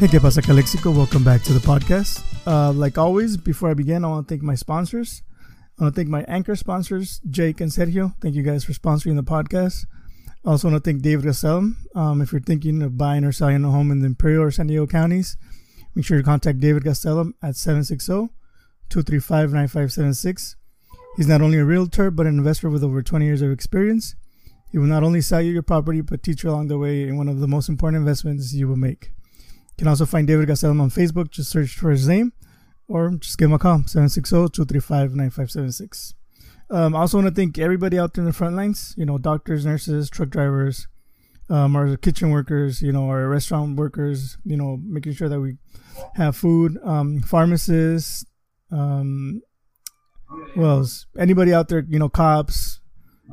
Hey, 0.00 0.08
que 0.08 0.18
pasa, 0.18 0.40
Calexico? 0.40 0.90
Welcome 0.92 1.24
back 1.24 1.42
to 1.42 1.52
the 1.52 1.60
podcast. 1.60 2.24
Uh, 2.46 2.72
like 2.72 2.96
always, 2.96 3.36
before 3.36 3.68
I 3.68 3.74
begin, 3.74 4.02
I 4.02 4.08
want 4.08 4.26
to 4.26 4.32
thank 4.32 4.42
my 4.42 4.54
sponsors. 4.54 5.22
I 5.78 5.82
want 5.82 5.94
to 5.94 6.00
thank 6.00 6.08
my 6.08 6.22
anchor 6.22 6.56
sponsors, 6.56 7.20
Jake 7.28 7.60
and 7.60 7.70
Sergio. 7.70 8.14
Thank 8.22 8.34
you 8.34 8.42
guys 8.42 8.64
for 8.64 8.72
sponsoring 8.72 9.16
the 9.16 9.22
podcast. 9.22 9.84
I 10.42 10.52
also 10.52 10.70
want 10.70 10.82
to 10.82 10.90
thank 10.90 11.02
David 11.02 11.26
Gastelum. 11.26 11.74
Um, 11.94 12.22
if 12.22 12.32
you're 12.32 12.40
thinking 12.40 12.80
of 12.80 12.96
buying 12.96 13.24
or 13.24 13.32
selling 13.32 13.62
a 13.62 13.70
home 13.70 13.90
in 13.90 14.00
the 14.00 14.06
Imperial 14.06 14.44
or 14.44 14.50
San 14.50 14.68
Diego 14.68 14.86
counties, 14.86 15.36
make 15.94 16.06
sure 16.06 16.16
to 16.16 16.24
contact 16.24 16.60
David 16.60 16.82
Gastelum 16.82 17.34
at 17.42 17.56
760 17.56 18.32
235 18.88 19.52
9576. 19.52 20.56
He's 21.18 21.28
not 21.28 21.42
only 21.42 21.58
a 21.58 21.64
realtor, 21.66 22.10
but 22.10 22.26
an 22.26 22.38
investor 22.38 22.70
with 22.70 22.82
over 22.82 23.02
20 23.02 23.26
years 23.26 23.42
of 23.42 23.52
experience. 23.52 24.14
He 24.72 24.78
will 24.78 24.86
not 24.86 25.02
only 25.02 25.20
sell 25.20 25.42
you 25.42 25.52
your 25.52 25.62
property, 25.62 26.00
but 26.00 26.22
teach 26.22 26.42
you 26.42 26.48
along 26.48 26.68
the 26.68 26.78
way 26.78 27.02
in 27.02 27.18
one 27.18 27.28
of 27.28 27.40
the 27.40 27.46
most 27.46 27.68
important 27.68 28.00
investments 28.00 28.54
you 28.54 28.66
will 28.66 28.78
make. 28.78 29.10
You 29.80 29.84
can 29.84 29.88
also 29.88 30.04
find 30.04 30.26
David 30.26 30.46
Gastelum 30.46 30.82
on 30.82 30.90
Facebook. 30.90 31.30
Just 31.30 31.48
search 31.48 31.70
for 31.70 31.90
his 31.90 32.06
name 32.06 32.34
or 32.86 33.12
just 33.12 33.38
give 33.38 33.48
him 33.48 33.54
a 33.54 33.58
call 33.58 33.78
760-235-9576. 33.78 36.12
Um, 36.68 36.94
I 36.94 36.98
also 36.98 37.16
want 37.16 37.28
to 37.28 37.34
thank 37.34 37.58
everybody 37.58 37.98
out 37.98 38.12
there 38.12 38.20
in 38.20 38.26
the 38.26 38.34
front 38.34 38.56
lines, 38.56 38.94
you 38.98 39.06
know, 39.06 39.16
doctors, 39.16 39.64
nurses, 39.64 40.10
truck 40.10 40.28
drivers, 40.28 40.86
um, 41.48 41.74
our 41.76 41.96
kitchen 41.96 42.28
workers, 42.28 42.82
you 42.82 42.92
know, 42.92 43.08
our 43.08 43.26
restaurant 43.26 43.78
workers, 43.78 44.36
you 44.44 44.58
know, 44.58 44.78
making 44.84 45.14
sure 45.14 45.30
that 45.30 45.40
we 45.40 45.56
have 46.16 46.36
food, 46.36 46.76
um, 46.84 47.22
pharmacists, 47.22 48.26
um, 48.70 49.40
well, 50.56 50.80
else? 50.80 51.06
anybody 51.18 51.54
out 51.54 51.68
there, 51.68 51.86
you 51.88 51.98
know, 51.98 52.10
cops, 52.10 52.80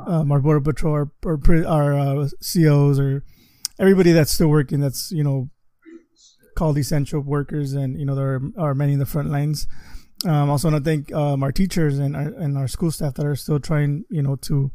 um, 0.06 0.32
our 0.32 0.40
border 0.40 0.62
patrol, 0.62 1.10
our, 1.26 1.40
our 1.66 1.94
uh, 1.94 2.30
COs, 2.42 3.02
or 3.02 3.26
everybody 3.78 4.14
that's 4.14 4.32
still 4.32 4.48
working, 4.48 4.80
that's, 4.80 5.12
you 5.12 5.26
know, 5.26 5.50
called 6.58 6.78
essential 6.78 7.22
workers, 7.22 7.74
and 7.74 8.00
you 8.00 8.06
know 8.06 8.16
there 8.16 8.36
are, 8.36 8.42
are 8.58 8.74
many 8.74 8.94
in 8.94 9.00
the 9.00 9.06
front 9.06 9.30
lines. 9.30 9.68
Um, 10.26 10.50
also, 10.50 10.70
want 10.70 10.84
to 10.84 10.90
thank 10.90 11.14
um, 11.14 11.44
our 11.44 11.52
teachers 11.52 12.00
and 12.00 12.16
our, 12.16 12.34
and 12.44 12.58
our 12.58 12.68
school 12.68 12.90
staff 12.90 13.14
that 13.14 13.26
are 13.26 13.36
still 13.36 13.60
trying, 13.60 14.04
you 14.10 14.24
know, 14.24 14.36
to 14.38 14.72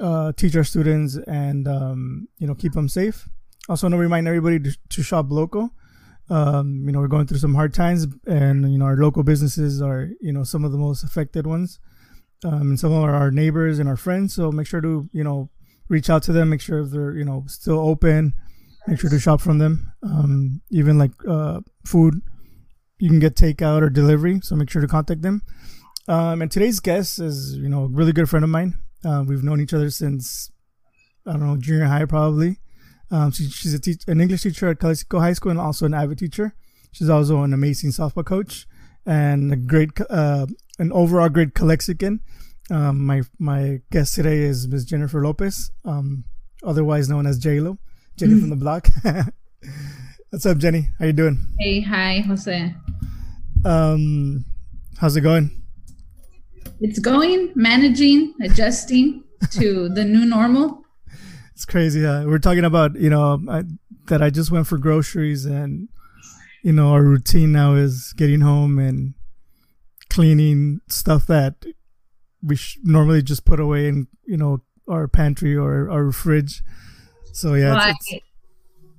uh, 0.00 0.32
teach 0.32 0.56
our 0.56 0.64
students 0.64 1.16
and 1.28 1.68
um, 1.68 2.28
you 2.38 2.46
know 2.46 2.54
keep 2.54 2.72
them 2.72 2.88
safe. 2.88 3.28
Also, 3.68 3.86
want 3.86 3.94
to 3.94 3.98
remind 3.98 4.26
everybody 4.26 4.58
to, 4.58 4.76
to 4.90 5.02
shop 5.02 5.26
local. 5.30 5.70
Um, 6.28 6.82
you 6.84 6.92
know, 6.92 6.98
we're 6.98 7.08
going 7.08 7.28
through 7.28 7.38
some 7.38 7.54
hard 7.54 7.72
times, 7.72 8.08
and 8.26 8.70
you 8.72 8.78
know 8.78 8.86
our 8.86 8.96
local 8.96 9.22
businesses 9.22 9.80
are 9.80 10.10
you 10.20 10.32
know 10.32 10.42
some 10.42 10.64
of 10.64 10.72
the 10.72 10.78
most 10.78 11.04
affected 11.04 11.46
ones, 11.46 11.78
um, 12.44 12.70
and 12.70 12.80
some 12.80 12.92
of 12.92 13.04
our 13.04 13.30
neighbors 13.30 13.78
and 13.78 13.88
our 13.88 13.96
friends. 13.96 14.34
So 14.34 14.50
make 14.50 14.66
sure 14.66 14.80
to 14.80 15.08
you 15.12 15.22
know 15.22 15.48
reach 15.88 16.10
out 16.10 16.24
to 16.24 16.32
them, 16.32 16.50
make 16.50 16.60
sure 16.60 16.80
if 16.80 16.90
they're 16.90 17.16
you 17.16 17.24
know 17.24 17.44
still 17.46 17.78
open 17.78 18.34
make 18.86 19.00
sure 19.00 19.10
to 19.10 19.18
shop 19.18 19.40
from 19.40 19.58
them. 19.58 19.92
Um, 20.02 20.60
even 20.70 20.98
like 20.98 21.12
uh, 21.28 21.60
food, 21.86 22.20
you 22.98 23.08
can 23.08 23.18
get 23.18 23.36
takeout 23.36 23.82
or 23.82 23.90
delivery, 23.90 24.40
so 24.42 24.56
make 24.56 24.70
sure 24.70 24.82
to 24.82 24.88
contact 24.88 25.22
them. 25.22 25.42
Um, 26.06 26.42
and 26.42 26.50
today's 26.50 26.80
guest 26.80 27.18
is, 27.18 27.56
you 27.56 27.68
know, 27.68 27.84
a 27.84 27.88
really 27.88 28.12
good 28.12 28.28
friend 28.28 28.44
of 28.44 28.50
mine. 28.50 28.78
Uh, 29.04 29.24
we've 29.26 29.42
known 29.42 29.60
each 29.60 29.74
other 29.74 29.90
since 29.90 30.50
I 31.26 31.32
don't 31.32 31.46
know 31.46 31.56
junior 31.56 31.86
high 31.86 32.04
probably. 32.04 32.58
Um, 33.10 33.30
she, 33.30 33.48
she's 33.48 33.74
a 33.74 33.78
teach, 33.78 34.02
an 34.06 34.20
English 34.20 34.42
teacher 34.42 34.68
at 34.68 34.78
Calexico 34.78 35.20
High 35.20 35.34
School 35.34 35.50
and 35.50 35.60
also 35.60 35.86
an 35.86 35.92
AVID 35.92 36.18
teacher. 36.18 36.54
She's 36.92 37.10
also 37.10 37.42
an 37.42 37.52
amazing 37.52 37.90
softball 37.90 38.24
coach 38.24 38.66
and 39.06 39.52
a 39.52 39.56
great, 39.56 39.90
uh, 40.08 40.46
an 40.78 40.92
overall 40.92 41.28
great 41.28 41.54
Calexican. 41.54 42.20
Um, 42.70 43.04
my 43.04 43.22
my 43.38 43.80
guest 43.90 44.14
today 44.14 44.38
is 44.38 44.66
Ms. 44.66 44.86
Jennifer 44.86 45.22
Lopez, 45.22 45.70
um, 45.84 46.24
otherwise 46.62 47.10
known 47.10 47.26
as 47.26 47.38
J 47.38 47.60
Lo. 47.60 47.78
Jenny 48.16 48.38
from 48.38 48.50
the 48.50 48.56
block. 48.64 48.88
What's 50.30 50.46
up, 50.46 50.58
Jenny? 50.58 50.88
How 50.98 51.06
you 51.06 51.12
doing? 51.12 51.46
Hey, 51.58 51.80
hi, 51.80 52.20
Jose. 52.26 52.74
Um, 53.64 54.44
how's 54.98 55.16
it 55.16 55.22
going? 55.22 55.50
It's 56.80 56.98
going, 56.98 57.52
managing, 57.54 58.34
adjusting 58.42 59.24
to 59.50 59.88
the 59.88 60.04
new 60.04 60.24
normal. 60.24 60.80
It's 61.54 61.64
crazy. 61.64 62.02
Huh? 62.02 62.24
We're 62.26 62.40
talking 62.40 62.64
about 62.64 62.96
you 62.96 63.08
know 63.08 63.40
I, 63.48 63.62
that 64.06 64.20
I 64.20 64.30
just 64.30 64.50
went 64.50 64.66
for 64.66 64.76
groceries 64.76 65.44
and 65.44 65.88
you 66.64 66.72
know 66.72 66.88
our 66.88 67.04
routine 67.04 67.52
now 67.52 67.74
is 67.74 68.12
getting 68.16 68.40
home 68.40 68.80
and 68.80 69.14
cleaning 70.10 70.80
stuff 70.88 71.28
that 71.28 71.64
we 72.42 72.58
normally 72.82 73.22
just 73.22 73.44
put 73.44 73.60
away 73.60 73.86
in 73.86 74.08
you 74.26 74.36
know 74.36 74.62
our 74.88 75.06
pantry 75.06 75.54
or 75.54 75.88
our 75.88 76.10
fridge 76.10 76.60
so 77.34 77.54
yeah, 77.54 77.74
well, 77.74 77.90
it's, 77.90 78.12
it's... 78.12 78.24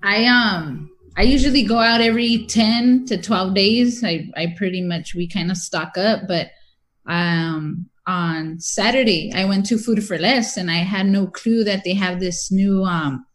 I, 0.03 0.25
I 0.25 0.25
um 0.25 0.91
I 1.17 1.21
usually 1.21 1.63
go 1.63 1.77
out 1.77 2.01
every 2.01 2.45
10 2.45 3.05
to 3.05 3.17
12 3.21 3.53
days. 3.55 4.03
I, 4.03 4.29
I 4.35 4.53
pretty 4.57 4.81
much 4.81 5.15
we 5.15 5.29
kind 5.29 5.49
of 5.49 5.57
stock 5.57 5.97
up, 5.97 6.23
but 6.27 6.49
um 7.07 7.89
on 8.05 8.59
Saturday 8.59 9.31
I 9.33 9.45
went 9.45 9.65
to 9.67 9.77
Food 9.77 10.05
for 10.05 10.19
Less 10.19 10.57
and 10.57 10.69
I 10.69 10.79
had 10.79 11.05
no 11.05 11.27
clue 11.27 11.63
that 11.63 11.83
they 11.85 11.93
have 11.93 12.19
this 12.19 12.51
new 12.51 12.83
um 12.83 13.25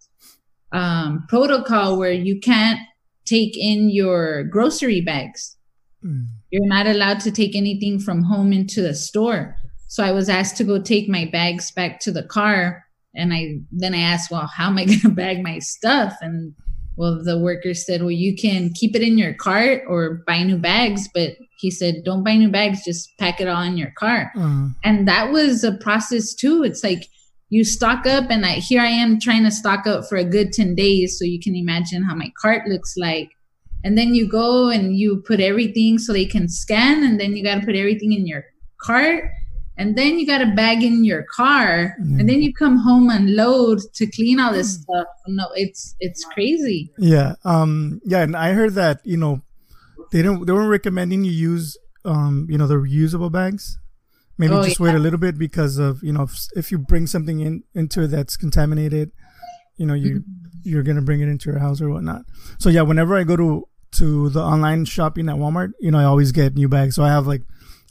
um 0.72 1.24
protocol 1.28 1.98
where 1.98 2.12
you 2.12 2.38
can't 2.38 2.78
take 3.24 3.56
in 3.56 3.88
your 3.88 4.44
grocery 4.44 5.00
bags. 5.00 5.56
Mm. 6.04 6.26
You're 6.50 6.66
not 6.66 6.86
allowed 6.86 7.20
to 7.20 7.30
take 7.30 7.56
anything 7.56 8.00
from 8.00 8.22
home 8.22 8.52
into 8.52 8.82
the 8.82 8.94
store. 8.94 9.56
So 9.88 10.04
I 10.04 10.12
was 10.12 10.28
asked 10.28 10.58
to 10.58 10.64
go 10.64 10.80
take 10.80 11.08
my 11.08 11.24
bags 11.24 11.70
back 11.70 12.00
to 12.00 12.12
the 12.12 12.22
car 12.22 12.84
and 13.14 13.32
I 13.32 13.60
then 13.72 13.94
I 13.94 14.00
asked, 14.00 14.30
well, 14.30 14.46
how 14.46 14.68
am 14.68 14.78
I 14.78 14.84
going 14.86 15.00
to 15.00 15.10
bag 15.10 15.42
my 15.42 15.58
stuff? 15.58 16.14
And 16.20 16.54
well, 16.96 17.22
the 17.22 17.38
worker 17.38 17.72
said, 17.74 18.02
well, 18.02 18.10
you 18.10 18.36
can 18.36 18.72
keep 18.74 18.94
it 18.94 19.02
in 19.02 19.16
your 19.16 19.32
cart 19.34 19.82
or 19.88 20.22
buy 20.26 20.42
new 20.42 20.58
bags, 20.58 21.08
but 21.14 21.32
he 21.58 21.70
said, 21.70 22.02
don't 22.04 22.24
buy 22.24 22.36
new 22.36 22.50
bags, 22.50 22.84
just 22.84 23.16
pack 23.18 23.40
it 23.40 23.48
all 23.48 23.62
in 23.62 23.76
your 23.76 23.92
cart. 23.96 24.28
Mm-hmm. 24.36 24.68
And 24.84 25.08
that 25.08 25.32
was 25.32 25.64
a 25.64 25.72
process 25.78 26.34
too. 26.34 26.62
It's 26.62 26.84
like 26.84 27.06
you 27.48 27.64
stock 27.64 28.06
up, 28.06 28.30
and 28.30 28.44
I, 28.46 28.54
here 28.54 28.80
I 28.80 28.88
am 28.88 29.18
trying 29.18 29.44
to 29.44 29.50
stock 29.50 29.86
up 29.86 30.04
for 30.08 30.16
a 30.16 30.24
good 30.24 30.52
10 30.52 30.74
days. 30.74 31.18
So 31.18 31.24
you 31.24 31.40
can 31.40 31.56
imagine 31.56 32.02
how 32.02 32.14
my 32.14 32.30
cart 32.40 32.68
looks 32.68 32.94
like. 32.96 33.30
And 33.82 33.96
then 33.96 34.14
you 34.14 34.28
go 34.28 34.68
and 34.68 34.94
you 34.94 35.22
put 35.26 35.40
everything 35.40 35.98
so 35.98 36.12
they 36.12 36.26
can 36.26 36.48
scan, 36.48 37.02
and 37.02 37.18
then 37.18 37.34
you 37.34 37.42
got 37.42 37.60
to 37.60 37.66
put 37.66 37.76
everything 37.76 38.12
in 38.12 38.26
your 38.26 38.44
cart 38.80 39.24
and 39.80 39.96
then 39.96 40.18
you 40.18 40.26
got 40.26 40.42
a 40.42 40.46
bag 40.46 40.82
in 40.82 41.04
your 41.04 41.22
car 41.22 41.96
mm. 41.98 42.20
and 42.20 42.28
then 42.28 42.42
you 42.42 42.52
come 42.52 42.76
home 42.76 43.08
and 43.08 43.34
load 43.34 43.80
to 43.94 44.06
clean 44.06 44.38
all 44.38 44.52
this 44.52 44.76
mm. 44.76 44.82
stuff 44.82 45.06
no 45.26 45.46
it's 45.54 45.96
it's 46.00 46.24
crazy 46.26 46.92
yeah 46.98 47.34
um 47.44 48.00
yeah 48.04 48.22
and 48.22 48.36
i 48.36 48.52
heard 48.52 48.74
that 48.74 49.00
you 49.04 49.16
know 49.16 49.40
they 50.12 50.22
don't 50.22 50.46
they 50.46 50.52
weren't 50.52 50.70
recommending 50.70 51.24
you 51.24 51.32
use 51.32 51.78
um 52.04 52.46
you 52.50 52.58
know 52.58 52.66
the 52.66 52.74
reusable 52.74 53.32
bags 53.32 53.78
maybe 54.36 54.52
oh, 54.52 54.62
just 54.62 54.78
yeah. 54.78 54.86
wait 54.86 54.94
a 54.94 54.98
little 54.98 55.18
bit 55.18 55.38
because 55.38 55.78
of 55.78 56.02
you 56.02 56.12
know 56.12 56.22
if, 56.22 56.46
if, 56.54 56.70
you 56.70 56.78
bring 56.78 57.06
something 57.06 57.40
in 57.40 57.62
into 57.74 58.02
it 58.02 58.08
that's 58.08 58.36
contaminated 58.36 59.10
you 59.76 59.86
know 59.86 59.94
you 59.94 60.20
mm-hmm. 60.20 60.60
you're 60.62 60.82
gonna 60.82 61.02
bring 61.02 61.20
it 61.20 61.28
into 61.28 61.50
your 61.50 61.58
house 61.58 61.80
or 61.80 61.88
whatnot 61.88 62.22
so 62.58 62.68
yeah 62.68 62.82
whenever 62.82 63.16
i 63.16 63.24
go 63.24 63.36
to 63.36 63.66
to 63.92 64.28
the 64.28 64.42
online 64.42 64.84
shopping 64.84 65.28
at 65.28 65.36
walmart 65.36 65.72
you 65.80 65.90
know 65.90 65.98
i 65.98 66.04
always 66.04 66.32
get 66.32 66.54
new 66.54 66.68
bags 66.68 66.94
so 66.94 67.02
i 67.02 67.08
have 67.08 67.26
like 67.26 67.42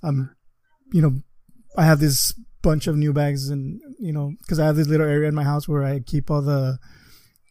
um 0.03 0.29
you 0.91 1.01
know 1.01 1.21
I 1.77 1.85
have 1.85 1.99
this 1.99 2.33
bunch 2.61 2.87
of 2.87 2.97
new 2.97 3.13
bags, 3.13 3.49
and 3.49 3.81
you 3.99 4.11
know, 4.11 4.33
because 4.39 4.59
I 4.59 4.65
have 4.65 4.75
this 4.75 4.87
little 4.87 5.07
area 5.07 5.27
in 5.27 5.35
my 5.35 5.43
house 5.43 5.67
where 5.67 5.83
I 5.83 5.99
keep 5.99 6.29
all 6.29 6.41
the 6.41 6.77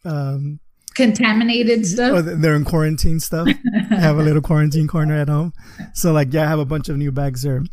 um, 0.05 0.59
contaminated 0.95 1.85
stuff. 1.85 2.25
they're 2.25 2.55
in 2.55 2.65
quarantine 2.65 3.19
stuff. 3.19 3.47
I 3.91 3.95
have 3.95 4.17
a 4.17 4.23
little 4.23 4.41
quarantine 4.41 4.87
corner 4.87 5.15
at 5.15 5.29
home, 5.29 5.53
so 5.93 6.11
like 6.11 6.33
yeah, 6.33 6.43
I 6.43 6.47
have 6.47 6.59
a 6.59 6.65
bunch 6.65 6.89
of 6.89 6.97
new 6.97 7.11
bags 7.11 7.41
there. 7.41 7.63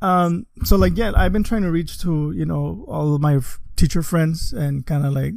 Um, 0.00 0.46
so 0.64 0.76
like 0.76 0.96
yeah, 0.96 1.12
I've 1.14 1.32
been 1.32 1.44
trying 1.44 1.62
to 1.62 1.70
reach 1.70 2.00
to 2.00 2.32
you 2.32 2.44
know 2.44 2.84
all 2.88 3.14
of 3.14 3.20
my 3.20 3.36
f- 3.36 3.60
teacher 3.76 4.02
friends 4.02 4.52
and 4.52 4.86
kind 4.86 5.06
of 5.06 5.12
like 5.12 5.34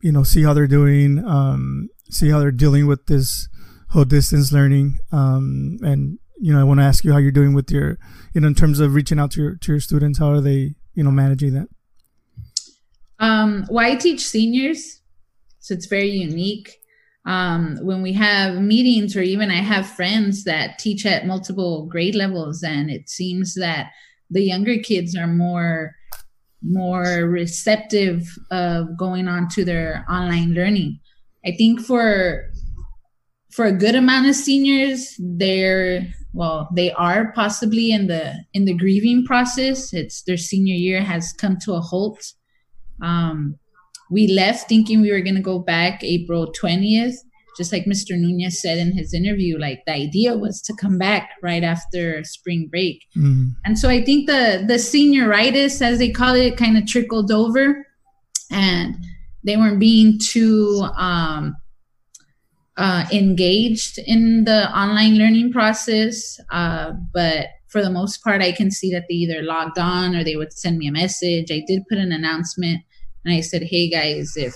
you 0.00 0.12
know 0.12 0.22
see 0.22 0.42
how 0.42 0.54
they're 0.54 0.66
doing, 0.66 1.24
um, 1.24 1.88
see 2.10 2.30
how 2.30 2.40
they're 2.40 2.50
dealing 2.50 2.86
with 2.86 3.06
this 3.06 3.48
whole 3.90 4.04
distance 4.04 4.52
learning, 4.52 4.98
um, 5.12 5.78
and 5.82 6.18
you 6.38 6.52
know, 6.52 6.60
I 6.60 6.64
want 6.64 6.80
to 6.80 6.84
ask 6.84 7.04
you 7.04 7.12
how 7.12 7.18
you're 7.18 7.32
doing 7.32 7.54
with 7.54 7.70
your, 7.70 7.98
you 8.34 8.40
know, 8.40 8.46
in 8.46 8.54
terms 8.54 8.80
of 8.80 8.94
reaching 8.94 9.18
out 9.18 9.32
to 9.32 9.40
your 9.40 9.54
to 9.56 9.72
your 9.72 9.80
students. 9.80 10.18
How 10.18 10.30
are 10.30 10.40
they, 10.40 10.74
you 10.94 11.04
know, 11.04 11.10
managing 11.10 11.54
that? 11.54 11.68
Um, 13.18 13.66
well, 13.70 13.84
I 13.84 13.96
teach 13.96 14.26
seniors, 14.26 15.00
so 15.60 15.74
it's 15.74 15.86
very 15.86 16.10
unique. 16.10 16.76
Um, 17.24 17.78
when 17.82 18.02
we 18.02 18.12
have 18.12 18.60
meetings, 18.60 19.16
or 19.16 19.22
even 19.22 19.50
I 19.50 19.62
have 19.62 19.88
friends 19.88 20.44
that 20.44 20.78
teach 20.78 21.04
at 21.06 21.26
multiple 21.26 21.86
grade 21.86 22.14
levels, 22.14 22.62
and 22.62 22.90
it 22.90 23.08
seems 23.08 23.54
that 23.54 23.90
the 24.30 24.42
younger 24.42 24.78
kids 24.78 25.16
are 25.16 25.26
more 25.26 25.94
more 26.62 27.26
receptive 27.28 28.26
of 28.50 28.96
going 28.96 29.28
on 29.28 29.48
to 29.48 29.64
their 29.64 30.04
online 30.10 30.52
learning. 30.54 30.98
I 31.44 31.52
think 31.52 31.80
for 31.80 32.50
for 33.52 33.64
a 33.64 33.72
good 33.72 33.94
amount 33.94 34.28
of 34.28 34.34
seniors, 34.34 35.14
they're 35.18 36.06
well 36.36 36.68
they 36.74 36.92
are 36.92 37.32
possibly 37.32 37.90
in 37.90 38.06
the 38.06 38.34
in 38.52 38.64
the 38.66 38.74
grieving 38.74 39.24
process 39.24 39.92
it's 39.92 40.22
their 40.22 40.36
senior 40.36 40.74
year 40.74 41.02
has 41.02 41.32
come 41.32 41.56
to 41.56 41.72
a 41.72 41.80
halt 41.80 42.32
um, 43.02 43.56
we 44.10 44.28
left 44.28 44.68
thinking 44.68 45.00
we 45.00 45.10
were 45.10 45.20
going 45.20 45.34
to 45.34 45.42
go 45.42 45.58
back 45.58 46.04
april 46.04 46.52
20th 46.52 47.16
just 47.56 47.72
like 47.72 47.86
Mr. 47.86 48.10
Nunez 48.10 48.60
said 48.60 48.76
in 48.76 48.92
his 48.92 49.14
interview, 49.14 49.58
like 49.58 49.80
the 49.86 49.92
idea 49.94 50.36
was 50.36 50.60
to 50.60 50.74
come 50.74 50.98
back 50.98 51.30
right 51.42 51.64
after 51.64 52.22
spring 52.22 52.68
break. 52.70 53.02
Mm. 53.16 53.52
And 53.64 53.78
so 53.78 53.88
I 53.88 54.04
think 54.04 54.26
the 54.26 54.62
the 54.66 54.74
senioritis, 54.74 55.80
as 55.80 55.98
they 55.98 56.10
call 56.10 56.34
it, 56.34 56.58
kind 56.58 56.76
of 56.76 56.86
trickled 56.86 57.32
over 57.32 57.86
and 58.50 58.96
they 59.44 59.56
weren't 59.56 59.80
being 59.80 60.18
too 60.18 60.86
um, 60.96 61.56
uh, 62.76 63.06
engaged 63.12 63.98
in 63.98 64.44
the 64.44 64.70
online 64.76 65.16
learning 65.16 65.52
process. 65.52 66.38
Uh, 66.50 66.92
but 67.12 67.46
for 67.68 67.82
the 67.82 67.90
most 67.90 68.22
part, 68.22 68.42
I 68.42 68.52
can 68.52 68.70
see 68.70 68.92
that 68.92 69.04
they 69.08 69.14
either 69.14 69.42
logged 69.42 69.78
on 69.78 70.14
or 70.14 70.22
they 70.22 70.36
would 70.36 70.52
send 70.52 70.78
me 70.78 70.86
a 70.86 70.92
message. 70.92 71.50
I 71.50 71.62
did 71.66 71.86
put 71.88 71.98
an 71.98 72.12
announcement 72.12 72.82
and 73.24 73.34
I 73.34 73.40
said, 73.40 73.62
"Hey 73.64 73.88
guys, 73.88 74.34
if 74.36 74.54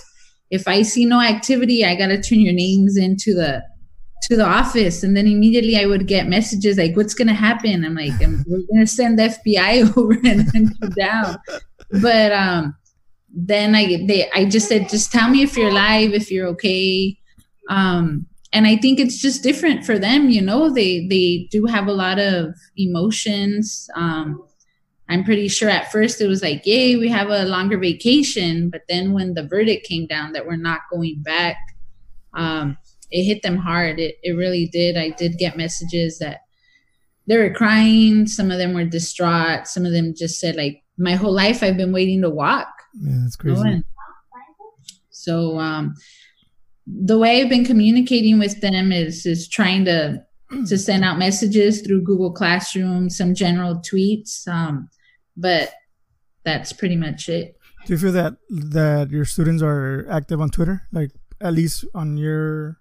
if 0.49 0.67
I 0.67 0.81
see 0.81 1.05
no 1.05 1.21
activity, 1.21 1.85
I 1.85 1.95
gotta 1.95 2.21
turn 2.21 2.39
your 2.39 2.53
names 2.53 2.97
into 2.97 3.33
the 3.33 3.63
to 4.23 4.35
the 4.35 4.45
office." 4.45 5.03
And 5.03 5.15
then 5.15 5.27
immediately 5.27 5.77
I 5.77 5.85
would 5.85 6.07
get 6.07 6.27
messages 6.27 6.77
like, 6.77 6.95
"What's 6.95 7.13
gonna 7.13 7.33
happen?" 7.33 7.83
I'm 7.83 7.95
like, 7.95 8.13
"We're 8.19 8.63
gonna 8.71 8.87
send 8.87 9.19
the 9.19 9.23
FBI 9.23 9.91
over 9.97 10.13
and 10.13 10.49
hunt 10.51 10.77
you 10.81 10.89
down." 10.89 11.37
But 12.01 12.31
um, 12.31 12.75
then 13.33 13.75
I 13.75 14.05
they 14.07 14.29
I 14.31 14.45
just 14.45 14.67
said, 14.67 14.89
"Just 14.89 15.11
tell 15.11 15.29
me 15.29 15.41
if 15.43 15.57
you're 15.57 15.73
live, 15.73 16.13
if 16.13 16.31
you're 16.31 16.47
okay." 16.47 17.17
Um, 17.71 18.27
and 18.53 18.67
I 18.67 18.75
think 18.75 18.99
it's 18.99 19.21
just 19.21 19.43
different 19.43 19.85
for 19.85 19.97
them. 19.97 20.29
You 20.29 20.41
know, 20.41 20.69
they 20.69 21.07
they 21.07 21.47
do 21.51 21.65
have 21.65 21.87
a 21.87 21.93
lot 21.93 22.19
of 22.19 22.53
emotions. 22.75 23.89
Um, 23.95 24.43
I'm 25.07 25.23
pretty 25.23 25.47
sure 25.47 25.69
at 25.69 25.91
first 25.91 26.21
it 26.21 26.27
was 26.27 26.41
like, 26.41 26.65
yay, 26.65 26.97
we 26.97 27.09
have 27.09 27.29
a 27.29 27.45
longer 27.45 27.77
vacation. 27.77 28.69
But 28.69 28.81
then 28.89 29.13
when 29.13 29.33
the 29.33 29.47
verdict 29.47 29.87
came 29.87 30.05
down 30.05 30.33
that 30.33 30.45
we're 30.45 30.55
not 30.57 30.81
going 30.91 31.21
back, 31.23 31.57
um, 32.33 32.77
it 33.09 33.23
hit 33.23 33.41
them 33.41 33.57
hard. 33.57 33.99
It, 33.99 34.15
it 34.21 34.33
really 34.33 34.67
did. 34.67 34.97
I 34.97 35.09
did 35.09 35.37
get 35.37 35.57
messages 35.57 36.19
that 36.19 36.41
they 37.27 37.37
were 37.37 37.53
crying. 37.53 38.27
Some 38.27 38.51
of 38.51 38.57
them 38.57 38.73
were 38.73 38.85
distraught. 38.85 39.67
Some 39.67 39.85
of 39.85 39.91
them 39.91 40.13
just 40.15 40.39
said, 40.39 40.55
like, 40.55 40.83
my 40.97 41.15
whole 41.15 41.33
life 41.33 41.63
I've 41.63 41.77
been 41.77 41.93
waiting 41.93 42.21
to 42.21 42.29
walk. 42.29 42.67
Yeah, 42.99 43.17
that's 43.23 43.35
crazy. 43.35 43.83
So, 45.09 45.59
um, 45.59 45.95
the 46.87 47.17
way 47.17 47.41
I've 47.41 47.49
been 47.49 47.65
communicating 47.65 48.39
with 48.39 48.61
them 48.61 48.91
is 48.91 49.25
is 49.25 49.47
trying 49.47 49.85
to 49.85 50.23
to 50.67 50.77
send 50.77 51.03
out 51.03 51.17
messages 51.17 51.81
through 51.81 52.01
Google 52.01 52.31
Classroom, 52.31 53.09
some 53.09 53.33
general 53.33 53.75
tweets. 53.75 54.47
Um, 54.47 54.89
but 55.37 55.71
that's 56.43 56.73
pretty 56.73 56.95
much 56.95 57.29
it. 57.29 57.57
Do 57.85 57.93
you 57.93 57.99
feel 57.99 58.11
that 58.11 58.35
that 58.49 59.09
your 59.09 59.25
students 59.25 59.63
are 59.63 60.05
active 60.09 60.41
on 60.41 60.49
Twitter, 60.49 60.87
like 60.91 61.11
at 61.39 61.53
least 61.53 61.85
on 61.95 62.17
your? 62.17 62.77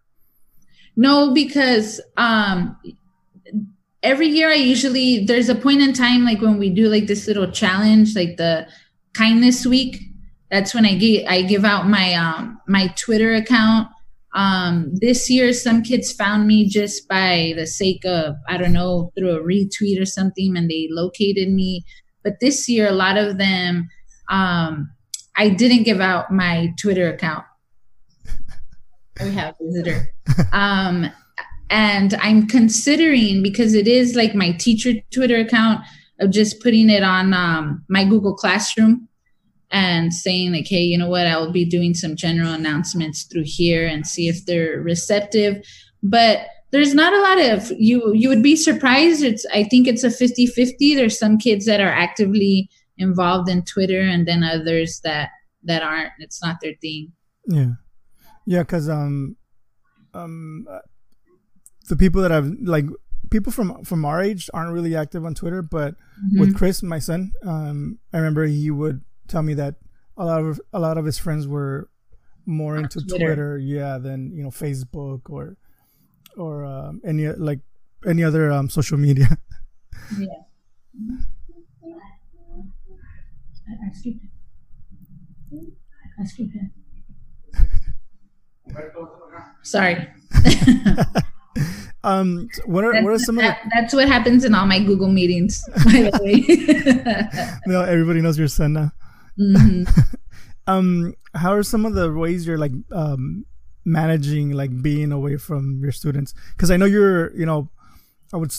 No, 0.97 1.32
because 1.32 2.00
um, 2.17 2.76
every 4.02 4.29
year 4.29 4.50
I 4.50 4.55
usually 4.55 5.25
there's 5.25 5.49
a 5.49 5.55
point 5.55 5.81
in 5.81 5.93
time 5.93 6.25
like 6.25 6.41
when 6.41 6.58
we 6.58 6.70
do 6.70 6.88
like 6.88 7.06
this 7.06 7.26
little 7.26 7.50
challenge, 7.50 8.14
like 8.14 8.37
the 8.37 8.67
kindness 9.14 9.67
week. 9.67 10.02
That's 10.50 10.75
when 10.75 10.85
I 10.85 10.94
give 10.94 11.26
I 11.29 11.43
give 11.43 11.64
out 11.64 11.88
my 11.88 12.14
um 12.14 12.61
my 12.67 12.88
Twitter 12.97 13.35
account. 13.35 13.88
Um, 14.32 14.93
this 14.94 15.29
year, 15.29 15.52
some 15.52 15.82
kids 15.82 16.12
found 16.12 16.47
me 16.47 16.69
just 16.69 17.08
by 17.08 17.52
the 17.56 17.67
sake 17.67 18.05
of 18.05 18.37
I 18.49 18.56
don't 18.56 18.73
know 18.73 19.12
through 19.17 19.37
a 19.37 19.43
retweet 19.43 20.00
or 20.00 20.05
something, 20.05 20.56
and 20.56 20.70
they 20.70 20.88
located 20.91 21.50
me 21.50 21.85
but 22.23 22.41
this 22.41 22.69
year, 22.69 22.88
a 22.88 22.93
lot 22.93 23.17
of 23.17 23.38
them, 23.38 23.88
um, 24.31 24.91
I 25.37 25.49
didn't 25.49 25.85
give 25.85 26.00
out 26.00 26.31
my 26.31 26.73
Twitter 26.81 27.08
account. 27.08 27.44
we 29.23 29.32
have 29.32 29.55
a 29.61 29.64
visitor. 29.64 30.08
Um, 30.52 31.11
and 31.70 32.14
I'm 32.14 32.47
considering 32.47 33.43
because 33.43 33.75
it 33.75 33.87
is 33.87 34.17
like 34.17 34.35
my 34.35 34.52
teacher 34.52 34.93
Twitter 35.12 35.37
account 35.37 35.85
of 36.19 36.31
just 36.31 36.61
putting 36.61 36.91
it 36.91 37.02
on 37.02 37.32
um, 37.32 37.85
my 37.88 38.05
Google 38.05 38.35
Classroom 38.35 39.08
and 39.70 40.12
saying 40.12 40.52
like, 40.52 40.67
hey, 40.67 40.82
you 40.82 40.99
know 40.99 41.08
what? 41.08 41.26
I'll 41.26 41.52
be 41.52 41.64
doing 41.64 41.94
some 41.94 42.17
general 42.17 42.52
announcements 42.52 43.25
through 43.25 43.44
here 43.46 43.87
and 43.87 44.06
see 44.06 44.28
if 44.28 44.44
they're 44.46 44.81
receptive. 44.81 45.64
But 46.02 46.46
there's 46.70 46.94
not 46.94 47.12
a 47.12 47.20
lot 47.20 47.40
of 47.40 47.72
you 47.78 48.12
you 48.14 48.28
would 48.28 48.43
be 48.43 48.56
surprised 48.56 49.22
it's 49.22 49.44
i 49.52 49.62
think 49.64 49.87
it's 49.87 50.05
a 50.05 50.08
50-50 50.08 50.94
there's 50.94 51.19
some 51.19 51.38
kids 51.38 51.67
that 51.67 51.81
are 51.81 51.90
actively 51.90 52.70
involved 52.96 53.49
in 53.49 53.64
twitter 53.64 54.00
and 54.00 54.26
then 54.26 54.43
others 54.43 55.00
that 55.05 55.31
that 55.62 55.82
aren't 55.82 56.12
it's 56.19 56.43
not 56.43 56.56
their 56.62 56.75
thing 56.81 57.12
yeah 57.46 57.73
yeah 58.46 58.62
because 58.62 58.88
um 58.88 59.37
um 60.14 60.66
the 61.88 61.96
people 61.96 62.23
that 62.23 62.32
i've 62.32 62.52
like 62.62 62.87
people 63.31 63.52
from 63.52 63.84
from 63.84 64.05
our 64.05 64.20
age 64.23 64.49
aren't 64.55 64.73
really 64.73 64.96
active 64.96 65.25
on 65.25 65.34
twitter 65.34 65.62
but 65.62 65.94
mm-hmm. 65.94 66.40
with 66.40 66.56
chris 66.56 66.82
my 66.82 66.99
son 66.99 67.32
um 67.44 67.99
i 68.12 68.19
remember 68.19 68.44
he 68.46 68.70
would 68.70 69.02
tell 69.31 69.43
me 69.43 69.55
that 69.55 69.77
a 70.17 70.25
lot 70.25 70.41
of 70.41 70.61
a 70.73 70.79
lot 70.79 70.99
of 70.99 71.05
his 71.05 71.19
friends 71.19 71.47
were 71.47 71.88
more 72.47 72.77
into 72.77 73.00
twitter. 73.00 73.27
twitter 73.27 73.59
yeah 73.59 73.97
than 73.99 74.32
you 74.35 74.43
know 74.43 74.50
facebook 74.50 75.21
or 75.29 75.56
or 76.37 76.65
um, 76.65 77.00
any 77.05 77.29
like 77.29 77.61
any 78.06 78.25
other 78.25 78.50
um, 78.50 78.69
social 78.69 78.99
media. 78.99 79.38
yeah. 80.19 80.27
Sorry. 89.62 90.09
um, 92.05 92.49
what 92.67 92.85
are 92.85 93.03
what 93.03 93.12
are 93.12 93.19
some 93.19 93.37
that, 93.37 93.59
of 93.59 93.65
the... 93.65 93.71
That's 93.75 93.94
what 93.94 94.09
happens 94.09 94.44
in 94.44 94.55
all 94.55 94.67
my 94.67 94.81
Google 94.81 95.09
meetings. 95.09 95.62
By 95.85 96.11
the 96.11 96.21
way, 96.23 97.61
no, 97.67 97.83
everybody 97.83 98.21
knows 98.21 98.38
your 98.38 98.49
son 98.49 98.73
now. 98.75 98.93
Mm-hmm. 99.38 99.85
um, 100.67 101.15
how 101.35 101.53
are 101.53 101.62
some 101.62 101.85
of 101.85 101.94
the 101.94 102.12
ways 102.12 102.47
you're 102.47 102.59
like 102.59 102.73
um 102.93 103.47
managing 103.85 104.53
like 104.53 104.82
being 104.82 105.12
away 105.12 105.37
from 105.37 105.81
your 105.82 105.93
students? 105.93 106.35
Because 106.56 106.71
I 106.71 106.77
know 106.77 106.87
you're, 106.87 107.35
you 107.37 107.47
know, 107.47 107.71
I 108.32 108.37
would 108.37 108.53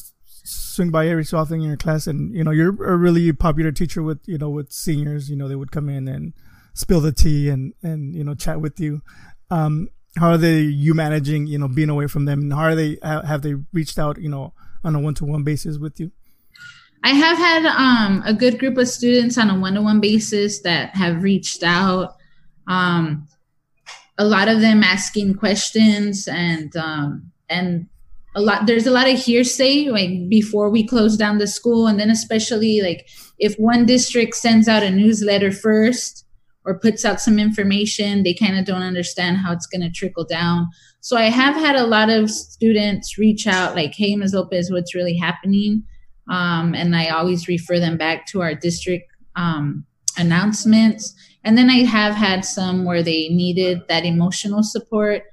swing 0.43 0.89
by 0.89 1.07
every 1.07 1.25
so 1.25 1.37
often 1.37 1.61
in 1.61 1.67
your 1.67 1.77
class, 1.77 2.07
and 2.07 2.33
you 2.35 2.43
know, 2.43 2.51
you're 2.51 2.69
a 2.83 2.97
really 2.97 3.31
popular 3.31 3.71
teacher 3.71 4.03
with 4.03 4.19
you 4.25 4.37
know 4.37 4.49
with 4.49 4.71
seniors. 4.71 5.29
You 5.29 5.35
know, 5.35 5.47
they 5.47 5.55
would 5.55 5.71
come 5.71 5.89
in 5.89 6.07
and 6.07 6.33
spill 6.73 7.01
the 7.01 7.11
tea 7.11 7.49
and 7.49 7.73
and 7.83 8.15
you 8.15 8.23
know 8.23 8.33
chat 8.33 8.61
with 8.61 8.79
you. 8.79 9.01
Um, 9.49 9.89
how 10.17 10.31
are 10.31 10.37
they 10.37 10.61
you 10.61 10.93
managing 10.93 11.47
you 11.47 11.57
know 11.57 11.67
being 11.67 11.89
away 11.89 12.07
from 12.07 12.25
them, 12.25 12.41
and 12.41 12.53
how 12.53 12.63
are 12.63 12.75
they 12.75 12.97
have 13.03 13.41
they 13.41 13.55
reached 13.73 13.99
out 13.99 14.19
you 14.19 14.29
know 14.29 14.53
on 14.83 14.95
a 14.95 14.99
one 14.99 15.13
to 15.15 15.25
one 15.25 15.43
basis 15.43 15.77
with 15.77 15.99
you? 15.99 16.11
I 17.03 17.09
have 17.09 17.37
had 17.37 17.65
um, 17.65 18.21
a 18.25 18.33
good 18.33 18.59
group 18.59 18.77
of 18.77 18.87
students 18.87 19.37
on 19.37 19.49
a 19.49 19.59
one 19.59 19.73
to 19.73 19.81
one 19.81 19.99
basis 19.99 20.61
that 20.61 20.95
have 20.95 21.23
reached 21.23 21.63
out. 21.63 22.15
Um, 22.67 23.27
a 24.17 24.25
lot 24.25 24.47
of 24.47 24.61
them 24.61 24.83
asking 24.83 25.35
questions 25.35 26.27
and 26.27 26.75
um, 26.75 27.31
and 27.49 27.87
a 28.35 28.41
lot 28.41 28.67
there's 28.67 28.85
a 28.85 28.91
lot 28.91 29.09
of 29.09 29.17
hearsay 29.17 29.89
like 29.89 30.29
before 30.29 30.69
we 30.69 30.85
close 30.85 31.17
down 31.17 31.39
the 31.39 31.47
school. 31.47 31.87
And 31.87 31.99
then 31.99 32.11
especially 32.11 32.81
like 32.81 33.07
if 33.39 33.55
one 33.55 33.85
district 33.85 34.35
sends 34.35 34.67
out 34.67 34.83
a 34.83 34.91
newsletter 34.91 35.51
first 35.51 36.25
or 36.63 36.77
puts 36.77 37.03
out 37.03 37.19
some 37.19 37.39
information 37.39 38.21
they 38.21 38.35
kind 38.35 38.59
of 38.59 38.65
don't 38.65 38.83
understand 38.83 39.37
how 39.37 39.51
it's 39.51 39.65
going 39.65 39.81
to 39.81 39.89
trickle 39.89 40.25
down. 40.25 40.69
So 40.99 41.17
i 41.17 41.31
have 41.31 41.55
had 41.55 41.75
a 41.75 41.87
lot 41.87 42.11
of 42.11 42.29
students 42.29 43.17
reach 43.17 43.47
out 43.47 43.75
like 43.75 43.95
hey 43.95 44.15
ms 44.15 44.35
lopez 44.35 44.69
what's 44.69 44.93
really 44.93 45.17
happening 45.17 45.83
um, 46.31 46.73
and 46.73 46.95
i 46.95 47.09
always 47.09 47.47
refer 47.47 47.79
them 47.79 47.97
back 47.97 48.25
to 48.25 48.41
our 48.41 48.55
district 48.55 49.05
um, 49.35 49.85
announcements 50.17 51.13
and 51.43 51.57
then 51.57 51.69
I 51.69 51.83
have 51.83 52.13
had 52.13 52.45
some 52.45 52.85
where 52.85 53.01
they 53.01 53.29
needed 53.29 53.81
that 53.87 54.05
emotional 54.05 54.63
support, 54.63 55.23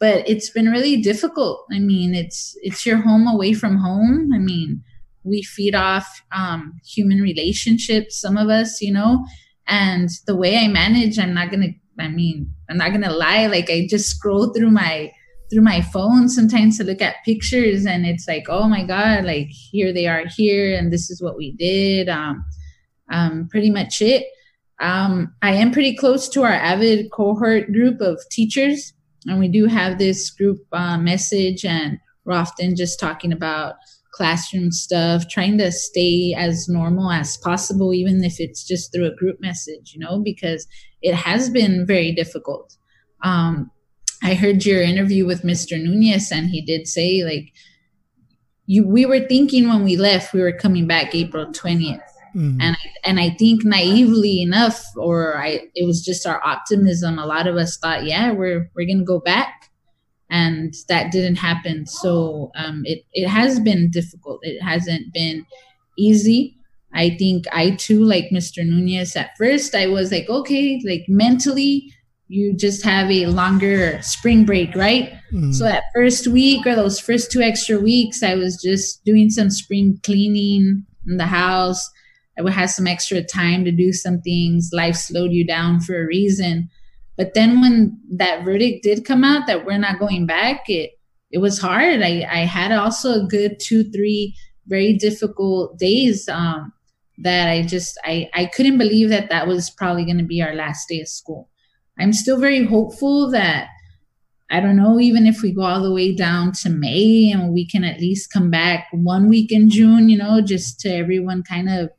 but 0.00 0.28
it's 0.28 0.50
been 0.50 0.70
really 0.70 1.00
difficult. 1.00 1.64
I 1.70 1.78
mean, 1.78 2.14
it's 2.14 2.56
it's 2.62 2.84
your 2.84 2.98
home 2.98 3.28
away 3.28 3.52
from 3.52 3.76
home. 3.76 4.30
I 4.34 4.38
mean, 4.38 4.82
we 5.22 5.42
feed 5.42 5.74
off 5.74 6.22
um, 6.34 6.80
human 6.84 7.20
relationships, 7.20 8.20
some 8.20 8.36
of 8.36 8.48
us, 8.48 8.80
you 8.80 8.92
know, 8.92 9.24
and 9.68 10.08
the 10.26 10.36
way 10.36 10.58
I 10.58 10.68
manage, 10.68 11.18
I'm 11.18 11.34
not 11.34 11.50
gonna. 11.50 11.68
I 12.00 12.08
mean, 12.08 12.52
I'm 12.68 12.76
not 12.76 12.90
gonna 12.90 13.12
lie. 13.12 13.46
Like 13.46 13.70
I 13.70 13.86
just 13.88 14.10
scroll 14.10 14.52
through 14.52 14.72
my 14.72 15.12
through 15.50 15.62
my 15.62 15.80
phone 15.80 16.28
sometimes 16.28 16.78
to 16.78 16.84
look 16.84 17.02
at 17.02 17.24
pictures 17.24 17.86
and 17.86 18.06
it's 18.06 18.26
like 18.26 18.44
oh 18.48 18.68
my 18.68 18.84
god 18.84 19.24
like 19.24 19.48
here 19.48 19.92
they 19.92 20.06
are 20.06 20.24
here 20.36 20.76
and 20.76 20.92
this 20.92 21.10
is 21.10 21.22
what 21.22 21.36
we 21.36 21.52
did 21.52 22.08
um 22.08 22.44
um 23.10 23.48
pretty 23.50 23.70
much 23.70 24.00
it 24.00 24.24
um, 24.80 25.34
I 25.42 25.52
am 25.52 25.70
pretty 25.70 25.94
close 25.94 26.28
to 26.30 26.42
our 26.42 26.52
AVID 26.52 27.10
cohort 27.12 27.72
group 27.72 28.00
of 28.00 28.20
teachers, 28.30 28.92
and 29.26 29.38
we 29.38 29.48
do 29.48 29.66
have 29.66 29.98
this 29.98 30.30
group 30.30 30.58
uh, 30.72 30.98
message, 30.98 31.64
and 31.64 31.98
we're 32.24 32.34
often 32.34 32.74
just 32.76 32.98
talking 32.98 33.32
about 33.32 33.76
classroom 34.12 34.70
stuff, 34.70 35.28
trying 35.28 35.58
to 35.58 35.72
stay 35.72 36.34
as 36.36 36.68
normal 36.68 37.10
as 37.10 37.36
possible, 37.36 37.94
even 37.94 38.22
if 38.22 38.38
it's 38.38 38.64
just 38.64 38.92
through 38.92 39.06
a 39.06 39.14
group 39.16 39.40
message, 39.40 39.92
you 39.94 40.00
know, 40.00 40.20
because 40.20 40.66
it 41.02 41.14
has 41.14 41.50
been 41.50 41.86
very 41.86 42.12
difficult. 42.12 42.76
Um, 43.22 43.70
I 44.22 44.34
heard 44.34 44.64
your 44.64 44.82
interview 44.82 45.26
with 45.26 45.42
Mr. 45.42 45.80
Nunez, 45.82 46.30
and 46.32 46.48
he 46.48 46.60
did 46.60 46.86
say 46.86 47.24
like 47.24 47.52
you 48.66 48.86
we 48.86 49.06
were 49.06 49.20
thinking 49.20 49.68
when 49.68 49.84
we 49.84 49.96
left 49.96 50.32
we 50.32 50.40
were 50.40 50.52
coming 50.52 50.86
back 50.86 51.14
April 51.14 51.46
20th. 51.46 52.00
Mm-hmm. 52.34 52.60
And 52.60 52.76
I, 52.76 53.08
and 53.08 53.20
I 53.20 53.30
think 53.30 53.64
naively 53.64 54.42
enough, 54.42 54.84
or 54.96 55.36
I 55.36 55.68
it 55.74 55.86
was 55.86 56.04
just 56.04 56.26
our 56.26 56.44
optimism. 56.44 57.18
A 57.18 57.26
lot 57.26 57.46
of 57.46 57.56
us 57.56 57.76
thought, 57.76 58.04
yeah, 58.04 58.32
we're 58.32 58.70
we're 58.74 58.88
gonna 58.88 59.04
go 59.04 59.20
back, 59.20 59.70
and 60.30 60.74
that 60.88 61.12
didn't 61.12 61.36
happen. 61.36 61.86
So 61.86 62.50
um, 62.56 62.82
it 62.86 63.04
it 63.12 63.28
has 63.28 63.60
been 63.60 63.88
difficult. 63.90 64.40
It 64.42 64.60
hasn't 64.60 65.12
been 65.12 65.46
easy. 65.96 66.56
I 66.92 67.10
think 67.16 67.44
I 67.52 67.70
too, 67.72 68.04
like 68.04 68.30
Mr. 68.32 68.64
Nunez, 68.64 69.14
at 69.14 69.36
first 69.36 69.74
I 69.74 69.86
was 69.86 70.10
like, 70.10 70.28
okay, 70.28 70.80
like 70.84 71.04
mentally, 71.08 71.92
you 72.28 72.56
just 72.56 72.84
have 72.84 73.10
a 73.10 73.26
longer 73.26 74.00
spring 74.02 74.44
break, 74.44 74.74
right? 74.74 75.12
Mm. 75.32 75.54
So 75.54 75.64
that 75.64 75.84
first 75.94 76.26
week 76.26 76.66
or 76.66 76.74
those 76.74 76.98
first 76.98 77.30
two 77.30 77.40
extra 77.40 77.78
weeks, 77.78 78.22
I 78.22 78.34
was 78.34 78.60
just 78.62 79.04
doing 79.04 79.30
some 79.30 79.50
spring 79.50 80.00
cleaning 80.02 80.84
in 81.06 81.16
the 81.16 81.26
house. 81.26 81.90
I 82.38 82.42
would 82.42 82.52
have 82.52 82.70
some 82.70 82.86
extra 82.86 83.22
time 83.22 83.64
to 83.64 83.70
do 83.70 83.92
some 83.92 84.20
things. 84.22 84.70
Life 84.72 84.96
slowed 84.96 85.32
you 85.32 85.46
down 85.46 85.80
for 85.80 86.00
a 86.00 86.06
reason. 86.06 86.70
But 87.16 87.34
then 87.34 87.60
when 87.60 88.00
that 88.16 88.44
verdict 88.44 88.82
did 88.82 89.04
come 89.04 89.22
out 89.22 89.46
that 89.46 89.64
we're 89.64 89.78
not 89.78 90.00
going 90.00 90.26
back, 90.26 90.68
it 90.68 90.92
it 91.30 91.38
was 91.38 91.58
hard. 91.58 92.00
I, 92.00 92.26
I 92.30 92.38
had 92.44 92.70
also 92.70 93.24
a 93.24 93.26
good 93.26 93.58
two, 93.60 93.90
three 93.90 94.34
very 94.66 94.94
difficult 94.94 95.78
days 95.78 96.28
um, 96.28 96.72
that 97.18 97.48
I 97.48 97.62
just 97.62 97.98
I, 98.04 98.30
I 98.34 98.46
couldn't 98.46 98.78
believe 98.78 99.10
that 99.10 99.30
that 99.30 99.46
was 99.46 99.70
probably 99.70 100.04
going 100.04 100.18
to 100.18 100.24
be 100.24 100.42
our 100.42 100.54
last 100.54 100.88
day 100.88 101.00
of 101.00 101.08
school. 101.08 101.50
I'm 101.98 102.12
still 102.12 102.38
very 102.38 102.64
hopeful 102.64 103.30
that 103.30 103.68
I 104.50 104.60
don't 104.60 104.76
know, 104.76 105.00
even 105.00 105.26
if 105.26 105.42
we 105.42 105.52
go 105.52 105.62
all 105.62 105.82
the 105.82 105.92
way 105.92 106.14
down 106.14 106.52
to 106.62 106.70
May 106.70 107.30
and 107.32 107.52
we 107.52 107.66
can 107.66 107.82
at 107.82 108.00
least 108.00 108.32
come 108.32 108.50
back 108.50 108.88
one 108.92 109.28
week 109.28 109.50
in 109.50 109.70
June, 109.70 110.08
you 110.08 110.18
know, 110.18 110.40
just 110.40 110.80
to 110.80 110.90
everyone 110.90 111.42
kind 111.42 111.68
of 111.70 111.90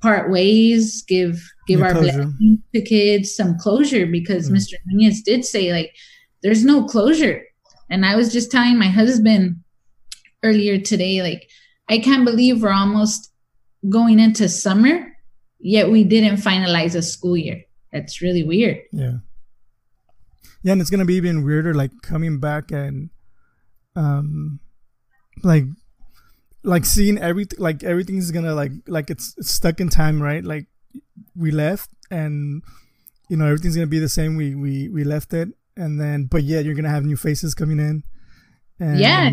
part 0.00 0.30
ways, 0.30 1.02
give 1.02 1.42
give 1.66 1.82
our 1.82 1.94
blessing 1.94 2.62
to 2.74 2.82
kids 2.82 3.34
some 3.34 3.58
closure 3.58 4.06
because 4.06 4.48
mm. 4.48 4.56
Mr. 4.56 4.74
Nunez 4.86 5.22
did 5.22 5.44
say 5.44 5.72
like 5.72 5.92
there's 6.42 6.64
no 6.64 6.84
closure. 6.84 7.42
And 7.90 8.04
I 8.06 8.16
was 8.16 8.32
just 8.32 8.50
telling 8.50 8.78
my 8.78 8.88
husband 8.88 9.56
earlier 10.42 10.78
today, 10.78 11.22
like, 11.22 11.48
I 11.88 11.98
can't 11.98 12.24
believe 12.24 12.62
we're 12.62 12.72
almost 12.72 13.30
going 13.88 14.18
into 14.18 14.48
summer, 14.48 15.12
yet 15.58 15.90
we 15.90 16.04
didn't 16.04 16.38
finalize 16.38 16.94
a 16.94 17.02
school 17.02 17.36
year. 17.36 17.62
That's 17.92 18.22
really 18.22 18.42
weird. 18.42 18.78
Yeah. 18.92 19.18
Yeah, 20.62 20.72
and 20.72 20.80
it's 20.80 20.90
gonna 20.90 21.04
be 21.04 21.14
even 21.14 21.44
weirder, 21.44 21.74
like 21.74 21.90
coming 22.02 22.38
back 22.38 22.70
and 22.70 23.10
um 23.94 24.60
like 25.42 25.64
like 26.62 26.84
seeing 26.84 27.18
everything 27.18 27.58
like 27.58 27.82
everything's 27.82 28.30
gonna 28.30 28.54
like 28.54 28.72
like 28.86 29.10
it's, 29.10 29.34
it's 29.36 29.50
stuck 29.50 29.80
in 29.80 29.88
time 29.88 30.22
right? 30.22 30.44
Like 30.44 30.66
we 31.34 31.50
left 31.50 31.90
and 32.10 32.62
you 33.28 33.36
know 33.36 33.46
everything's 33.46 33.74
gonna 33.74 33.86
be 33.86 33.98
the 33.98 34.08
same. 34.08 34.36
We 34.36 34.54
we 34.54 34.88
we 34.88 35.04
left 35.04 35.34
it 35.34 35.48
and 35.76 36.00
then 36.00 36.26
but 36.26 36.44
yeah 36.44 36.60
you're 36.60 36.74
gonna 36.74 36.90
have 36.90 37.04
new 37.04 37.16
faces 37.16 37.54
coming 37.54 37.78
in. 37.78 38.02
And, 38.78 38.98
yeah. 38.98 39.30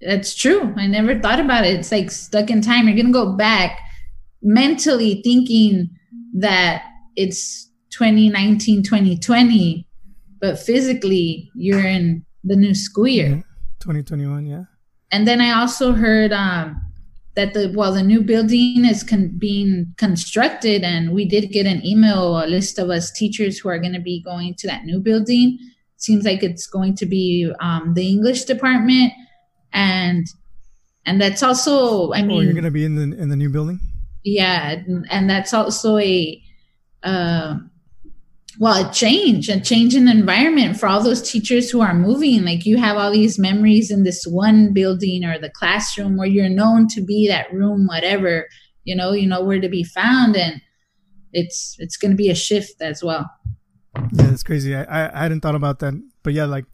That's 0.00 0.34
true. 0.34 0.72
I 0.76 0.86
never 0.86 1.18
thought 1.18 1.40
about 1.40 1.64
it. 1.64 1.74
It's 1.74 1.90
like 1.90 2.10
stuck 2.10 2.50
in 2.50 2.62
time. 2.62 2.86
You're 2.86 2.96
gonna 2.96 3.12
go 3.12 3.32
back 3.32 3.80
mentally 4.40 5.20
thinking 5.24 5.90
that 6.34 6.84
it's 7.18 7.70
2019 7.90 8.82
2020 8.82 9.86
but 10.40 10.58
physically 10.58 11.50
you're 11.54 11.84
in 11.84 12.24
the 12.44 12.56
new 12.56 12.74
school 12.74 13.08
year 13.08 13.44
2021 13.80 14.46
yeah 14.46 14.64
and 15.10 15.26
then 15.26 15.40
I 15.40 15.58
also 15.58 15.92
heard 15.92 16.32
um, 16.32 16.80
that 17.34 17.54
the 17.54 17.72
well 17.74 17.92
the 17.92 18.02
new 18.02 18.22
building 18.22 18.84
is 18.84 19.02
con- 19.02 19.32
being 19.38 19.94
constructed, 19.96 20.82
and 20.82 21.12
we 21.12 21.24
did 21.24 21.50
get 21.50 21.66
an 21.66 21.84
email 21.84 22.42
a 22.42 22.46
list 22.46 22.78
of 22.78 22.90
us 22.90 23.10
teachers 23.10 23.58
who 23.58 23.68
are 23.68 23.78
going 23.78 23.94
to 23.94 24.00
be 24.00 24.22
going 24.22 24.54
to 24.58 24.66
that 24.66 24.84
new 24.84 25.00
building. 25.00 25.58
Seems 25.96 26.24
like 26.24 26.42
it's 26.42 26.66
going 26.66 26.94
to 26.96 27.06
be 27.06 27.50
um, 27.60 27.94
the 27.94 28.08
English 28.08 28.44
department, 28.44 29.12
and 29.72 30.26
and 31.06 31.20
that's 31.20 31.42
also 31.42 32.12
I 32.12 32.22
mean 32.22 32.38
oh, 32.38 32.40
you're 32.40 32.52
going 32.52 32.64
to 32.64 32.70
be 32.70 32.84
in 32.84 32.96
the 32.96 33.16
in 33.16 33.28
the 33.28 33.36
new 33.36 33.48
building. 33.48 33.80
Yeah, 34.24 34.70
and, 34.70 35.06
and 35.10 35.30
that's 35.30 35.54
also 35.54 35.96
a. 35.96 36.42
Uh, 37.02 37.58
well 38.58 38.88
a 38.88 38.92
change 38.92 39.48
a 39.48 39.60
change 39.60 39.94
in 39.94 40.08
environment 40.08 40.78
for 40.78 40.88
all 40.88 41.02
those 41.02 41.22
teachers 41.22 41.70
who 41.70 41.80
are 41.80 41.94
moving. 41.94 42.44
Like 42.44 42.66
you 42.66 42.76
have 42.76 42.96
all 42.96 43.12
these 43.12 43.38
memories 43.38 43.90
in 43.90 44.04
this 44.04 44.24
one 44.26 44.72
building 44.72 45.24
or 45.24 45.38
the 45.38 45.50
classroom 45.50 46.16
where 46.16 46.26
you're 46.26 46.48
known 46.48 46.88
to 46.88 47.00
be 47.00 47.28
that 47.28 47.52
room 47.52 47.86
whatever 47.86 48.48
you 48.84 48.96
know 48.96 49.12
you 49.12 49.26
know 49.26 49.42
where 49.42 49.60
to 49.60 49.68
be 49.68 49.84
found 49.84 50.36
and 50.36 50.60
it's 51.32 51.76
it's 51.78 51.96
going 51.96 52.10
to 52.10 52.16
be 52.16 52.30
a 52.30 52.34
shift 52.34 52.80
as 52.80 53.02
well. 53.02 53.30
Yeah 54.12 54.32
it's 54.32 54.42
crazy. 54.42 54.74
I, 54.74 55.06
I 55.06 55.22
hadn't 55.22 55.40
thought 55.40 55.54
about 55.54 55.78
that 55.80 55.94
but 56.22 56.32
yeah 56.32 56.44
like 56.44 56.64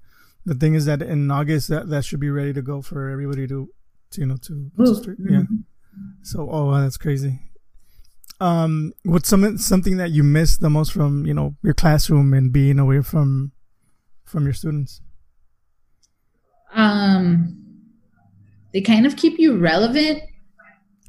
the 0.46 0.54
thing 0.54 0.74
is 0.74 0.84
that 0.84 1.00
in 1.00 1.30
august 1.30 1.68
that, 1.68 1.88
that 1.88 2.04
should 2.04 2.20
be 2.20 2.30
ready 2.30 2.52
to 2.52 2.62
go 2.62 2.82
for 2.82 3.08
everybody 3.08 3.46
to, 3.46 3.68
to 4.10 4.20
you 4.20 4.26
know 4.26 4.36
to, 4.36 4.70
to 4.76 5.16
yeah. 5.18 5.38
Mm-hmm. 5.38 5.56
so 6.22 6.48
oh 6.50 6.70
that's 6.80 6.96
crazy 6.96 7.40
um, 8.40 8.92
what's 9.04 9.28
some 9.28 9.58
something 9.58 9.96
that 9.98 10.10
you 10.10 10.22
miss 10.22 10.56
the 10.56 10.70
most 10.70 10.92
from 10.92 11.26
you 11.26 11.34
know 11.34 11.54
your 11.62 11.74
classroom 11.74 12.34
and 12.34 12.52
being 12.52 12.78
away 12.78 13.02
from 13.02 13.52
from 14.24 14.44
your 14.44 14.52
students? 14.52 15.00
Um, 16.74 17.64
they 18.72 18.80
kind 18.80 19.06
of 19.06 19.16
keep 19.16 19.38
you 19.38 19.56
relevant, 19.56 20.22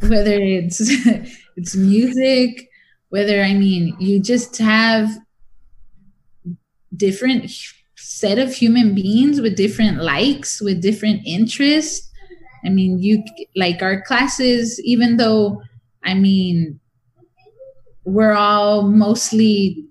whether 0.01 0.37
it's 0.39 0.79
it's 1.55 1.75
music, 1.75 2.69
whether 3.09 3.41
I 3.41 3.53
mean 3.53 3.95
you 3.99 4.21
just 4.21 4.57
have 4.59 5.09
different 6.95 7.51
set 7.95 8.37
of 8.37 8.53
human 8.53 8.93
beings 8.93 9.41
with 9.41 9.57
different 9.57 10.01
likes, 10.01 10.61
with 10.61 10.81
different 10.81 11.21
interests. 11.25 12.09
I 12.63 12.69
mean, 12.69 12.99
you 12.99 13.23
like 13.55 13.81
our 13.81 14.01
classes, 14.01 14.79
even 14.83 15.17
though 15.17 15.61
I 16.03 16.13
mean 16.13 16.79
we're 18.05 18.33
all 18.33 18.83
mostly 18.83 19.85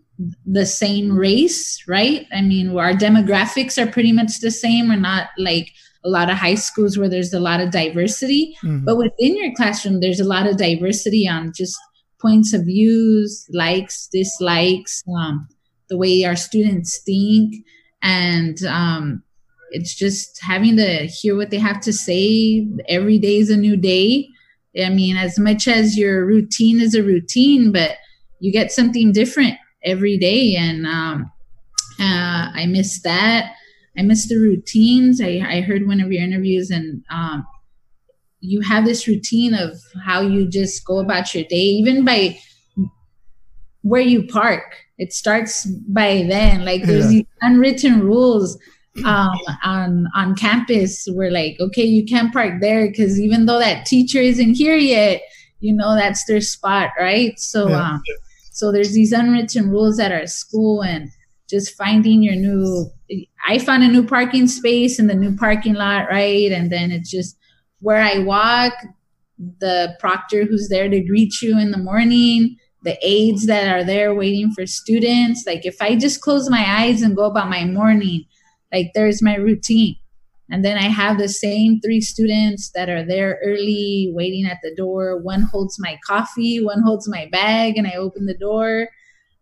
the 0.46 0.64
same 0.66 1.16
race, 1.16 1.82
right? 1.88 2.26
I 2.32 2.40
mean, 2.40 2.76
our 2.76 2.92
demographics 2.92 3.76
are 3.82 3.90
pretty 3.90 4.12
much 4.12 4.40
the 4.40 4.50
same. 4.50 4.88
We're 4.88 4.96
not 4.96 5.28
like 5.38 5.72
a 6.04 6.08
lot 6.08 6.30
of 6.30 6.36
high 6.36 6.54
schools 6.54 6.96
where 6.96 7.08
there's 7.08 7.32
a 7.32 7.40
lot 7.40 7.60
of 7.60 7.70
diversity, 7.70 8.56
mm-hmm. 8.62 8.84
but 8.84 8.96
within 8.96 9.36
your 9.36 9.52
classroom, 9.54 10.00
there's 10.00 10.20
a 10.20 10.24
lot 10.24 10.46
of 10.46 10.56
diversity 10.56 11.26
on 11.28 11.52
just 11.54 11.76
points 12.20 12.52
of 12.52 12.64
views, 12.64 13.46
likes, 13.52 14.08
dislikes, 14.12 15.02
um, 15.18 15.48
the 15.88 15.98
way 15.98 16.24
our 16.24 16.36
students 16.36 17.02
think, 17.04 17.54
and 18.02 18.62
um, 18.64 19.22
it's 19.70 19.94
just 19.94 20.40
having 20.42 20.76
to 20.76 21.06
hear 21.06 21.36
what 21.36 21.50
they 21.50 21.58
have 21.58 21.80
to 21.80 21.92
say. 21.92 22.66
Every 22.88 23.18
day 23.18 23.38
is 23.38 23.50
a 23.50 23.56
new 23.56 23.76
day. 23.76 24.28
I 24.82 24.90
mean, 24.90 25.16
as 25.16 25.38
much 25.38 25.66
as 25.66 25.96
your 25.96 26.24
routine 26.24 26.80
is 26.80 26.94
a 26.94 27.02
routine, 27.02 27.72
but 27.72 27.96
you 28.44 28.52
get 28.52 28.70
something 28.70 29.10
different 29.10 29.54
every 29.82 30.18
day. 30.18 30.54
And 30.54 30.86
um, 30.86 31.32
uh, 31.98 32.52
i 32.54 32.66
miss 32.68 33.00
that. 33.00 33.54
I 33.96 34.02
miss 34.02 34.28
the 34.28 34.36
routines. 34.36 35.18
I, 35.22 35.40
I 35.46 35.60
heard 35.62 35.86
one 35.86 36.00
of 36.00 36.12
your 36.12 36.22
interviews 36.22 36.70
and 36.70 37.02
um, 37.10 37.46
you 38.40 38.60
have 38.60 38.84
this 38.84 39.08
routine 39.08 39.54
of 39.54 39.80
how 40.04 40.20
you 40.20 40.46
just 40.46 40.84
go 40.84 40.98
about 40.98 41.34
your 41.34 41.44
day 41.44 41.56
even 41.56 42.04
by 42.04 42.38
where 43.80 44.02
you 44.02 44.26
park. 44.26 44.76
It 44.98 45.14
starts 45.14 45.64
by 45.64 46.26
then. 46.28 46.66
Like 46.66 46.82
there's 46.82 47.06
yeah. 47.06 47.20
these 47.20 47.26
unwritten 47.40 48.02
rules 48.02 48.58
um, 49.06 49.38
on 49.62 50.06
on 50.14 50.36
campus 50.36 51.08
where 51.14 51.30
like 51.30 51.56
okay 51.60 51.82
you 51.82 52.04
can't 52.04 52.32
park 52.32 52.60
there 52.60 52.86
because 52.86 53.18
even 53.18 53.46
though 53.46 53.58
that 53.58 53.86
teacher 53.86 54.20
isn't 54.20 54.54
here 54.54 54.76
yet 54.76 55.20
you 55.58 55.74
know 55.74 55.96
that's 55.96 56.24
their 56.26 56.40
spot 56.40 56.90
right? 56.96 57.36
So 57.40 57.68
yeah. 57.68 57.90
um, 57.90 58.02
so 58.54 58.70
there's 58.70 58.92
these 58.92 59.10
unwritten 59.10 59.68
rules 59.68 59.98
at 59.98 60.12
our 60.12 60.28
school 60.28 60.80
and 60.80 61.10
just 61.50 61.74
finding 61.76 62.22
your 62.22 62.36
new 62.36 62.88
I 63.46 63.58
found 63.58 63.82
a 63.82 63.88
new 63.88 64.06
parking 64.06 64.46
space 64.46 64.98
in 64.98 65.08
the 65.08 65.14
new 65.14 65.36
parking 65.36 65.74
lot, 65.74 66.08
right? 66.08 66.50
And 66.52 66.70
then 66.70 66.92
it's 66.92 67.10
just 67.10 67.36
where 67.80 68.00
I 68.00 68.18
walk, 68.20 68.72
the 69.38 69.96
proctor 69.98 70.44
who's 70.44 70.68
there 70.68 70.88
to 70.88 71.00
greet 71.00 71.42
you 71.42 71.58
in 71.58 71.72
the 71.72 71.78
morning, 71.78 72.56
the 72.84 72.96
aides 73.02 73.46
that 73.46 73.68
are 73.68 73.82
there 73.82 74.14
waiting 74.14 74.52
for 74.52 74.66
students. 74.66 75.44
Like 75.46 75.66
if 75.66 75.82
I 75.82 75.96
just 75.96 76.20
close 76.20 76.48
my 76.48 76.64
eyes 76.64 77.02
and 77.02 77.16
go 77.16 77.24
about 77.24 77.50
my 77.50 77.64
morning, 77.64 78.24
like 78.72 78.92
there's 78.94 79.20
my 79.20 79.34
routine. 79.34 79.96
And 80.50 80.64
then 80.64 80.76
I 80.76 80.88
have 80.88 81.18
the 81.18 81.28
same 81.28 81.80
three 81.80 82.00
students 82.00 82.70
that 82.74 82.88
are 82.90 83.04
there 83.04 83.38
early, 83.42 84.10
waiting 84.14 84.44
at 84.44 84.58
the 84.62 84.74
door. 84.74 85.18
One 85.22 85.42
holds 85.42 85.78
my 85.78 85.98
coffee, 86.06 86.62
one 86.62 86.82
holds 86.82 87.08
my 87.08 87.28
bag, 87.32 87.76
and 87.76 87.86
I 87.86 87.94
open 87.94 88.26
the 88.26 88.36
door. 88.36 88.88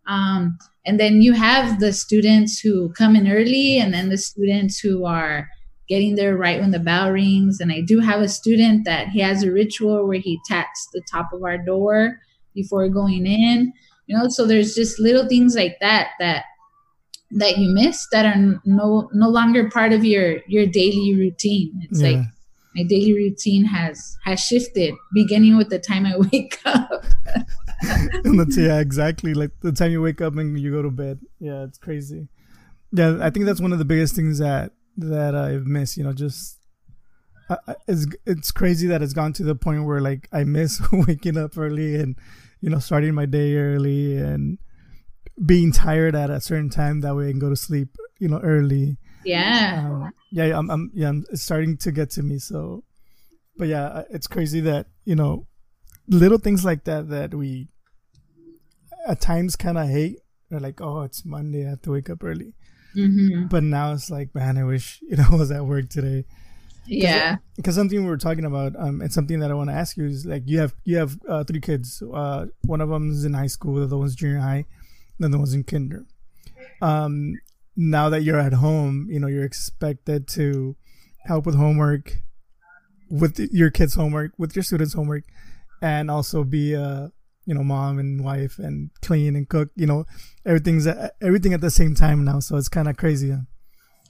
Um, 0.07 0.57
and 0.85 0.99
then 0.99 1.21
you 1.21 1.33
have 1.33 1.79
the 1.79 1.93
students 1.93 2.59
who 2.59 2.91
come 2.93 3.15
in 3.15 3.29
early, 3.29 3.79
and 3.79 3.93
then 3.93 4.09
the 4.09 4.17
students 4.17 4.79
who 4.79 5.05
are 5.05 5.47
getting 5.89 6.15
there 6.15 6.37
right 6.37 6.61
when 6.61 6.71
the 6.71 6.79
bell 6.79 7.11
rings. 7.11 7.59
And 7.59 7.71
I 7.71 7.81
do 7.81 7.99
have 7.99 8.21
a 8.21 8.29
student 8.29 8.85
that 8.85 9.09
he 9.09 9.19
has 9.19 9.43
a 9.43 9.51
ritual 9.51 10.07
where 10.07 10.19
he 10.19 10.39
taps 10.47 10.87
the 10.93 11.01
top 11.11 11.29
of 11.33 11.43
our 11.43 11.57
door 11.57 12.19
before 12.55 12.87
going 12.89 13.25
in. 13.25 13.73
You 14.07 14.17
know, 14.17 14.27
so 14.29 14.45
there's 14.45 14.75
just 14.75 14.99
little 14.99 15.27
things 15.27 15.55
like 15.55 15.77
that 15.81 16.11
that 16.19 16.45
that 17.37 17.57
you 17.57 17.73
miss 17.73 18.07
that 18.11 18.25
are 18.25 18.61
no 18.65 19.09
no 19.13 19.29
longer 19.29 19.69
part 19.69 19.93
of 19.93 20.03
your 20.05 20.39
your 20.47 20.65
daily 20.65 21.15
routine. 21.15 21.71
It's 21.89 22.01
yeah. 22.01 22.09
like 22.09 22.27
my 22.75 22.83
daily 22.83 23.13
routine 23.13 23.65
has 23.65 24.17
has 24.23 24.39
shifted 24.39 24.93
beginning 25.13 25.57
with 25.57 25.69
the 25.69 25.79
time 25.79 26.05
i 26.05 26.17
wake 26.31 26.59
up 26.65 27.05
yeah 28.55 28.79
exactly 28.79 29.33
like 29.33 29.51
the 29.61 29.71
time 29.71 29.91
you 29.91 30.01
wake 30.01 30.21
up 30.21 30.35
and 30.37 30.59
you 30.59 30.71
go 30.71 30.81
to 30.81 30.91
bed 30.91 31.19
yeah 31.39 31.63
it's 31.63 31.77
crazy 31.77 32.27
yeah 32.91 33.17
i 33.21 33.29
think 33.29 33.45
that's 33.45 33.61
one 33.61 33.73
of 33.73 33.79
the 33.79 33.85
biggest 33.85 34.15
things 34.15 34.39
that 34.39 34.71
that 34.97 35.35
i've 35.35 35.65
missed 35.65 35.97
you 35.97 36.03
know 36.03 36.13
just 36.13 36.59
uh, 37.49 37.73
it's 37.87 38.07
it's 38.25 38.51
crazy 38.51 38.87
that 38.87 39.01
it's 39.01 39.13
gone 39.13 39.33
to 39.33 39.43
the 39.43 39.55
point 39.55 39.85
where 39.85 40.01
like 40.01 40.27
i 40.31 40.43
miss 40.43 40.81
waking 40.91 41.37
up 41.37 41.57
early 41.57 41.95
and 41.95 42.15
you 42.61 42.69
know 42.69 42.79
starting 42.79 43.13
my 43.13 43.25
day 43.25 43.55
early 43.55 44.17
and 44.17 44.57
being 45.45 45.71
tired 45.71 46.15
at 46.15 46.29
a 46.29 46.39
certain 46.39 46.69
time 46.69 47.01
that 47.01 47.15
way 47.15 47.27
i 47.27 47.31
can 47.31 47.39
go 47.39 47.49
to 47.49 47.55
sleep 47.55 47.95
you 48.19 48.27
know 48.27 48.39
early 48.39 48.97
yeah. 49.23 49.83
Um, 49.85 50.13
yeah, 50.31 50.57
I'm, 50.57 50.69
I'm, 50.69 50.91
yeah, 50.93 51.09
I'm, 51.09 51.25
starting 51.33 51.77
to 51.77 51.91
get 51.91 52.11
to 52.11 52.23
me. 52.23 52.39
So, 52.39 52.83
but 53.57 53.67
yeah, 53.67 54.03
it's 54.09 54.27
crazy 54.27 54.59
that 54.61 54.87
you 55.05 55.15
know, 55.15 55.47
little 56.07 56.37
things 56.37 56.65
like 56.65 56.83
that 56.85 57.09
that 57.09 57.33
we 57.33 57.69
at 59.07 59.21
times 59.21 59.55
kind 59.55 59.77
of 59.77 59.87
hate. 59.87 60.19
They're 60.49 60.59
like, 60.59 60.81
oh, 60.81 61.01
it's 61.01 61.25
Monday, 61.25 61.65
I 61.65 61.71
have 61.71 61.81
to 61.83 61.91
wake 61.91 62.09
up 62.09 62.23
early. 62.23 62.53
Mm-hmm. 62.95 63.47
But 63.47 63.63
now 63.63 63.93
it's 63.93 64.11
like, 64.11 64.35
man, 64.35 64.57
I 64.57 64.63
wish 64.63 64.99
you 65.09 65.17
know 65.17 65.25
I 65.31 65.35
was 65.35 65.51
at 65.51 65.65
work 65.65 65.89
today. 65.89 66.25
Yeah, 66.85 67.37
because 67.55 67.75
something 67.75 68.03
we 68.03 68.09
were 68.09 68.17
talking 68.17 68.43
about, 68.43 68.73
um, 68.77 68.99
and 68.99 69.11
something 69.11 69.39
that 69.39 69.49
I 69.49 69.53
want 69.53 69.69
to 69.69 69.75
ask 69.75 69.95
you 69.95 70.05
is 70.05 70.25
like, 70.25 70.43
you 70.45 70.59
have 70.59 70.73
you 70.83 70.97
have 70.97 71.17
uh, 71.29 71.43
three 71.45 71.61
kids. 71.61 72.01
Uh, 72.01 72.47
one 72.63 72.81
of 72.81 72.89
them 72.89 73.09
is 73.09 73.23
in 73.23 73.33
high 73.33 73.47
school, 73.47 73.75
the 73.75 73.83
other 73.83 73.97
one's 73.97 74.15
junior 74.15 74.39
high, 74.39 74.65
then 75.23 75.31
the 75.31 75.37
one's 75.37 75.53
in 75.53 75.63
kinder. 75.63 76.05
Um, 76.81 77.39
now 77.75 78.09
that 78.09 78.23
you're 78.23 78.39
at 78.39 78.53
home, 78.53 79.07
you 79.09 79.19
know, 79.19 79.27
you're 79.27 79.45
expected 79.45 80.27
to 80.29 80.75
help 81.25 81.45
with 81.45 81.55
homework, 81.55 82.17
with 83.09 83.39
your 83.51 83.71
kids' 83.71 83.95
homework, 83.95 84.33
with 84.37 84.55
your 84.55 84.63
students' 84.63 84.93
homework, 84.93 85.23
and 85.81 86.11
also 86.11 86.43
be 86.43 86.73
a 86.73 87.11
you 87.45 87.53
know 87.53 87.63
mom 87.63 87.99
and 87.99 88.23
wife 88.23 88.57
and 88.59 88.89
clean 89.01 89.35
and 89.35 89.49
cook. 89.49 89.69
You 89.75 89.87
know, 89.87 90.05
everything's 90.45 90.87
everything 91.21 91.53
at 91.53 91.61
the 91.61 91.71
same 91.71 91.95
time 91.95 92.23
now, 92.23 92.39
so 92.39 92.57
it's 92.57 92.69
kind 92.69 92.87
of 92.87 92.97
crazy. 92.97 93.35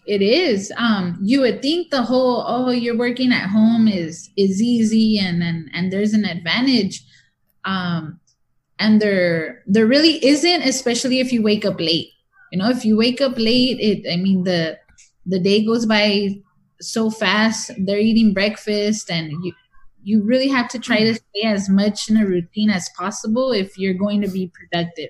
It 0.06 0.22
is. 0.22 0.72
Um, 0.78 1.18
you 1.22 1.40
would 1.42 1.62
think 1.62 1.90
the 1.90 2.04
whole 2.04 2.44
oh 2.46 2.70
you're 2.72 2.98
working 2.98 3.32
at 3.32 3.50
home 3.50 3.88
is 3.88 4.30
is 4.36 4.62
easy 4.62 5.20
and 5.20 5.42
and 5.42 5.70
and 5.74 5.92
there's 5.92 6.14
an 6.14 6.26
advantage. 6.26 7.04
Um, 7.66 8.20
and 8.80 9.02
there 9.02 9.64
there 9.68 9.86
really 9.86 10.24
isn't, 10.26 10.64
especially 10.64 11.20
if 11.20 11.32
you 11.32 11.42
wake 11.42 11.66
up 11.66 11.80
late. 11.80 12.10
You 12.54 12.60
know 12.60 12.70
if 12.70 12.86
you 12.86 12.96
wake 12.96 13.20
up 13.20 13.34
late 13.36 13.80
it 13.80 14.08
i 14.14 14.16
mean 14.16 14.44
the 14.44 14.78
the 15.26 15.40
day 15.40 15.66
goes 15.66 15.88
by 15.88 16.40
so 16.80 17.10
fast 17.10 17.72
they're 17.80 17.98
eating 17.98 18.32
breakfast 18.32 19.10
and 19.10 19.32
you 19.44 19.54
you 20.04 20.22
really 20.22 20.50
have 20.50 20.68
to 20.68 20.78
try 20.78 21.00
to 21.00 21.14
mm. 21.14 21.16
stay 21.16 21.48
as 21.48 21.68
much 21.68 22.10
in 22.12 22.18
a 22.18 22.28
routine 22.28 22.70
as 22.70 22.90
possible 22.96 23.52
if 23.52 23.76
you're 23.78 23.94
going 23.94 24.22
to 24.22 24.28
be 24.28 24.52
productive. 24.54 25.10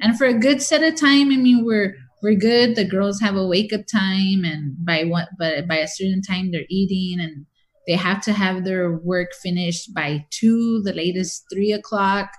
And 0.00 0.16
for 0.16 0.26
a 0.26 0.38
good 0.38 0.62
set 0.62 0.84
of 0.84 0.94
time 0.94 1.32
i 1.32 1.36
mean 1.36 1.64
we're 1.64 1.96
we're 2.22 2.34
good. 2.34 2.76
The 2.76 2.84
girls 2.84 3.20
have 3.20 3.36
a 3.36 3.46
wake 3.46 3.72
up 3.72 3.86
time 3.86 4.44
and 4.44 4.76
by 4.84 5.04
what 5.04 5.28
but 5.38 5.66
by 5.66 5.78
a 5.78 5.88
certain 5.88 6.22
time 6.22 6.50
they're 6.50 6.70
eating 6.70 7.20
and 7.20 7.46
they 7.86 7.94
have 7.94 8.20
to 8.22 8.32
have 8.32 8.64
their 8.64 8.92
work 8.92 9.34
finished 9.34 9.92
by 9.92 10.24
two 10.30 10.82
the 10.82 10.92
latest 10.92 11.46
three 11.52 11.72
o'clock 11.72 12.30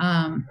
um, 0.00 0.46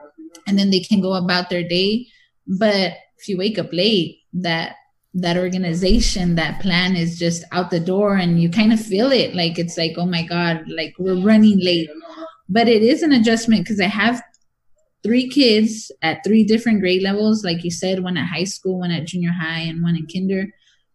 and 0.47 0.57
then 0.57 0.69
they 0.69 0.79
can 0.79 1.01
go 1.01 1.13
about 1.13 1.49
their 1.49 1.67
day 1.67 2.05
but 2.49 2.93
if 3.19 3.27
you 3.27 3.37
wake 3.37 3.59
up 3.59 3.71
late, 3.71 4.21
that 4.33 4.75
that 5.13 5.37
organization, 5.37 6.35
that 6.35 6.61
plan 6.61 6.95
is 6.95 7.17
just 7.17 7.43
out 7.51 7.71
the 7.71 7.79
door 7.79 8.15
and 8.15 8.41
you 8.41 8.49
kind 8.49 8.73
of 8.73 8.79
feel 8.79 9.11
it. 9.11 9.35
Like 9.35 9.57
it's 9.57 9.77
like, 9.77 9.93
oh 9.97 10.05
my 10.05 10.23
God, 10.23 10.63
like 10.67 10.93
we're 10.99 11.19
running 11.19 11.59
late. 11.59 11.89
But 12.47 12.67
it 12.67 12.83
is 12.83 13.01
an 13.01 13.11
adjustment 13.11 13.63
because 13.63 13.79
I 13.79 13.85
have 13.85 14.21
three 15.03 15.27
kids 15.27 15.91
at 16.01 16.23
three 16.23 16.43
different 16.43 16.79
grade 16.79 17.01
levels, 17.01 17.43
like 17.43 17.63
you 17.63 17.71
said, 17.71 18.03
one 18.03 18.17
at 18.17 18.27
high 18.27 18.43
school, 18.43 18.79
one 18.79 18.91
at 18.91 19.05
junior 19.05 19.31
high, 19.31 19.61
and 19.61 19.81
one 19.81 19.95
in 19.95 20.07
kinder. 20.07 20.47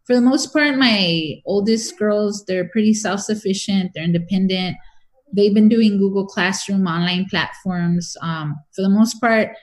For 0.05 0.15
the 0.15 0.21
most 0.21 0.53
part, 0.53 0.77
my 0.77 1.41
oldest 1.47 1.99
girls, 1.99 2.45
they're 2.47 2.69
pretty 2.69 2.95
self 2.95 3.21
sufficient, 3.21 3.93
they're 3.95 4.05
independent. 4.05 4.77
They've 5.35 5.55
been 5.55 5.69
doing 5.69 5.99
Google 5.99 6.27
Classroom 6.27 6.87
online 6.87 7.27
platforms. 7.29 8.17
Um, 8.23 8.57
for 8.75 8.83
the 8.83 8.89
most 8.89 9.21
part, 9.21 9.57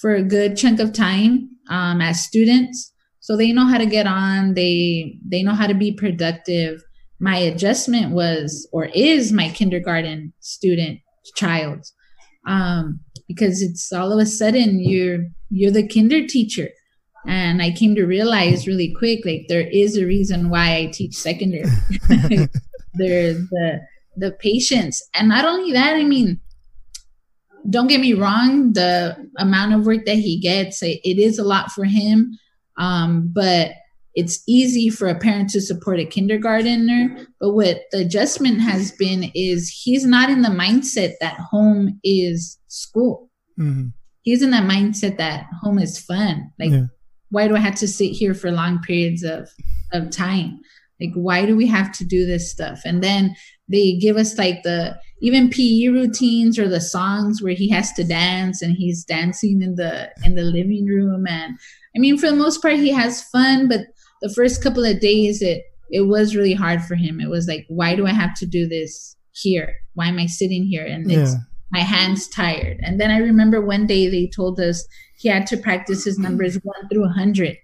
for 0.00 0.14
a 0.14 0.22
good 0.22 0.56
chunk 0.56 0.80
of 0.80 0.92
time 0.92 1.50
um, 1.68 2.00
as 2.00 2.22
students. 2.22 2.92
So 3.20 3.36
they 3.36 3.52
know 3.52 3.66
how 3.66 3.78
to 3.78 3.86
get 3.86 4.06
on. 4.06 4.54
They 4.54 5.18
they 5.26 5.42
know 5.42 5.54
how 5.54 5.66
to 5.66 5.74
be 5.74 5.92
productive. 5.92 6.82
My 7.20 7.36
adjustment 7.36 8.12
was 8.12 8.68
or 8.72 8.86
is 8.86 9.32
my 9.32 9.48
kindergarten 9.50 10.32
student 10.40 11.00
child 11.34 11.84
um, 12.46 13.00
because 13.26 13.60
it's 13.60 13.92
all 13.92 14.12
of 14.12 14.18
a 14.18 14.26
sudden 14.26 14.80
you're 14.80 15.26
you're 15.50 15.72
the 15.72 15.86
kinder 15.86 16.26
teacher. 16.26 16.70
And 17.26 17.60
i 17.60 17.70
came 17.72 17.94
to 17.96 18.06
realize 18.06 18.66
really 18.66 18.94
quick 18.96 19.26
like 19.26 19.46
there 19.48 19.66
is 19.66 19.98
a 19.98 20.06
reason 20.06 20.48
why 20.48 20.76
i 20.76 20.86
teach 20.86 21.14
secondary. 21.14 21.68
There's 22.94 23.48
the 23.50 23.80
the 24.18 24.32
patience 24.32 25.02
and 25.14 25.28
not 25.28 25.44
only 25.44 25.72
that 25.72 25.94
i 25.94 26.04
mean 26.04 26.40
don't 27.68 27.88
get 27.88 28.00
me 28.00 28.14
wrong, 28.14 28.72
the 28.72 29.16
amount 29.38 29.74
of 29.74 29.86
work 29.86 30.04
that 30.06 30.16
he 30.16 30.38
gets, 30.38 30.82
it, 30.82 31.00
is 31.04 31.38
a 31.38 31.44
lot 31.44 31.70
for 31.70 31.84
him. 31.84 32.38
Um, 32.78 33.30
but 33.32 33.72
it's 34.14 34.42
easy 34.48 34.88
for 34.88 35.08
a 35.08 35.18
parent 35.18 35.50
to 35.50 35.60
support 35.60 36.00
a 36.00 36.04
kindergartner. 36.04 37.26
But 37.40 37.50
what 37.50 37.82
the 37.92 37.98
adjustment 37.98 38.60
has 38.60 38.92
been 38.92 39.30
is 39.34 39.68
he's 39.68 40.04
not 40.04 40.30
in 40.30 40.42
the 40.42 40.48
mindset 40.48 41.14
that 41.20 41.38
home 41.38 42.00
is 42.02 42.58
school. 42.68 43.30
Mm-hmm. 43.58 43.88
He's 44.22 44.42
in 44.42 44.50
that 44.50 44.68
mindset 44.68 45.18
that 45.18 45.46
home 45.60 45.78
is 45.78 45.98
fun. 45.98 46.50
Like, 46.58 46.70
yeah. 46.70 46.84
why 47.30 47.48
do 47.48 47.56
I 47.56 47.60
have 47.60 47.76
to 47.76 47.88
sit 47.88 48.12
here 48.12 48.34
for 48.34 48.50
long 48.50 48.80
periods 48.82 49.22
of, 49.22 49.48
of 49.92 50.10
time? 50.10 50.60
Like, 51.00 51.12
why 51.14 51.46
do 51.46 51.56
we 51.56 51.66
have 51.66 51.92
to 51.98 52.04
do 52.04 52.26
this 52.26 52.50
stuff? 52.50 52.80
And 52.84 53.02
then 53.02 53.36
they 53.68 53.96
give 53.96 54.16
us 54.16 54.36
like 54.36 54.62
the 54.62 54.98
even 55.20 55.50
PE 55.50 55.88
routines 55.88 56.58
or 56.58 56.68
the 56.68 56.80
songs 56.80 57.42
where 57.42 57.54
he 57.54 57.68
has 57.70 57.92
to 57.94 58.04
dance 58.04 58.62
and 58.62 58.76
he's 58.76 59.04
dancing 59.04 59.62
in 59.62 59.74
the 59.74 60.10
in 60.24 60.34
the 60.34 60.42
living 60.42 60.86
room. 60.86 61.26
And 61.28 61.58
I 61.96 61.98
mean 61.98 62.18
for 62.18 62.30
the 62.30 62.36
most 62.36 62.62
part 62.62 62.76
he 62.76 62.90
has 62.90 63.22
fun 63.22 63.68
but 63.68 63.80
the 64.22 64.32
first 64.32 64.62
couple 64.62 64.84
of 64.84 65.00
days 65.00 65.42
it 65.42 65.62
it 65.90 66.02
was 66.02 66.36
really 66.36 66.54
hard 66.54 66.82
for 66.82 66.94
him. 66.94 67.20
It 67.20 67.28
was 67.28 67.46
like 67.46 67.64
why 67.68 67.94
do 67.94 68.06
I 68.06 68.12
have 68.12 68.34
to 68.36 68.46
do 68.46 68.66
this 68.66 69.16
here? 69.32 69.74
Why 69.94 70.08
am 70.08 70.18
I 70.18 70.26
sitting 70.26 70.64
here? 70.64 70.84
And 70.84 71.10
it's 71.10 71.34
my 71.70 71.80
hands 71.80 72.28
tired. 72.28 72.78
And 72.82 73.00
then 73.00 73.10
I 73.10 73.18
remember 73.18 73.60
one 73.60 73.86
day 73.86 74.08
they 74.08 74.30
told 74.34 74.58
us 74.58 74.86
he 75.18 75.28
had 75.28 75.46
to 75.48 75.56
practice 75.56 76.04
his 76.04 76.18
numbers 76.18 76.58
1 76.62 76.88
through 76.88 77.02
100 77.02 77.56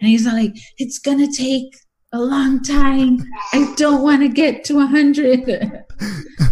and 0.00 0.08
he's 0.08 0.26
like 0.26 0.54
it's 0.78 0.98
gonna 0.98 1.30
take 1.30 1.76
a 2.12 2.20
long 2.20 2.62
time. 2.62 3.24
I 3.52 3.72
don't 3.76 4.02
want 4.02 4.22
to 4.22 4.28
get 4.28 4.64
to 4.64 4.80
a 4.80 4.86
hundred. 4.86 5.44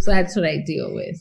so 0.01 0.11
that's 0.11 0.35
what 0.37 0.47
I 0.47 0.59
deal 0.59 0.95
with. 0.95 1.21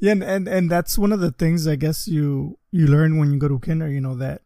Yeah, 0.00 0.12
and, 0.12 0.22
and 0.22 0.48
and 0.48 0.70
that's 0.70 0.96
one 0.96 1.12
of 1.12 1.20
the 1.20 1.32
things 1.32 1.66
I 1.66 1.76
guess 1.76 2.06
you 2.06 2.58
you 2.70 2.86
learn 2.86 3.18
when 3.18 3.32
you 3.32 3.38
go 3.38 3.48
to 3.48 3.58
kinder. 3.58 3.90
You 3.90 4.00
know 4.00 4.14
that 4.16 4.42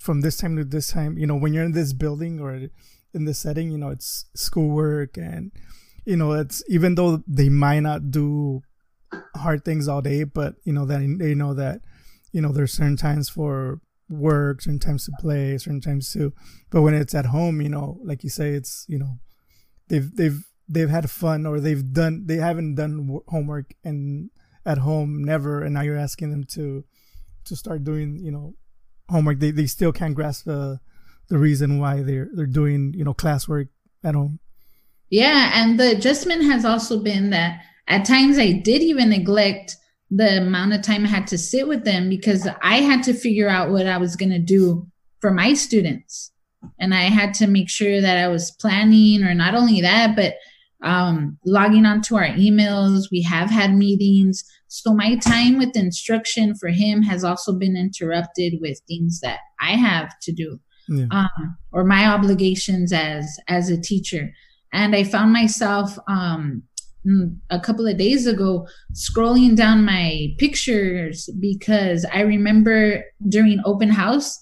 from 0.00 0.22
this 0.22 0.36
time 0.36 0.56
to 0.56 0.64
this 0.64 0.90
time, 0.90 1.16
you 1.16 1.26
know 1.26 1.36
when 1.36 1.54
you're 1.54 1.64
in 1.64 1.72
this 1.72 1.92
building 1.92 2.40
or 2.40 2.68
in 3.14 3.24
this 3.24 3.38
setting, 3.38 3.70
you 3.70 3.78
know 3.78 3.90
it's 3.90 4.26
schoolwork 4.34 5.16
and 5.16 5.52
you 6.04 6.16
know 6.16 6.32
it's 6.32 6.62
even 6.68 6.96
though 6.96 7.22
they 7.28 7.48
might 7.48 7.80
not 7.80 8.10
do 8.10 8.62
hard 9.36 9.64
things 9.64 9.86
all 9.86 10.02
day, 10.02 10.24
but 10.24 10.54
you 10.64 10.72
know 10.72 10.84
that 10.86 10.98
they 11.20 11.34
know 11.34 11.54
that 11.54 11.82
you 12.32 12.40
know 12.40 12.50
there's 12.50 12.72
certain 12.72 12.96
times 12.96 13.28
for 13.28 13.80
work, 14.10 14.60
certain 14.60 14.78
times 14.78 15.06
to 15.06 15.12
play, 15.18 15.56
certain 15.56 15.80
times 15.80 16.12
to. 16.12 16.32
But 16.70 16.82
when 16.82 16.94
it's 16.94 17.14
at 17.14 17.26
home, 17.26 17.60
you 17.60 17.68
know, 17.68 17.98
like 18.04 18.22
you 18.24 18.30
say, 18.30 18.50
it's 18.50 18.84
you 18.88 18.98
know, 18.98 19.18
they've 19.88 20.14
they've 20.14 20.44
they've 20.68 20.90
had 20.90 21.10
fun 21.10 21.46
or 21.46 21.60
they've 21.60 21.92
done 21.92 22.24
they 22.26 22.36
haven't 22.36 22.74
done 22.74 23.20
homework 23.28 23.74
and 23.84 24.30
at 24.66 24.78
home 24.78 25.24
never, 25.24 25.62
and 25.62 25.74
now 25.74 25.82
you're 25.82 25.96
asking 25.96 26.30
them 26.30 26.44
to 26.44 26.84
to 27.44 27.56
start 27.56 27.84
doing 27.84 28.18
you 28.22 28.30
know 28.30 28.54
homework. 29.08 29.38
They 29.38 29.52
they 29.52 29.66
still 29.66 29.92
can't 29.92 30.14
grasp 30.14 30.44
the 30.44 30.80
the 31.28 31.38
reason 31.38 31.78
why 31.78 32.02
they're 32.02 32.28
they're 32.34 32.46
doing 32.46 32.92
you 32.96 33.04
know 33.04 33.14
classwork 33.14 33.68
at 34.04 34.14
home. 34.14 34.40
Yeah, 35.08 35.50
and 35.54 35.78
the 35.78 35.96
adjustment 35.96 36.44
has 36.44 36.64
also 36.64 37.02
been 37.02 37.30
that 37.30 37.62
at 37.88 38.04
times 38.04 38.38
I 38.38 38.52
did 38.52 38.82
even 38.82 39.10
neglect 39.10 39.76
the 40.10 40.38
amount 40.38 40.72
of 40.72 40.82
time 40.82 41.04
I 41.04 41.08
had 41.08 41.26
to 41.28 41.38
sit 41.38 41.68
with 41.68 41.84
them 41.84 42.08
because 42.08 42.48
I 42.62 42.76
had 42.76 43.02
to 43.04 43.14
figure 43.14 43.48
out 43.48 43.70
what 43.70 43.86
I 43.86 43.98
was 43.98 44.16
going 44.16 44.30
to 44.30 44.38
do 44.38 44.86
for 45.20 45.30
my 45.30 45.54
students. 45.54 46.32
And 46.78 46.94
I 46.94 47.02
had 47.02 47.32
to 47.34 47.46
make 47.46 47.70
sure 47.70 48.00
that 48.00 48.18
I 48.18 48.28
was 48.28 48.50
planning, 48.50 49.22
or 49.22 49.34
not 49.34 49.54
only 49.54 49.80
that, 49.80 50.16
but 50.16 50.34
um, 50.82 51.38
logging 51.46 51.86
onto 51.86 52.16
our 52.16 52.28
emails. 52.28 53.04
We 53.10 53.22
have 53.22 53.50
had 53.50 53.74
meetings. 53.74 54.44
So 54.68 54.94
my 54.94 55.16
time 55.16 55.58
with 55.58 55.76
instruction 55.76 56.54
for 56.54 56.68
him 56.68 57.02
has 57.02 57.24
also 57.24 57.52
been 57.52 57.76
interrupted 57.76 58.54
with 58.60 58.80
things 58.88 59.20
that 59.20 59.38
I 59.60 59.72
have 59.72 60.12
to 60.22 60.32
do 60.32 60.58
yeah. 60.90 61.06
um, 61.10 61.56
or 61.72 61.84
my 61.84 62.06
obligations 62.06 62.92
as 62.92 63.38
as 63.48 63.70
a 63.70 63.80
teacher. 63.80 64.32
And 64.72 64.94
I 64.94 65.04
found 65.04 65.32
myself 65.32 65.98
um, 66.08 66.62
Mm, 67.06 67.38
a 67.48 67.58
couple 67.58 67.86
of 67.86 67.96
days 67.96 68.26
ago 68.26 68.68
scrolling 68.92 69.56
down 69.56 69.86
my 69.86 70.34
pictures 70.36 71.30
because 71.40 72.04
I 72.12 72.20
remember 72.20 73.02
during 73.26 73.58
open 73.64 73.88
house 73.88 74.38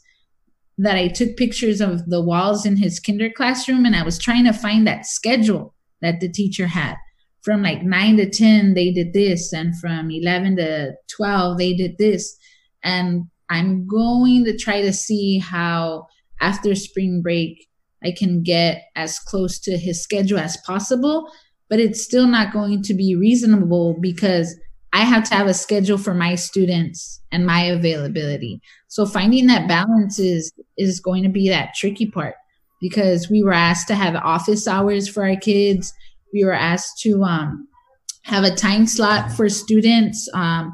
that 0.76 0.96
I 0.96 1.06
took 1.06 1.36
pictures 1.36 1.80
of 1.80 2.10
the 2.10 2.20
walls 2.20 2.66
in 2.66 2.76
his 2.76 2.98
kinder 2.98 3.30
classroom 3.30 3.84
and 3.84 3.94
I 3.94 4.02
was 4.02 4.18
trying 4.18 4.44
to 4.44 4.52
find 4.52 4.86
that 4.88 5.06
schedule 5.06 5.74
that 6.02 6.18
the 6.18 6.28
teacher 6.28 6.66
had. 6.66 6.96
From 7.42 7.62
like 7.62 7.82
9 7.82 8.16
to 8.16 8.28
10, 8.28 8.74
they 8.74 8.92
did 8.92 9.12
this, 9.12 9.52
and 9.52 9.78
from 9.78 10.10
11 10.10 10.56
to 10.56 10.92
12, 11.16 11.58
they 11.58 11.72
did 11.72 11.96
this. 11.98 12.36
And 12.82 13.24
I'm 13.48 13.86
going 13.86 14.44
to 14.44 14.56
try 14.56 14.82
to 14.82 14.92
see 14.92 15.38
how 15.38 16.08
after 16.40 16.74
spring 16.74 17.22
break 17.22 17.68
I 18.04 18.12
can 18.16 18.42
get 18.42 18.82
as 18.96 19.18
close 19.18 19.58
to 19.60 19.76
his 19.76 20.02
schedule 20.02 20.38
as 20.38 20.56
possible, 20.58 21.30
but 21.68 21.80
it's 21.80 22.02
still 22.02 22.26
not 22.26 22.52
going 22.52 22.82
to 22.82 22.94
be 22.94 23.14
reasonable 23.14 23.96
because 24.00 24.58
I 24.92 25.02
have 25.02 25.28
to 25.28 25.34
have 25.34 25.46
a 25.46 25.54
schedule 25.54 25.98
for 25.98 26.14
my 26.14 26.34
students 26.34 27.20
and 27.30 27.46
my 27.46 27.60
availability. 27.60 28.60
So 28.88 29.04
finding 29.04 29.46
that 29.48 29.68
balance 29.68 30.18
is 30.18 30.52
is 30.76 31.00
going 31.00 31.24
to 31.24 31.28
be 31.28 31.48
that 31.48 31.74
tricky 31.74 32.06
part 32.06 32.34
because 32.80 33.28
we 33.28 33.42
were 33.42 33.52
asked 33.52 33.88
to 33.88 33.94
have 33.94 34.14
office 34.16 34.66
hours 34.66 35.08
for 35.08 35.28
our 35.28 35.36
kids. 35.36 35.92
We 36.32 36.44
were 36.44 36.52
asked 36.52 37.00
to 37.02 37.22
um, 37.22 37.68
have 38.22 38.44
a 38.44 38.54
time 38.54 38.86
slot 38.86 39.32
for 39.32 39.48
students 39.48 40.28
um, 40.34 40.72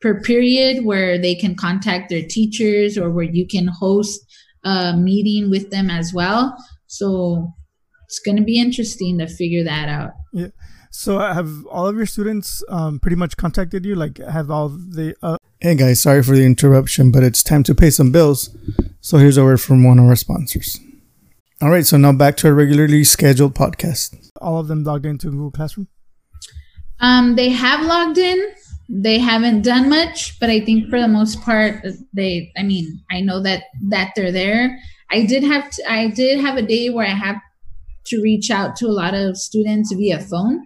per 0.00 0.20
period 0.20 0.84
where 0.84 1.18
they 1.18 1.34
can 1.34 1.54
contact 1.54 2.08
their 2.08 2.22
teachers 2.28 2.98
or 2.98 3.10
where 3.10 3.24
you 3.24 3.46
can 3.46 3.68
host 3.68 4.20
a 4.64 4.96
meeting 4.96 5.50
with 5.50 5.70
them 5.70 5.90
as 5.90 6.12
well. 6.12 6.56
So 6.86 7.52
it's 8.06 8.20
going 8.20 8.36
to 8.36 8.44
be 8.44 8.60
interesting 8.60 9.18
to 9.18 9.26
figure 9.26 9.64
that 9.64 9.88
out. 9.88 10.10
Yeah. 10.36 10.48
So 10.90 11.18
have 11.18 11.66
all 11.66 11.86
of 11.86 11.96
your 11.96 12.04
students 12.04 12.62
um, 12.68 13.00
pretty 13.00 13.16
much 13.16 13.38
contacted 13.38 13.86
you? 13.86 13.94
Like 13.94 14.18
have 14.18 14.50
all 14.50 14.68
the 14.68 15.16
uh- 15.22 15.38
Hey 15.60 15.74
guys, 15.74 16.02
sorry 16.02 16.22
for 16.22 16.36
the 16.36 16.44
interruption, 16.44 17.10
but 17.10 17.22
it's 17.22 17.42
time 17.42 17.62
to 17.62 17.74
pay 17.74 17.88
some 17.88 18.12
bills. 18.12 18.54
So 19.00 19.16
here's 19.16 19.38
a 19.38 19.44
word 19.44 19.62
from 19.62 19.82
one 19.82 19.98
of 19.98 20.04
our 20.04 20.14
sponsors. 20.14 20.78
All 21.62 21.70
right, 21.70 21.86
so 21.86 21.96
now 21.96 22.12
back 22.12 22.36
to 22.38 22.48
our 22.48 22.54
regularly 22.54 23.02
scheduled 23.02 23.54
podcast. 23.54 24.30
All 24.42 24.58
of 24.58 24.68
them 24.68 24.84
logged 24.84 25.06
into 25.06 25.30
Google 25.30 25.50
Classroom? 25.50 25.88
Um, 27.00 27.34
they 27.34 27.48
have 27.48 27.86
logged 27.86 28.18
in. 28.18 28.38
They 28.90 29.18
haven't 29.18 29.62
done 29.62 29.88
much, 29.88 30.38
but 30.38 30.50
I 30.50 30.60
think 30.60 30.90
for 30.90 31.00
the 31.00 31.08
most 31.08 31.40
part, 31.40 31.82
they. 32.12 32.52
I 32.58 32.62
mean, 32.62 33.00
I 33.10 33.22
know 33.22 33.42
that 33.42 33.64
that 33.88 34.12
they're 34.14 34.32
there. 34.32 34.78
I 35.10 35.24
did 35.24 35.42
have 35.44 35.70
to, 35.70 35.90
I 35.90 36.08
did 36.08 36.40
have 36.40 36.58
a 36.58 36.62
day 36.62 36.90
where 36.90 37.06
I 37.06 37.14
have 37.14 37.36
to 38.06 38.22
reach 38.22 38.50
out 38.50 38.76
to 38.76 38.86
a 38.86 38.88
lot 38.88 39.14
of 39.14 39.36
students 39.36 39.92
via 39.92 40.20
phone. 40.20 40.64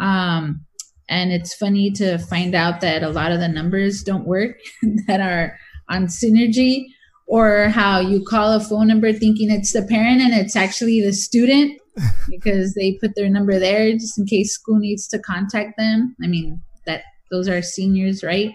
Um, 0.00 0.64
and 1.08 1.32
it's 1.32 1.54
funny 1.54 1.90
to 1.92 2.18
find 2.18 2.54
out 2.54 2.80
that 2.80 3.02
a 3.02 3.08
lot 3.08 3.32
of 3.32 3.40
the 3.40 3.48
numbers 3.48 4.02
don't 4.02 4.26
work 4.26 4.56
that 5.06 5.20
are 5.20 5.58
on 5.88 6.06
Synergy 6.06 6.86
or 7.26 7.68
how 7.68 8.00
you 8.00 8.24
call 8.24 8.52
a 8.52 8.60
phone 8.60 8.86
number 8.86 9.12
thinking 9.12 9.50
it's 9.50 9.72
the 9.72 9.82
parent 9.82 10.20
and 10.20 10.34
it's 10.34 10.56
actually 10.56 11.00
the 11.00 11.12
student 11.12 11.80
because 12.30 12.74
they 12.74 12.98
put 13.00 13.12
their 13.14 13.28
number 13.28 13.58
there 13.58 13.92
just 13.92 14.18
in 14.18 14.26
case 14.26 14.52
school 14.52 14.78
needs 14.78 15.06
to 15.08 15.18
contact 15.18 15.74
them. 15.76 16.14
I 16.22 16.26
mean, 16.26 16.60
that 16.86 17.02
those 17.30 17.48
are 17.48 17.62
seniors, 17.62 18.22
right? 18.22 18.52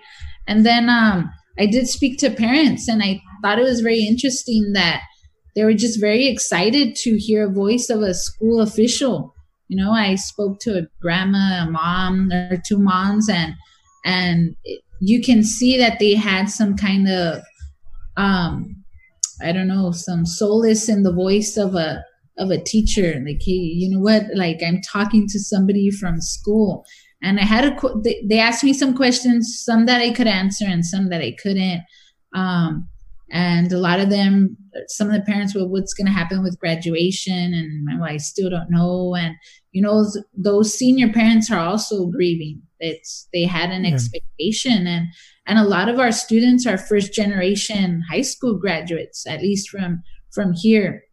And 0.47 0.65
then 0.65 0.89
um, 0.89 1.31
I 1.57 1.65
did 1.65 1.87
speak 1.87 2.19
to 2.19 2.29
parents 2.29 2.87
and 2.87 3.01
I 3.01 3.21
thought 3.41 3.59
it 3.59 3.63
was 3.63 3.81
very 3.81 4.05
interesting 4.05 4.73
that 4.73 5.01
they 5.55 5.63
were 5.63 5.73
just 5.73 5.99
very 5.99 6.27
excited 6.27 6.95
to 6.97 7.17
hear 7.17 7.47
a 7.47 7.53
voice 7.53 7.89
of 7.89 8.01
a 8.01 8.13
school 8.13 8.61
official. 8.61 9.33
You 9.67 9.77
know, 9.77 9.91
I 9.91 10.15
spoke 10.15 10.59
to 10.61 10.77
a 10.77 10.87
grandma, 11.01 11.63
a 11.63 11.71
mom, 11.71 12.31
or 12.31 12.61
two 12.67 12.77
moms, 12.77 13.29
and 13.29 13.53
and 14.03 14.55
you 14.99 15.21
can 15.21 15.43
see 15.43 15.77
that 15.77 15.99
they 15.99 16.13
had 16.13 16.45
some 16.49 16.77
kind 16.77 17.09
of 17.09 17.41
um 18.17 18.75
i 19.41 19.51
don't 19.51 19.67
know 19.67 19.91
some 19.91 20.25
solace 20.25 20.87
in 20.87 21.03
the 21.03 21.11
voice 21.11 21.57
of 21.57 21.75
a 21.75 22.03
of 22.37 22.49
a 22.51 22.61
teacher. 22.61 23.21
Like 23.25 23.41
hey 23.41 23.53
you 23.53 23.89
know 23.89 23.99
what? 23.99 24.23
Like 24.35 24.61
i'm 24.65 24.81
talking 24.81 25.27
to 25.29 25.39
somebody 25.39 25.89
from 25.89 26.21
school. 26.21 26.85
And 27.23 27.39
i 27.39 27.43
had 27.43 27.65
a 27.65 27.93
they 28.27 28.39
asked 28.39 28.63
me 28.63 28.73
some 28.73 28.95
questions 28.95 29.61
some 29.65 29.85
that 29.85 30.01
i 30.01 30.11
could 30.11 30.27
answer 30.27 30.65
and 30.67 30.85
some 30.85 31.09
that 31.09 31.21
i 31.21 31.35
couldn't. 31.41 31.81
Um 32.35 32.87
and 33.31 33.71
a 33.71 33.77
lot 33.77 33.99
of 33.99 34.09
them 34.09 34.55
some 34.87 35.09
of 35.09 35.13
the 35.13 35.21
parents 35.21 35.55
were 35.55 35.67
what's 35.67 35.93
going 35.93 36.05
to 36.05 36.11
happen 36.11 36.43
with 36.43 36.59
graduation 36.59 37.53
and 37.53 37.99
well, 37.99 38.09
i 38.09 38.17
still 38.17 38.49
don't 38.49 38.69
know. 38.69 39.15
And 39.15 39.35
you 39.71 39.81
know 39.81 40.05
those 40.35 40.73
senior 40.73 41.11
parents 41.11 41.51
are 41.51 41.59
also 41.59 42.07
grieving. 42.07 42.61
It's 42.79 43.27
they 43.33 43.43
had 43.43 43.71
an 43.71 43.83
yeah. 43.83 43.93
expectation 43.93 44.87
and 44.87 45.07
and 45.47 45.59
a 45.59 45.63
lot 45.63 45.89
of 45.89 45.99
our 45.99 46.11
students 46.11 46.65
are 46.65 46.77
first 46.77 47.13
generation 47.13 48.03
high 48.09 48.21
school 48.21 48.57
graduates 48.57 49.25
at 49.27 49.41
least 49.41 49.69
from 49.69 50.03
from 50.33 50.53
here. 50.53 51.03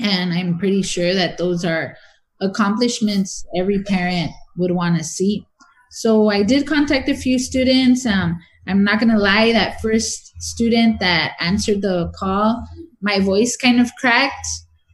And 0.00 0.32
i'm 0.32 0.58
pretty 0.58 0.82
sure 0.82 1.14
that 1.14 1.38
those 1.38 1.64
are 1.64 1.96
accomplishments 2.40 3.44
every 3.54 3.82
parent 3.82 4.30
would 4.56 4.70
want 4.70 4.96
to 4.96 5.04
see. 5.04 5.44
So 5.90 6.30
i 6.30 6.42
did 6.42 6.66
contact 6.66 7.08
a 7.08 7.14
few 7.14 7.38
students 7.38 8.06
um, 8.06 8.38
i'm 8.66 8.84
not 8.84 8.98
going 9.00 9.12
to 9.12 9.18
lie 9.18 9.52
that 9.52 9.80
first 9.80 10.32
student 10.42 11.00
that 11.00 11.32
answered 11.40 11.82
the 11.82 12.10
call 12.16 12.64
my 13.00 13.18
voice 13.20 13.56
kind 13.56 13.80
of 13.80 13.90
cracked 13.98 14.46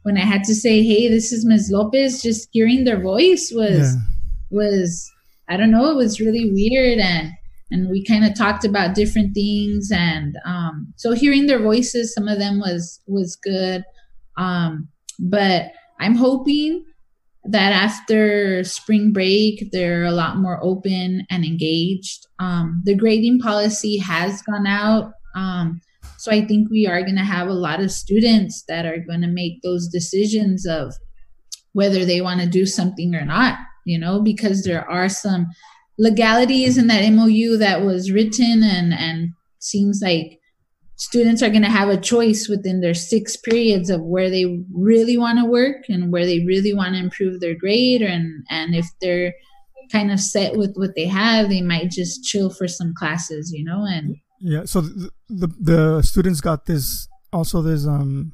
when 0.03 0.17
i 0.17 0.25
had 0.25 0.43
to 0.43 0.55
say 0.55 0.83
hey 0.83 1.07
this 1.07 1.31
is 1.31 1.45
ms 1.45 1.69
lopez 1.71 2.21
just 2.21 2.49
hearing 2.51 2.83
their 2.83 3.01
voice 3.01 3.51
was 3.53 3.79
yeah. 3.79 4.01
was 4.49 5.11
i 5.49 5.57
don't 5.57 5.71
know 5.71 5.89
it 5.89 5.95
was 5.95 6.19
really 6.19 6.51
weird 6.51 6.99
and 6.99 7.31
and 7.69 7.89
we 7.89 8.03
kind 8.03 8.23
of 8.23 8.33
talked 8.33 8.63
about 8.63 8.95
different 8.95 9.33
things 9.33 9.89
and 9.91 10.37
um, 10.45 10.93
so 10.95 11.11
hearing 11.11 11.47
their 11.47 11.61
voices 11.61 12.13
some 12.13 12.27
of 12.27 12.39
them 12.39 12.59
was 12.59 13.01
was 13.07 13.35
good 13.35 13.83
um, 14.37 14.87
but 15.19 15.71
i'm 15.99 16.15
hoping 16.15 16.83
that 17.49 17.71
after 17.71 18.63
spring 18.63 19.13
break 19.13 19.69
they're 19.71 20.05
a 20.05 20.11
lot 20.11 20.37
more 20.37 20.59
open 20.63 21.25
and 21.29 21.45
engaged. 21.45 22.25
Um, 22.39 22.81
the 22.85 22.95
grading 22.95 23.39
policy 23.39 23.97
has 23.97 24.41
gone 24.41 24.67
out. 24.67 25.11
Um, 25.35 25.81
so 26.17 26.31
i 26.31 26.43
think 26.45 26.69
we 26.69 26.85
are 26.87 27.01
going 27.01 27.15
to 27.15 27.23
have 27.23 27.47
a 27.47 27.53
lot 27.53 27.79
of 27.79 27.91
students 27.91 28.63
that 28.67 28.85
are 28.85 28.99
going 28.99 29.21
to 29.21 29.27
make 29.27 29.61
those 29.61 29.87
decisions 29.87 30.65
of 30.65 30.93
whether 31.73 32.03
they 32.05 32.21
want 32.21 32.41
to 32.41 32.47
do 32.47 32.65
something 32.65 33.15
or 33.15 33.23
not 33.23 33.57
you 33.85 33.97
know 33.97 34.21
because 34.21 34.63
there 34.63 34.89
are 34.89 35.07
some 35.07 35.47
legalities 35.97 36.77
in 36.77 36.87
that 36.87 37.09
MOU 37.11 37.57
that 37.57 37.83
was 37.83 38.11
written 38.11 38.61
and 38.63 38.93
and 38.93 39.29
seems 39.59 40.01
like 40.03 40.39
students 40.97 41.43
are 41.43 41.49
going 41.49 41.63
to 41.63 41.69
have 41.69 41.89
a 41.89 41.97
choice 41.97 42.47
within 42.49 42.81
their 42.81 42.95
six 42.95 43.37
periods 43.37 43.89
of 43.89 44.01
where 44.01 44.29
they 44.29 44.63
really 44.73 45.17
want 45.17 45.37
to 45.37 45.45
work 45.45 45.83
and 45.87 46.11
where 46.11 46.25
they 46.25 46.43
really 46.43 46.73
want 46.73 46.93
to 46.93 46.99
improve 46.99 47.39
their 47.39 47.55
grade 47.55 48.01
and 48.01 48.43
and 48.49 48.75
if 48.75 48.87
they're 48.99 49.33
kind 49.91 50.11
of 50.11 50.19
set 50.19 50.57
with 50.57 50.73
what 50.75 50.95
they 50.95 51.05
have 51.05 51.49
they 51.49 51.61
might 51.61 51.89
just 51.89 52.23
chill 52.23 52.49
for 52.49 52.67
some 52.67 52.93
classes 52.97 53.53
you 53.53 53.63
know 53.63 53.85
and 53.87 54.17
yeah 54.41 54.65
so 54.65 54.81
the 54.81 55.09
the, 55.29 55.47
the 55.59 56.01
students 56.01 56.41
got 56.41 56.65
this 56.65 57.07
also 57.31 57.61
this 57.61 57.85
um 57.87 58.33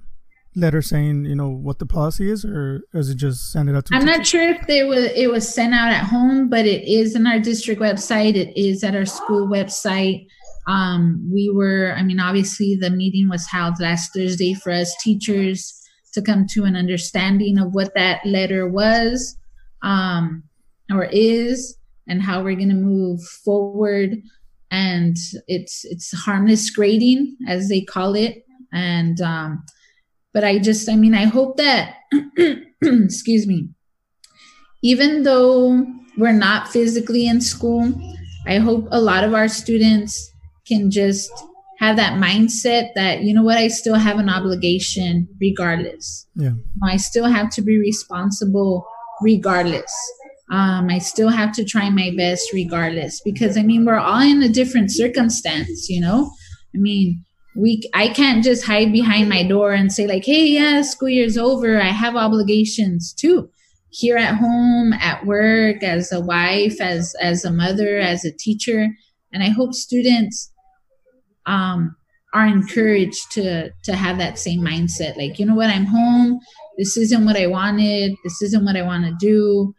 letter 0.56 0.82
saying 0.82 1.26
you 1.26 1.36
know 1.36 1.50
what 1.50 1.80
the 1.80 1.86
policy 1.86 2.30
is 2.30 2.46
or 2.46 2.82
is 2.94 3.10
it 3.10 3.16
just 3.16 3.52
send 3.52 3.70
it 3.70 3.76
out 3.76 3.86
to 3.86 3.96
i'm 3.96 4.06
not 4.06 4.26
sure 4.26 4.50
if 4.50 4.66
they 4.68 4.84
was 4.84 5.06
it 5.16 5.30
was 5.30 5.52
sent 5.52 5.74
out 5.74 5.92
at 5.92 6.06
home 6.06 6.48
but 6.48 6.66
it 6.66 6.88
is 6.88 7.16
in 7.16 7.28
our 7.28 7.40
district 7.40 7.82
website 7.82 8.36
it 8.36 8.56
is 8.58 8.84
at 8.84 8.96
our 8.96 9.06
school 9.06 9.48
website 9.48 10.28
um 10.68 11.30
we 11.32 11.50
were 11.50 11.94
i 11.98 12.04
mean 12.04 12.20
obviously 12.20 12.76
the 12.76 12.90
meeting 12.90 13.30
was 13.30 13.48
held 13.48 13.80
last 13.80 14.14
thursday 14.14 14.54
for 14.54 14.72
us 14.72 14.96
teachers 15.02 15.82
to 16.14 16.22
come 16.22 16.46
to 16.48 16.64
an 16.64 16.76
understanding 16.76 17.58
of 17.58 17.74
what 17.74 17.94
that 17.96 18.26
letter 18.26 18.68
was 18.68 19.38
um 19.82 20.44
or 20.92 21.06
is 21.06 21.78
and 22.08 22.22
how 22.22 22.44
we're 22.44 22.56
going 22.56 22.70
to 22.70 22.76
move 22.76 23.22
forward. 23.22 24.22
And 24.72 25.16
it's 25.48 25.86
it's 25.86 26.12
harmless 26.12 26.70
grading 26.70 27.38
as 27.48 27.70
they 27.70 27.82
call 27.82 28.16
it. 28.16 28.44
And 28.72 29.22
um 29.22 29.64
but 30.34 30.44
I 30.44 30.58
just, 30.58 30.90
I 30.90 30.96
mean, 30.96 31.14
I 31.14 31.26
hope 31.26 31.58
that, 31.58 31.98
excuse 32.82 33.46
me, 33.46 33.70
even 34.82 35.22
though 35.22 35.86
we're 36.18 36.32
not 36.32 36.70
physically 36.70 37.28
in 37.28 37.40
school, 37.40 37.94
I 38.48 38.58
hope 38.58 38.88
a 38.90 39.00
lot 39.00 39.24
of 39.24 39.36
our 39.36 39.48
students 39.48 40.33
can 40.68 40.90
just 40.92 41.32
have 41.80 41.96
that 41.98 42.14
mindset 42.14 42.94
that 42.96 43.24
you 43.24 43.34
know 43.34 43.44
what 43.44 43.58
I 43.58 43.68
still 43.68 43.96
have 43.96 44.20
an 44.20 44.30
obligation 44.30 45.28
regardless. 45.40 46.28
Yeah. 46.36 46.54
I 46.84 46.98
still 46.98 47.26
have 47.26 47.50
to 47.52 47.62
be 47.62 47.78
responsible 47.78 48.88
regardless. 49.22 49.94
Um, 50.52 50.90
I 50.90 51.00
still 51.00 51.30
have 51.30 51.52
to 51.54 51.66
try 51.66 51.90
my 51.90 52.12
best 52.16 52.54
regardless 52.54 53.22
because 53.22 53.58
I 53.58 53.64
mean 53.64 53.86
we're 53.86 53.98
all 53.98 54.22
in 54.22 54.44
a 54.44 54.50
different 54.50 54.92
circumstance, 54.92 55.90
you 55.90 56.00
know. 56.00 56.32
I 56.76 56.78
mean, 56.78 57.24
we 57.56 57.82
I 57.94 58.10
can't 58.10 58.44
just 58.44 58.66
hide 58.66 58.92
behind 58.92 59.30
my 59.30 59.44
door 59.44 59.74
and 59.74 59.92
say 59.92 60.08
like, 60.08 60.26
"Hey, 60.26 60.48
yeah, 60.48 60.82
school 60.82 61.10
year's 61.10 61.38
over. 61.38 61.80
I 61.80 61.90
have 61.90 62.16
obligations 62.16 63.14
too." 63.14 63.50
Here 63.90 64.18
at 64.18 64.36
home, 64.36 64.94
at 64.94 65.26
work, 65.26 65.84
as 65.84 66.12
a 66.12 66.20
wife, 66.20 66.82
as 66.82 67.16
as 67.22 67.46
a 67.46 67.52
mother, 67.52 67.98
as 68.00 68.26
a 68.26 68.32
teacher, 68.32 68.88
and 69.32 69.44
I 69.44 69.50
hope 69.50 69.74
students 69.74 70.52
um, 71.46 71.96
are 72.34 72.48
encouraged 72.48 73.32
to 73.32 73.70
to 73.84 73.96
have 73.96 74.18
that 74.18 74.40
same 74.40 74.62
mindset. 74.62 75.18
Like, 75.18 75.40
you 75.40 75.46
know 75.46 75.56
what? 75.56 75.70
I'm 75.70 75.86
home. 75.86 76.40
This 76.78 76.98
isn't 76.98 77.26
what 77.26 77.38
I 77.38 77.48
wanted. 77.48 78.14
This 78.24 78.42
isn't 78.42 78.66
what 78.66 78.76
I 78.76 78.82
want 78.82 79.06
to 79.06 79.16
do, 79.20 79.74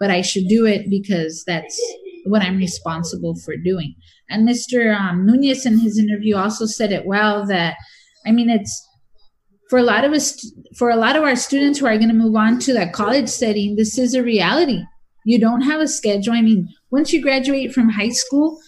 but 0.00 0.10
I 0.10 0.22
should 0.22 0.48
do 0.48 0.64
it 0.66 0.88
because 0.88 1.44
that's 1.46 1.78
what 2.24 2.42
I'm 2.42 2.56
responsible 2.56 3.36
for 3.44 3.56
doing. 3.56 3.94
And 4.30 4.48
Mr. 4.48 4.94
Um, 4.94 5.26
Nunez 5.26 5.64
in 5.64 5.78
his 5.78 5.98
interview 5.98 6.36
also 6.36 6.66
said 6.66 6.92
it 6.92 7.06
well 7.06 7.46
that, 7.46 7.76
I 8.26 8.32
mean, 8.32 8.50
it's 8.50 8.86
for 9.70 9.78
a 9.78 9.82
lot 9.82 10.04
of 10.04 10.12
us, 10.12 10.52
for 10.76 10.90
a 10.90 10.96
lot 10.96 11.16
of 11.16 11.22
our 11.22 11.36
students 11.36 11.78
who 11.78 11.86
are 11.86 11.96
going 11.96 12.08
to 12.08 12.14
move 12.14 12.36
on 12.36 12.58
to 12.60 12.72
that 12.74 12.92
college 12.92 13.28
setting, 13.28 13.76
this 13.76 13.98
is 13.98 14.14
a 14.14 14.22
reality. 14.22 14.82
You 15.24 15.38
don't 15.38 15.62
have 15.62 15.80
a 15.80 15.88
schedule. 15.88 16.32
I 16.32 16.42
mean, 16.42 16.68
once 16.90 17.12
you 17.12 17.22
graduate 17.22 17.72
from 17.72 17.90
high 17.90 18.08
school, 18.10 18.58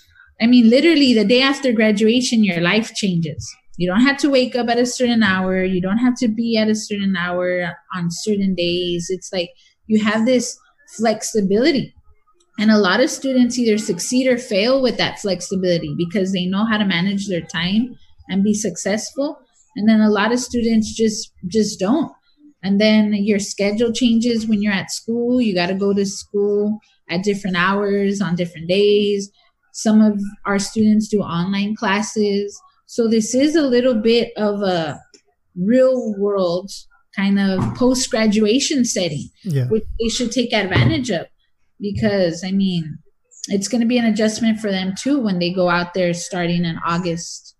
I 0.40 0.46
mean, 0.46 0.70
literally 0.70 1.14
the 1.14 1.24
day 1.24 1.42
after 1.42 1.72
graduation, 1.72 2.44
your 2.44 2.60
life 2.60 2.94
changes. 2.94 3.48
You 3.76 3.88
don't 3.88 4.02
have 4.02 4.18
to 4.18 4.30
wake 4.30 4.56
up 4.56 4.68
at 4.68 4.78
a 4.78 4.86
certain 4.86 5.22
hour. 5.22 5.64
You 5.64 5.80
don't 5.80 5.98
have 5.98 6.14
to 6.16 6.28
be 6.28 6.56
at 6.56 6.68
a 6.68 6.74
certain 6.74 7.16
hour 7.16 7.74
on 7.94 8.10
certain 8.10 8.54
days. 8.54 9.06
It's 9.10 9.30
like 9.32 9.50
you 9.86 10.02
have 10.04 10.26
this 10.26 10.58
flexibility. 10.96 11.94
And 12.58 12.70
a 12.70 12.78
lot 12.78 13.00
of 13.00 13.10
students 13.10 13.58
either 13.58 13.78
succeed 13.78 14.26
or 14.26 14.36
fail 14.36 14.82
with 14.82 14.98
that 14.98 15.18
flexibility 15.18 15.94
because 15.96 16.32
they 16.32 16.46
know 16.46 16.66
how 16.66 16.78
to 16.78 16.84
manage 16.84 17.26
their 17.28 17.40
time 17.40 17.96
and 18.28 18.44
be 18.44 18.54
successful. 18.54 19.38
And 19.76 19.88
then 19.88 20.00
a 20.00 20.10
lot 20.10 20.32
of 20.32 20.40
students 20.40 20.94
just 20.94 21.32
just 21.46 21.80
don't. 21.80 22.12
And 22.62 22.78
then 22.80 23.14
your 23.14 23.38
schedule 23.38 23.92
changes 23.92 24.46
when 24.46 24.60
you're 24.62 24.74
at 24.74 24.90
school. 24.90 25.40
You 25.40 25.54
got 25.54 25.68
to 25.68 25.74
go 25.74 25.94
to 25.94 26.04
school 26.04 26.78
at 27.08 27.24
different 27.24 27.56
hours 27.56 28.20
on 28.20 28.36
different 28.36 28.68
days. 28.68 29.30
Some 29.72 30.00
of 30.00 30.20
our 30.46 30.58
students 30.58 31.08
do 31.08 31.20
online 31.20 31.76
classes. 31.76 32.60
So 32.86 33.08
this 33.08 33.34
is 33.34 33.54
a 33.56 33.62
little 33.62 33.94
bit 33.94 34.32
of 34.36 34.62
a 34.62 35.00
real 35.56 36.14
world 36.18 36.70
kind 37.16 37.38
of 37.38 37.74
post 37.74 38.10
graduation 38.10 38.84
setting, 38.84 39.28
Yeah. 39.44 39.66
which 39.68 39.84
they 40.00 40.08
should 40.08 40.32
take 40.32 40.52
advantage 40.52 41.10
of 41.10 41.26
because 41.80 42.44
I 42.44 42.52
mean, 42.52 42.98
it's 43.48 43.68
going 43.68 43.80
to 43.80 43.86
be 43.86 43.98
an 43.98 44.04
adjustment 44.04 44.60
for 44.60 44.70
them 44.70 44.94
too 44.96 45.18
when 45.18 45.38
they 45.38 45.52
go 45.52 45.68
out 45.68 45.94
there 45.94 46.12
starting 46.14 46.64
in 46.64 46.78
August. 46.86 47.56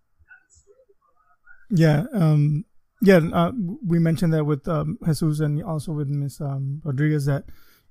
Yeah, 1.71 2.05
um, 2.13 2.65
yeah. 3.01 3.21
Uh, 3.33 3.53
we 3.87 3.99
mentioned 3.99 4.33
that 4.35 4.45
with 4.45 4.67
um, 4.69 4.99
Jesus 5.07 5.41
and 5.41 5.63
also 5.63 5.93
with 5.93 6.09
Miss 6.09 6.41
um, 6.41 6.83
Rodriguez 6.85 7.27
that 7.27 7.45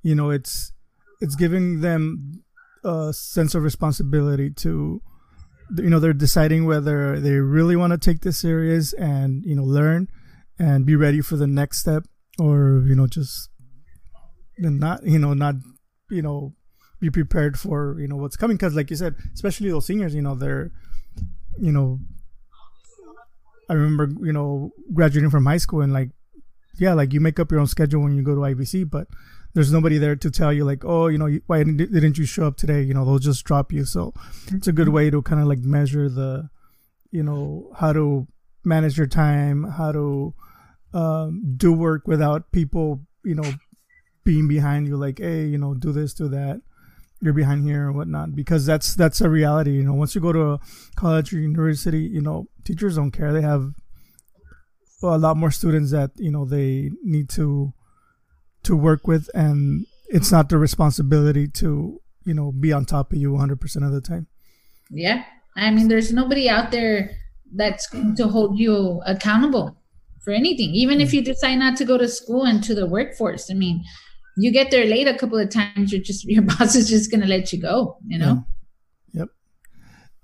you 0.04 0.16
know 0.16 0.30
it's 0.30 0.74
it's 1.22 1.36
giving 1.36 1.82
them 1.82 2.44
a 2.84 3.14
sense 3.14 3.56
of 3.56 3.64
responsibility 3.64 4.50
to 4.50 5.02
you 5.76 5.90
know 5.90 6.00
they're 6.00 6.14
deciding 6.14 6.66
whether 6.66 7.20
they 7.20 7.34
really 7.34 7.76
want 7.76 7.92
to 7.92 7.98
take 7.98 8.22
this 8.22 8.40
serious 8.40 8.94
and 8.94 9.46
you 9.46 9.56
know 9.56 9.64
learn 9.64 10.08
and 10.58 10.86
be 10.86 10.96
ready 10.96 11.22
for 11.22 11.36
the 11.36 11.48
next 11.48 11.80
step 11.80 12.04
or 12.40 12.84
you 12.88 12.96
know 12.96 13.08
just 13.08 13.50
not 14.58 15.04
you 15.06 15.20
know 15.20 15.34
not 15.34 15.56
you 16.10 16.22
know 16.22 16.54
be 17.00 17.10
prepared 17.10 17.58
for 17.58 17.98
you 18.00 18.08
know 18.08 18.18
what's 18.18 18.36
coming. 18.36 18.58
Because 18.58 18.76
like 18.76 18.90
you 18.90 18.96
said 18.96 19.16
especially 19.34 19.70
those 19.70 19.86
seniors 19.86 20.16
you 20.16 20.22
know 20.22 20.36
they're 20.36 20.72
you 21.60 21.72
know 21.72 22.00
I 23.70 23.74
remember, 23.74 24.10
you 24.26 24.34
know, 24.34 24.72
graduating 24.94 25.30
from 25.30 25.46
high 25.46 25.58
school 25.58 25.82
and 25.82 25.94
like, 25.94 26.10
yeah, 26.80 26.94
like 26.94 27.14
you 27.14 27.20
make 27.20 27.40
up 27.40 27.52
your 27.52 27.60
own 27.60 27.68
schedule 27.68 28.02
when 28.02 28.16
you 28.16 28.24
go 28.24 28.34
to 28.34 28.42
IVC, 28.42 28.90
but 28.90 29.08
there's 29.54 29.74
nobody 29.74 29.98
there 29.98 30.16
to 30.16 30.32
tell 30.32 30.54
you 30.54 30.64
like, 30.64 30.86
oh, 30.86 31.08
you 31.08 31.18
know, 31.18 31.40
why 31.48 31.64
didn't, 31.64 32.18
you 32.18 32.26
show 32.26 32.46
up 32.46 32.58
today? 32.58 32.82
You 32.82 32.94
know, 32.94 33.04
they'll 33.04 33.20
just 33.20 33.44
drop 33.46 33.72
you. 33.72 33.86
So 33.86 34.14
it's 34.52 34.68
a 34.68 34.72
good 34.72 34.90
way 34.90 35.10
to 35.10 35.22
kind 35.22 35.42
of 35.42 35.48
like 35.48 35.60
measure 35.60 36.10
the, 36.10 36.50
you 37.12 37.24
know, 37.24 37.72
how 37.78 37.94
to 37.94 38.28
manage 38.64 38.98
your 38.98 39.08
time, 39.08 39.64
how 39.64 39.92
to 39.92 40.34
um, 40.94 41.56
do 41.58 41.74
work 41.74 42.08
without 42.08 42.52
people, 42.52 43.02
you 43.24 43.36
know, 43.36 43.52
being 44.24 44.48
behind 44.48 44.88
you 44.88 44.98
like, 44.98 45.20
hey, 45.20 45.46
you 45.46 45.58
know, 45.58 45.74
do 45.74 45.92
this, 45.92 46.14
do 46.14 46.28
that. 46.30 46.62
You're 47.22 47.34
behind 47.34 47.66
here 47.66 47.88
and 47.88 47.98
whatnot 47.98 48.34
because 48.34 48.66
that's 48.66 48.96
that's 48.96 49.20
a 49.20 49.30
reality. 49.30 49.72
You 49.72 49.84
know, 49.84 49.94
once 49.94 50.16
you 50.16 50.22
go 50.22 50.32
to 50.32 50.52
a 50.52 50.60
college 50.96 51.34
or 51.34 51.40
university, 51.40 52.04
you 52.04 52.22
know, 52.22 52.48
teachers 52.64 52.96
don't 52.96 53.12
care. 53.12 53.34
They 53.34 53.42
have 53.42 53.74
a 55.04 55.18
lot 55.18 55.36
more 55.36 55.52
students 55.52 55.92
that 55.92 56.12
you 56.16 56.32
know 56.32 56.46
they 56.46 56.92
need 57.04 57.28
to 57.32 57.74
to 58.64 58.76
work 58.76 59.08
with, 59.08 59.30
and 59.34 59.86
it's 60.08 60.32
not 60.32 60.50
their 60.50 60.60
responsibility 60.60 61.48
to 61.48 62.02
you 62.26 62.34
know 62.34 62.52
be 62.52 62.72
on 62.74 62.86
top 62.86 63.12
of 63.12 63.18
you 63.18 63.32
100 63.32 63.60
percent 63.60 63.86
of 63.86 63.92
the 63.92 64.02
time. 64.02 64.28
Yeah. 64.90 65.24
I 65.56 65.72
mean, 65.72 65.88
there's 65.88 66.14
nobody 66.14 66.50
out 66.50 66.72
there 66.72 67.12
that's 67.54 67.88
going 67.88 68.16
to 68.16 68.28
hold 68.28 68.58
you 68.58 69.02
accountable 69.06 69.76
for 70.24 70.32
anything, 70.32 70.72
even 70.74 71.02
if 71.02 71.14
you 71.14 71.24
decide 71.24 71.56
not 71.56 71.78
to 71.78 71.86
go 71.86 71.98
to 71.98 72.08
school 72.08 72.44
and 72.44 72.64
to 72.64 72.76
the 72.76 72.88
workforce. 72.88 73.50
I 73.50 73.56
mean, 73.56 73.84
you 74.38 74.52
get 74.52 74.72
there 74.72 74.86
late 74.86 75.08
a 75.08 75.18
couple 75.18 75.38
of 75.38 75.50
times, 75.50 75.92
you're 75.92 76.02
just, 76.02 76.24
your 76.28 76.44
boss 76.44 76.76
is 76.76 76.90
just 76.90 77.12
going 77.12 77.22
to 77.22 77.28
let 77.28 77.52
you 77.52 77.62
go, 77.62 77.98
you 78.06 78.18
know? 78.18 78.46
Yep. 79.14 79.30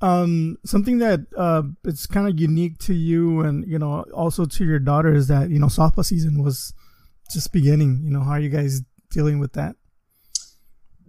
Um, 0.01 0.57
something 0.65 0.99
that 0.99 1.21
uh, 1.35 1.63
it's 1.83 2.05
kind 2.05 2.27
of 2.27 2.39
unique 2.39 2.77
to 2.79 2.93
you, 2.93 3.41
and 3.41 3.65
you 3.67 3.79
know, 3.79 4.05
also 4.13 4.45
to 4.45 4.65
your 4.65 4.79
daughter, 4.79 5.13
is 5.13 5.27
that 5.29 5.49
you 5.49 5.57
know 5.57 5.67
softball 5.67 6.05
season 6.05 6.43
was 6.43 6.73
just 7.31 7.51
beginning. 7.51 8.01
You 8.03 8.11
know, 8.11 8.21
how 8.21 8.31
are 8.31 8.39
you 8.39 8.49
guys 8.49 8.81
dealing 9.11 9.39
with 9.39 9.53
that? 9.53 9.75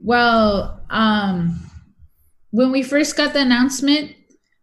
Well, 0.03 0.81
um, 0.91 1.59
when 2.51 2.71
we 2.71 2.83
first 2.83 3.17
got 3.17 3.33
the 3.33 3.41
announcement, 3.41 4.13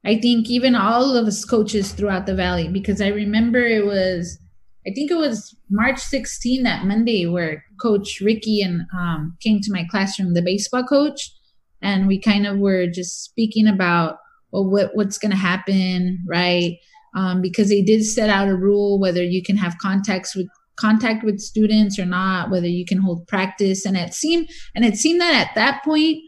I 0.05 0.19
think 0.19 0.49
even 0.49 0.75
all 0.75 1.15
of 1.15 1.27
us 1.27 1.45
coaches 1.45 1.91
throughout 1.91 2.25
the 2.25 2.35
valley, 2.35 2.67
because 2.67 3.01
I 3.01 3.07
remember 3.07 3.59
it 3.59 3.85
was, 3.85 4.39
I 4.85 4.91
think 4.93 5.11
it 5.11 5.17
was 5.17 5.55
March 5.69 5.99
16 5.99 6.63
that 6.63 6.85
Monday 6.85 7.25
where 7.25 7.63
Coach 7.81 8.19
Ricky 8.19 8.61
and 8.61 8.81
um, 8.97 9.37
came 9.41 9.59
to 9.61 9.71
my 9.71 9.85
classroom, 9.89 10.33
the 10.33 10.41
baseball 10.41 10.83
coach, 10.83 11.31
and 11.81 12.07
we 12.07 12.19
kind 12.19 12.45
of 12.45 12.57
were 12.57 12.87
just 12.87 13.23
speaking 13.23 13.67
about 13.67 14.17
well, 14.51 14.69
what 14.69 14.91
what's 14.95 15.17
going 15.17 15.31
to 15.31 15.37
happen, 15.37 16.23
right? 16.27 16.77
Um, 17.15 17.41
because 17.41 17.69
they 17.69 17.81
did 17.81 18.05
set 18.05 18.29
out 18.29 18.47
a 18.47 18.55
rule 18.55 18.99
whether 18.99 19.23
you 19.23 19.43
can 19.43 19.57
have 19.57 19.77
contacts 19.79 20.35
with 20.35 20.47
contact 20.75 21.23
with 21.23 21.39
students 21.39 21.99
or 21.99 22.05
not, 22.05 22.49
whether 22.49 22.67
you 22.67 22.85
can 22.85 22.99
hold 22.99 23.27
practice, 23.27 23.85
and 23.85 23.97
it 23.97 24.13
seemed 24.13 24.49
and 24.75 24.85
it 24.85 24.95
seemed 24.95 25.21
that 25.21 25.47
at 25.47 25.55
that 25.55 25.83
point, 25.83 26.19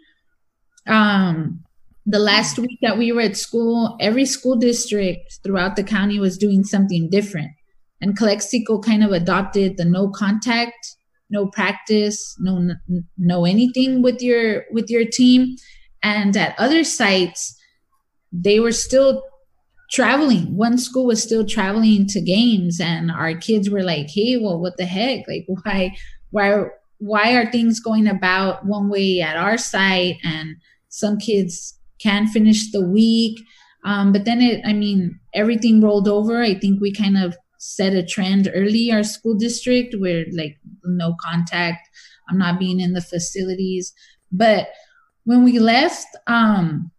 um, 0.87 1.63
the 2.05 2.19
last 2.19 2.59
week 2.59 2.77
that 2.81 2.97
we 2.97 3.11
were 3.11 3.21
at 3.21 3.37
school, 3.37 3.97
every 3.99 4.25
school 4.25 4.55
district 4.55 5.39
throughout 5.43 5.75
the 5.75 5.83
county 5.83 6.19
was 6.19 6.37
doing 6.37 6.63
something 6.63 7.09
different. 7.09 7.51
And 8.01 8.15
Calexico 8.15 8.79
kind 8.79 9.03
of 9.03 9.11
adopted 9.11 9.77
the 9.77 9.85
no 9.85 10.09
contact, 10.09 10.95
no 11.29 11.47
practice, 11.47 12.35
no 12.39 12.75
no 13.17 13.45
anything 13.45 14.01
with 14.01 14.21
your 14.21 14.65
with 14.71 14.89
your 14.89 15.05
team. 15.05 15.55
And 16.03 16.37
at 16.37 16.59
other 16.59 16.83
sites, 16.83 17.57
they 18.31 18.59
were 18.59 18.71
still 18.71 19.23
traveling. 19.95 20.55
One 20.55 20.77
school 20.77 21.05
was 21.05 21.23
still 21.23 21.45
traveling 21.45 22.07
to 22.07 22.21
games, 22.21 22.79
and 22.79 23.11
our 23.11 23.33
kids 23.35 23.69
were 23.69 23.83
like, 23.83 24.09
"Hey, 24.09 24.37
well, 24.37 24.59
what 24.59 24.77
the 24.77 24.85
heck? 24.85 25.27
Like, 25.27 25.45
why, 25.47 25.95
why, 26.31 26.65
why 26.99 27.35
are 27.35 27.51
things 27.51 27.79
going 27.79 28.07
about 28.07 28.65
one 28.65 28.89
way 28.89 29.21
at 29.21 29.37
our 29.37 29.57
site?" 29.57 30.17
And 30.23 30.57
some 30.89 31.17
kids 31.17 31.79
can 31.99 32.27
finish 32.27 32.71
the 32.71 32.85
week, 32.85 33.39
um, 33.85 34.11
but 34.11 34.25
then 34.25 34.41
it, 34.41 34.61
I 34.65 34.73
mean, 34.73 35.19
everything 35.33 35.81
rolled 35.81 36.07
over. 36.07 36.41
I 36.41 36.55
think 36.55 36.81
we 36.81 36.91
kind 36.91 37.17
of 37.17 37.37
set 37.59 37.93
a 37.93 38.05
trend 38.05 38.51
early. 38.53 38.91
Our 38.91 39.03
school 39.03 39.35
district 39.35 39.95
where 39.97 40.25
like 40.33 40.57
no 40.83 41.15
contact. 41.23 41.87
I'm 42.29 42.39
not 42.39 42.59
being 42.59 42.79
in 42.79 42.93
the 42.93 43.01
facilities, 43.01 43.93
but 44.31 44.69
when 45.25 45.43
we 45.43 45.59
left, 45.59 46.07
um, 46.27 46.91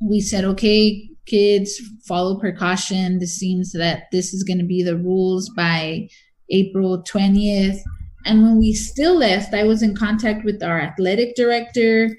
we 0.00 0.20
said, 0.20 0.44
okay, 0.44 1.07
kids, 1.28 1.80
follow 2.06 2.38
precaution. 2.38 3.18
This 3.18 3.36
seems 3.36 3.72
that 3.72 4.04
this 4.10 4.34
is 4.34 4.42
going 4.42 4.58
to 4.58 4.64
be 4.64 4.82
the 4.82 4.96
rules 4.96 5.48
by 5.50 6.08
April 6.50 7.02
20th. 7.02 7.78
And 8.24 8.42
when 8.42 8.58
we 8.58 8.72
still 8.72 9.16
left, 9.16 9.54
I 9.54 9.64
was 9.64 9.82
in 9.82 9.94
contact 9.94 10.44
with 10.44 10.62
our 10.62 10.80
athletic 10.80 11.36
director, 11.36 12.16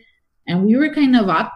and 0.48 0.66
we 0.66 0.76
were 0.76 0.94
kind 0.94 1.16
of 1.16 1.30
op- 1.30 1.54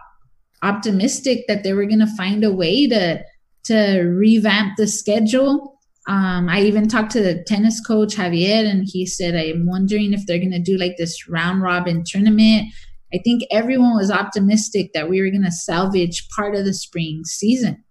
optimistic 0.62 1.44
that 1.48 1.62
they 1.62 1.72
were 1.72 1.86
going 1.86 2.00
to 2.00 2.16
find 2.16 2.44
a 2.44 2.52
way 2.52 2.86
to 2.88 3.22
to 3.64 4.02
revamp 4.02 4.76
the 4.76 4.86
schedule. 4.86 5.78
Um, 6.06 6.50
I 6.50 6.60
even 6.60 6.86
talked 6.86 7.12
to 7.12 7.22
the 7.22 7.42
tennis 7.44 7.80
coach 7.80 8.14
Javier, 8.14 8.68
and 8.68 8.84
he 8.86 9.06
said, 9.06 9.34
"I'm 9.34 9.66
wondering 9.66 10.12
if 10.12 10.26
they're 10.26 10.38
going 10.38 10.50
to 10.50 10.58
do 10.58 10.76
like 10.76 10.96
this 10.98 11.28
round 11.28 11.62
robin 11.62 12.04
tournament." 12.04 12.66
I 13.14 13.18
think 13.22 13.42
everyone 13.50 13.94
was 13.94 14.10
optimistic 14.10 14.92
that 14.92 15.08
we 15.08 15.20
were 15.20 15.30
going 15.30 15.44
to 15.44 15.52
salvage 15.52 16.28
part 16.30 16.56
of 16.56 16.64
the 16.64 16.74
spring 16.74 17.22
season, 17.24 17.84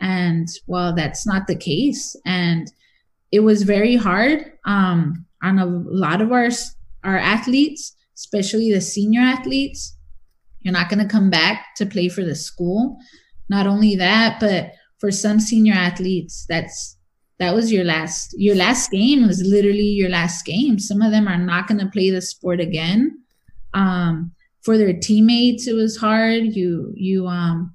and 0.00 0.46
well, 0.66 0.94
that's 0.94 1.26
not 1.26 1.46
the 1.46 1.56
case. 1.56 2.14
And 2.24 2.70
it 3.32 3.40
was 3.40 3.64
very 3.64 3.96
hard 3.96 4.52
um, 4.64 5.26
on 5.42 5.58
a 5.58 5.66
lot 5.66 6.20
of 6.20 6.30
our 6.30 6.48
our 7.02 7.18
athletes, 7.18 7.94
especially 8.16 8.72
the 8.72 8.80
senior 8.80 9.20
athletes. 9.20 9.96
You're 10.60 10.72
not 10.74 10.88
going 10.88 11.00
to 11.00 11.12
come 11.12 11.30
back 11.30 11.74
to 11.76 11.86
play 11.86 12.08
for 12.08 12.22
the 12.22 12.34
school. 12.34 12.98
Not 13.48 13.66
only 13.66 13.96
that, 13.96 14.38
but 14.38 14.72
for 14.98 15.10
some 15.10 15.40
senior 15.40 15.72
athletes, 15.72 16.44
that's 16.48 16.96
that 17.40 17.54
was 17.54 17.72
your 17.72 17.84
last 17.84 18.34
your 18.38 18.54
last 18.54 18.90
game 18.90 19.26
was 19.26 19.42
literally 19.42 19.90
your 20.00 20.10
last 20.10 20.44
game. 20.44 20.78
Some 20.78 21.02
of 21.02 21.10
them 21.10 21.26
are 21.26 21.38
not 21.38 21.66
going 21.66 21.80
to 21.80 21.90
play 21.90 22.10
the 22.10 22.22
sport 22.22 22.60
again. 22.60 23.18
Um, 23.74 24.32
for 24.62 24.76
their 24.76 24.92
teammates, 24.92 25.66
it 25.66 25.74
was 25.74 25.96
hard. 25.96 26.54
You 26.54 26.92
you 26.94 27.26
um 27.26 27.74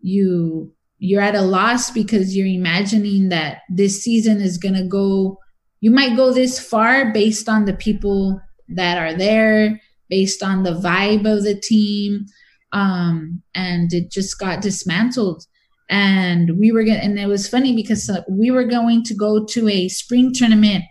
you 0.00 0.72
you're 0.98 1.22
at 1.22 1.34
a 1.34 1.42
loss 1.42 1.90
because 1.90 2.36
you're 2.36 2.46
imagining 2.46 3.28
that 3.30 3.62
this 3.68 4.02
season 4.02 4.40
is 4.40 4.58
going 4.58 4.74
to 4.74 4.86
go 4.86 5.38
you 5.80 5.90
might 5.90 6.16
go 6.16 6.32
this 6.32 6.60
far 6.60 7.12
based 7.12 7.48
on 7.48 7.64
the 7.64 7.72
people 7.72 8.40
that 8.68 8.98
are 8.98 9.14
there 9.16 9.80
based 10.08 10.42
on 10.42 10.62
the 10.62 10.74
vibe 10.74 11.26
of 11.26 11.42
the 11.42 11.58
team 11.60 12.24
um, 12.72 13.42
and 13.54 13.92
it 13.92 14.10
just 14.10 14.38
got 14.38 14.62
dismantled 14.62 15.44
and 15.90 16.58
we 16.58 16.70
were 16.70 16.84
going 16.84 16.98
and 16.98 17.18
it 17.18 17.26
was 17.26 17.48
funny 17.48 17.74
because 17.74 18.08
uh, 18.08 18.22
we 18.30 18.50
were 18.50 18.64
going 18.64 19.02
to 19.02 19.14
go 19.14 19.44
to 19.44 19.68
a 19.68 19.88
spring 19.88 20.32
tournament 20.32 20.84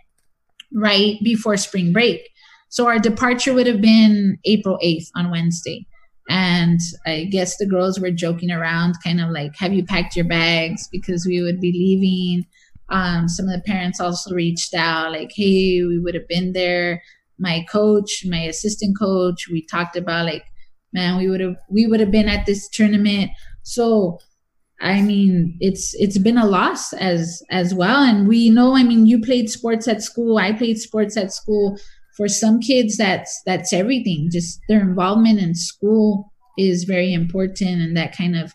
right 0.74 1.16
before 1.22 1.56
spring 1.56 1.92
break 1.92 2.20
so 2.72 2.86
our 2.86 2.98
departure 2.98 3.52
would 3.52 3.66
have 3.66 3.82
been 3.82 4.38
april 4.46 4.78
8th 4.82 5.08
on 5.14 5.30
wednesday. 5.30 5.86
And 6.30 6.80
i 7.06 7.24
guess 7.24 7.56
the 7.58 7.66
girls 7.66 8.00
were 8.00 8.10
joking 8.10 8.50
around 8.50 8.94
kind 9.04 9.20
of 9.20 9.28
like 9.30 9.52
have 9.58 9.74
you 9.74 9.84
packed 9.84 10.16
your 10.16 10.24
bags? 10.24 10.88
Because 10.90 11.26
we 11.26 11.42
would 11.42 11.60
be 11.60 11.72
leaving. 11.72 12.46
Um, 12.88 13.28
some 13.28 13.46
of 13.46 13.52
the 13.52 13.60
parents 13.60 14.00
also 14.00 14.34
reached 14.34 14.74
out 14.74 15.12
like 15.12 15.32
hey 15.34 15.82
we 15.84 15.98
would 15.98 16.14
have 16.14 16.28
been 16.28 16.52
there. 16.52 17.02
My 17.38 17.66
coach 17.70 18.24
my 18.26 18.42
assistant 18.52 18.98
coach 18.98 19.48
we 19.48 19.66
talked 19.66 19.96
about 19.96 20.24
like 20.26 20.44
man 20.94 21.18
we 21.18 21.28
would 21.28 21.40
have 21.40 21.56
we 21.70 21.86
would 21.86 22.00
have 22.00 22.10
been 22.10 22.28
at 22.28 22.46
this 22.46 22.68
tournament. 22.70 23.30
So 23.62 24.18
I 24.80 25.00
mean, 25.00 25.56
it's 25.60 25.94
it's 25.94 26.18
been 26.18 26.38
a 26.38 26.46
loss 26.46 26.92
as 26.94 27.42
as 27.50 27.74
well. 27.74 28.02
And 28.02 28.26
we 28.26 28.50
know, 28.50 28.74
I 28.74 28.82
mean, 28.82 29.06
you 29.06 29.20
played 29.20 29.48
sports 29.48 29.86
at 29.86 30.02
school, 30.02 30.38
I 30.38 30.52
played 30.52 30.78
sports 30.78 31.16
at 31.16 31.32
school. 31.32 31.78
For 32.16 32.28
some 32.28 32.60
kids, 32.60 32.96
that's 32.96 33.40
that's 33.46 33.72
everything. 33.72 34.28
Just 34.30 34.60
their 34.68 34.80
involvement 34.80 35.40
in 35.40 35.54
school 35.54 36.32
is 36.58 36.84
very 36.84 37.12
important, 37.12 37.80
and 37.80 37.96
that 37.96 38.16
kind 38.16 38.36
of 38.36 38.54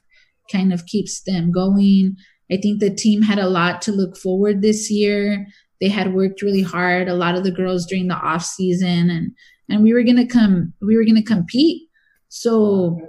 kind 0.52 0.74
of 0.74 0.86
keeps 0.86 1.22
them 1.24 1.52
going. 1.52 2.16
I 2.52 2.58
think 2.58 2.80
the 2.80 2.94
team 2.94 3.22
had 3.22 3.40
a 3.40 3.50
lot 3.50 3.82
to 3.84 3.92
look 3.92 4.16
forward 4.16 4.62
this 4.62 4.90
year. 4.90 5.46
They 5.82 5.90
had 5.90 6.14
worked 6.14 6.42
really 6.42 6.62
hard. 6.62 7.08
A 7.08 7.16
lot 7.16 7.36
of 7.36 7.44
the 7.44 7.52
girls 7.52 7.86
during 7.86 8.08
the 8.08 8.16
off 8.16 8.44
season, 8.44 9.10
and 9.10 9.32
and 9.70 9.84
we 9.84 9.94
were 9.94 10.04
gonna 10.04 10.28
come. 10.28 10.74
We 10.82 10.96
were 10.96 11.06
gonna 11.06 11.24
compete. 11.24 11.84
So 12.30 13.00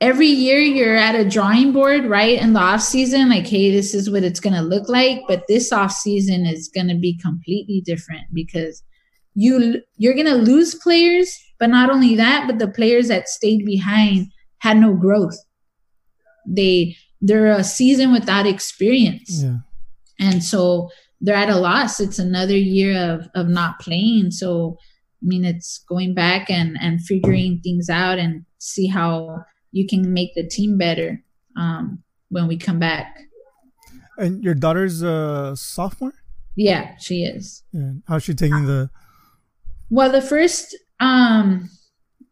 every 0.00 0.28
year 0.28 0.58
you're 0.58 0.96
at 0.96 1.14
a 1.14 1.28
drawing 1.28 1.72
board, 1.72 2.04
right? 2.06 2.40
In 2.40 2.52
the 2.54 2.60
off 2.60 2.82
season, 2.82 3.28
like, 3.28 3.46
hey, 3.46 3.70
this 3.70 3.94
is 3.94 4.10
what 4.10 4.24
it's 4.24 4.40
gonna 4.40 4.62
look 4.62 4.88
like. 4.88 5.20
But 5.28 5.44
this 5.48 5.72
off 5.72 5.92
season 5.92 6.46
is 6.46 6.68
gonna 6.74 6.98
be 6.98 7.18
completely 7.18 7.82
different 7.84 8.24
because 8.32 8.82
you 9.34 9.80
you're 9.96 10.14
gonna 10.14 10.34
lose 10.34 10.74
players, 10.74 11.38
but 11.58 11.70
not 11.70 11.90
only 11.90 12.16
that, 12.16 12.46
but 12.46 12.58
the 12.58 12.68
players 12.68 13.08
that 13.08 13.28
stayed 13.28 13.64
behind 13.64 14.28
had 14.58 14.76
no 14.76 14.94
growth. 14.94 15.36
They 16.46 16.96
they're 17.20 17.52
a 17.52 17.64
season 17.64 18.12
without 18.12 18.46
experience. 18.46 19.42
Yeah. 19.42 19.58
And 20.18 20.42
so 20.42 20.90
they're 21.20 21.36
at 21.36 21.50
a 21.50 21.56
loss. 21.56 22.00
It's 22.00 22.18
another 22.18 22.56
year 22.56 22.96
of 22.96 23.28
of 23.34 23.48
not 23.48 23.80
playing. 23.80 24.32
So 24.32 24.76
I 25.22 25.26
mean 25.26 25.44
it's 25.44 25.84
going 25.88 26.14
back 26.14 26.50
and 26.50 26.76
and 26.80 27.00
figuring 27.00 27.60
things 27.62 27.88
out 27.88 28.18
and 28.18 28.44
see 28.58 28.86
how 28.86 29.44
you 29.72 29.86
can 29.86 30.12
make 30.12 30.34
the 30.34 30.46
team 30.46 30.78
better 30.78 31.22
um, 31.56 32.02
when 32.28 32.46
we 32.46 32.56
come 32.56 32.78
back. 32.78 33.18
And 34.18 34.44
your 34.44 34.54
daughter's 34.54 35.02
a 35.02 35.54
sophomore? 35.56 36.12
Yeah, 36.54 36.96
she 36.98 37.24
is. 37.24 37.62
Yeah. 37.72 37.92
How's 38.06 38.22
she 38.22 38.34
taking 38.34 38.66
the? 38.66 38.90
Well, 39.92 40.10
the 40.10 40.22
first, 40.22 40.74
um, 41.00 41.68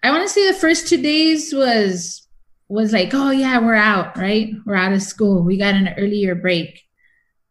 I 0.03 0.11
want 0.11 0.23
to 0.23 0.33
say 0.33 0.51
the 0.51 0.59
first 0.59 0.89
two 0.89 1.03
days 1.03 1.53
was 1.53 2.27
was 2.71 2.95
like, 2.95 3.13
oh 3.13 3.33
yeah, 3.33 3.59
we're 3.59 3.75
out, 3.75 4.17
right? 4.17 4.49
We're 4.65 4.77
out 4.77 4.95
of 4.95 5.03
school. 5.03 5.43
We 5.43 5.59
got 5.59 5.75
an 5.75 5.91
earlier 5.99 6.35
break, 6.35 6.81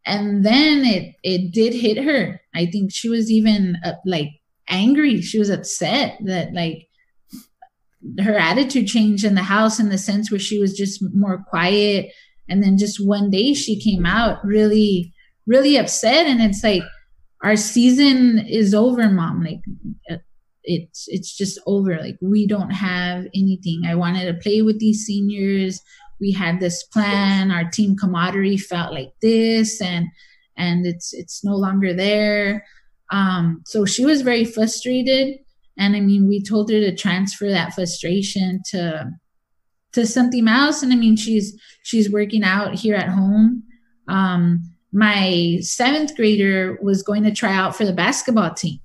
and 0.08 0.43
then 0.43 0.84
it 0.84 1.13
it 1.22 1.54
did 1.54 1.76
hit 1.76 2.04
her. 2.04 2.41
I 2.56 2.65
think 2.65 2.91
she 2.91 3.08
was 3.08 3.30
even 3.30 3.78
uh, 3.86 3.93
like 4.04 4.30
angry. 4.67 5.22
She 5.22 5.38
was 5.38 5.52
upset 5.52 6.17
that 6.26 6.54
like 6.56 6.88
her 8.24 8.36
attitude 8.36 8.88
changed 8.88 9.24
in 9.24 9.36
the 9.36 9.43
house 9.43 9.80
in 9.80 9.89
the 9.89 10.00
sense 10.00 10.32
where 10.32 10.39
she 10.39 10.58
was 10.58 10.76
just 10.76 11.04
more 11.13 11.45
quiet 11.52 12.12
and 12.50 12.63
then 12.63 12.80
just 12.80 13.06
one 13.06 13.30
day 13.30 13.54
she 13.54 13.80
came 13.80 14.06
out 14.06 14.43
really 14.43 15.13
really 15.45 15.76
upset 15.78 16.26
and 16.26 16.41
it's 16.41 16.63
like 16.63 16.84
our 17.43 17.56
season 17.56 18.45
is 18.47 18.73
over 18.73 19.10
mom. 19.10 19.43
Like 19.43 19.62
uh, 20.10 20.17
it's 20.63 21.06
it's 21.08 21.36
just 21.36 21.60
over. 21.65 21.97
Like 21.97 22.17
we 22.21 22.45
don't 22.45 22.71
have 22.71 23.25
anything. 23.36 23.84
I 23.88 23.95
wanted 23.95 24.25
to 24.25 24.41
play 24.41 24.62
with 24.62 24.80
these 24.80 25.06
seniors. 25.06 25.82
We 26.19 26.32
had 26.32 26.60
this 26.60 26.84
plan. 26.84 27.52
Our 27.52 27.69
team 27.69 27.95
camaraderie 27.95 28.58
felt 28.58 28.93
like 28.93 29.12
this 29.21 29.82
and 29.82 30.08
and 30.58 30.86
it's 30.86 31.13
it's 31.13 31.43
no 31.43 31.56
longer 31.56 31.93
there. 31.93 32.65
Um 33.12 33.62
so 33.65 33.86
she 33.86 34.06
was 34.06 34.21
very 34.21 34.45
frustrated. 34.45 35.39
And 35.78 35.95
i 35.95 36.02
mean 36.02 36.28
we 36.28 36.43
told 36.43 36.69
her 36.69 36.80
to 36.80 36.95
transfer 36.95 37.49
that 37.49 37.73
frustration 37.73 38.62
to 38.71 39.12
to 39.93 40.06
something 40.06 40.47
else. 40.47 40.84
And 40.84 40.91
i 40.91 40.95
mean 40.97 41.15
she's 41.15 41.58
she's 41.84 42.12
working 42.12 42.43
out 42.43 42.75
here 42.75 42.95
at 42.95 43.10
home. 43.10 43.63
Um 44.10 44.73
my 44.91 45.58
seventh 45.62 46.15
grader 46.15 46.78
was 46.82 47.04
going 47.04 47.23
to 47.23 47.32
try 47.32 47.54
out 47.54 47.75
for 47.75 47.86
the 47.86 47.93
basketball 47.93 48.54
team 48.54 48.80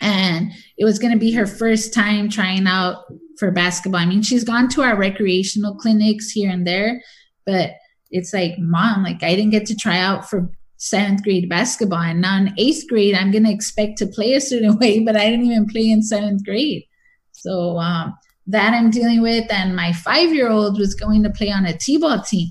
and 0.00 0.50
it 0.76 0.84
was 0.84 0.98
going 0.98 1.12
to 1.12 1.18
be 1.18 1.32
her 1.32 1.46
first 1.46 1.94
time 1.94 2.28
trying 2.28 2.66
out 2.66 3.04
for 3.38 3.50
basketball 3.50 4.00
i 4.00 4.06
mean 4.06 4.22
she's 4.22 4.44
gone 4.44 4.68
to 4.68 4.82
our 4.82 4.96
recreational 4.96 5.74
clinics 5.76 6.30
here 6.30 6.50
and 6.50 6.66
there 6.66 7.00
but 7.44 7.70
it's 8.10 8.32
like 8.32 8.58
mom 8.58 9.04
like 9.04 9.22
i 9.22 9.34
didn't 9.34 9.50
get 9.50 9.66
to 9.66 9.76
try 9.76 9.98
out 9.98 10.28
for 10.28 10.50
seventh 10.76 11.22
grade 11.22 11.48
basketball. 11.48 12.00
And 12.00 12.20
now 12.20 12.38
in 12.38 12.54
eighth 12.58 12.86
grade, 12.88 13.14
I'm 13.14 13.30
going 13.30 13.44
to 13.44 13.52
expect 13.52 13.98
to 13.98 14.06
play 14.06 14.34
a 14.34 14.40
certain 14.40 14.78
way, 14.78 15.00
but 15.00 15.16
I 15.16 15.30
didn't 15.30 15.46
even 15.46 15.66
play 15.66 15.90
in 15.90 16.02
seventh 16.02 16.44
grade. 16.44 16.84
So 17.32 17.78
um, 17.78 18.14
that 18.46 18.74
I'm 18.74 18.90
dealing 18.90 19.22
with. 19.22 19.50
And 19.50 19.76
my 19.76 19.92
five 19.92 20.34
year 20.34 20.50
old 20.50 20.78
was 20.78 20.94
going 20.94 21.22
to 21.24 21.30
play 21.30 21.50
on 21.50 21.66
a 21.66 21.76
T 21.76 21.98
ball 21.98 22.20
team. 22.20 22.50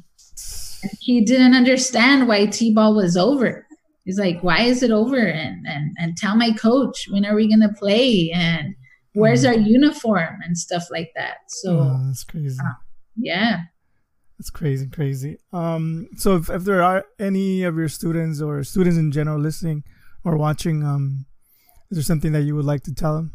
He 1.00 1.24
didn't 1.24 1.54
understand 1.54 2.28
why 2.28 2.46
T 2.46 2.74
ball 2.74 2.96
was 2.96 3.18
over. 3.18 3.66
He's 4.04 4.20
like, 4.20 4.44
why 4.44 4.62
is 4.62 4.84
it 4.84 4.92
over? 4.92 5.18
And, 5.18 5.66
and, 5.68 5.96
and 5.98 6.16
tell 6.16 6.36
my 6.36 6.52
coach, 6.52 7.08
when 7.10 7.26
are 7.26 7.36
we 7.36 7.48
going 7.48 7.68
to 7.68 7.74
play? 7.78 8.32
And 8.34 8.76
where's 9.14 9.44
mm. 9.44 9.48
our 9.48 9.56
uniform 9.56 10.38
and 10.46 10.58
stuff 10.58 10.86
like 10.92 11.12
that. 11.16 11.38
So 11.48 11.80
oh, 11.80 12.00
that's 12.06 12.24
crazy. 12.24 12.60
Uh, 12.60 12.74
yeah. 13.16 13.62
That's 14.38 14.50
crazy, 14.50 14.88
crazy. 14.88 15.38
Um, 15.54 16.08
so 16.18 16.36
if, 16.36 16.50
if 16.50 16.66
there 16.66 16.84
are 16.84 17.06
any 17.18 17.64
of 17.64 17.78
your 17.78 17.88
students 17.88 18.42
or 18.42 18.64
students 18.64 18.98
in 18.98 19.12
general 19.12 19.40
listening 19.40 19.84
or 20.24 20.38
watching, 20.38 20.84
um, 20.84 21.26
is 21.90 21.98
there 21.98 22.04
something 22.04 22.34
that 22.34 22.42
you 22.42 22.56
would 22.56 22.66
like 22.66 22.84
to 22.84 22.94
tell 22.94 23.16
them? 23.16 23.32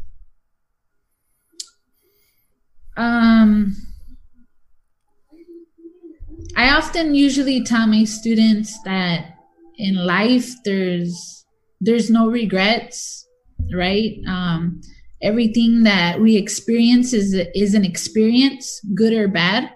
Um, 2.95 3.75
I 6.55 6.75
often 6.75 7.15
usually 7.15 7.63
tell 7.63 7.87
my 7.87 8.03
students 8.03 8.81
that 8.83 9.35
in 9.77 9.95
life 9.95 10.49
there's 10.63 11.45
there's 11.79 12.09
no 12.09 12.29
regrets, 12.29 13.27
right? 13.73 14.17
Um, 14.27 14.81
everything 15.21 15.83
that 15.83 16.19
we 16.19 16.37
experience 16.37 17.13
is 17.13 17.33
is 17.55 17.73
an 17.73 17.85
experience, 17.85 18.81
good 18.95 19.13
or 19.13 19.27
bad 19.27 19.71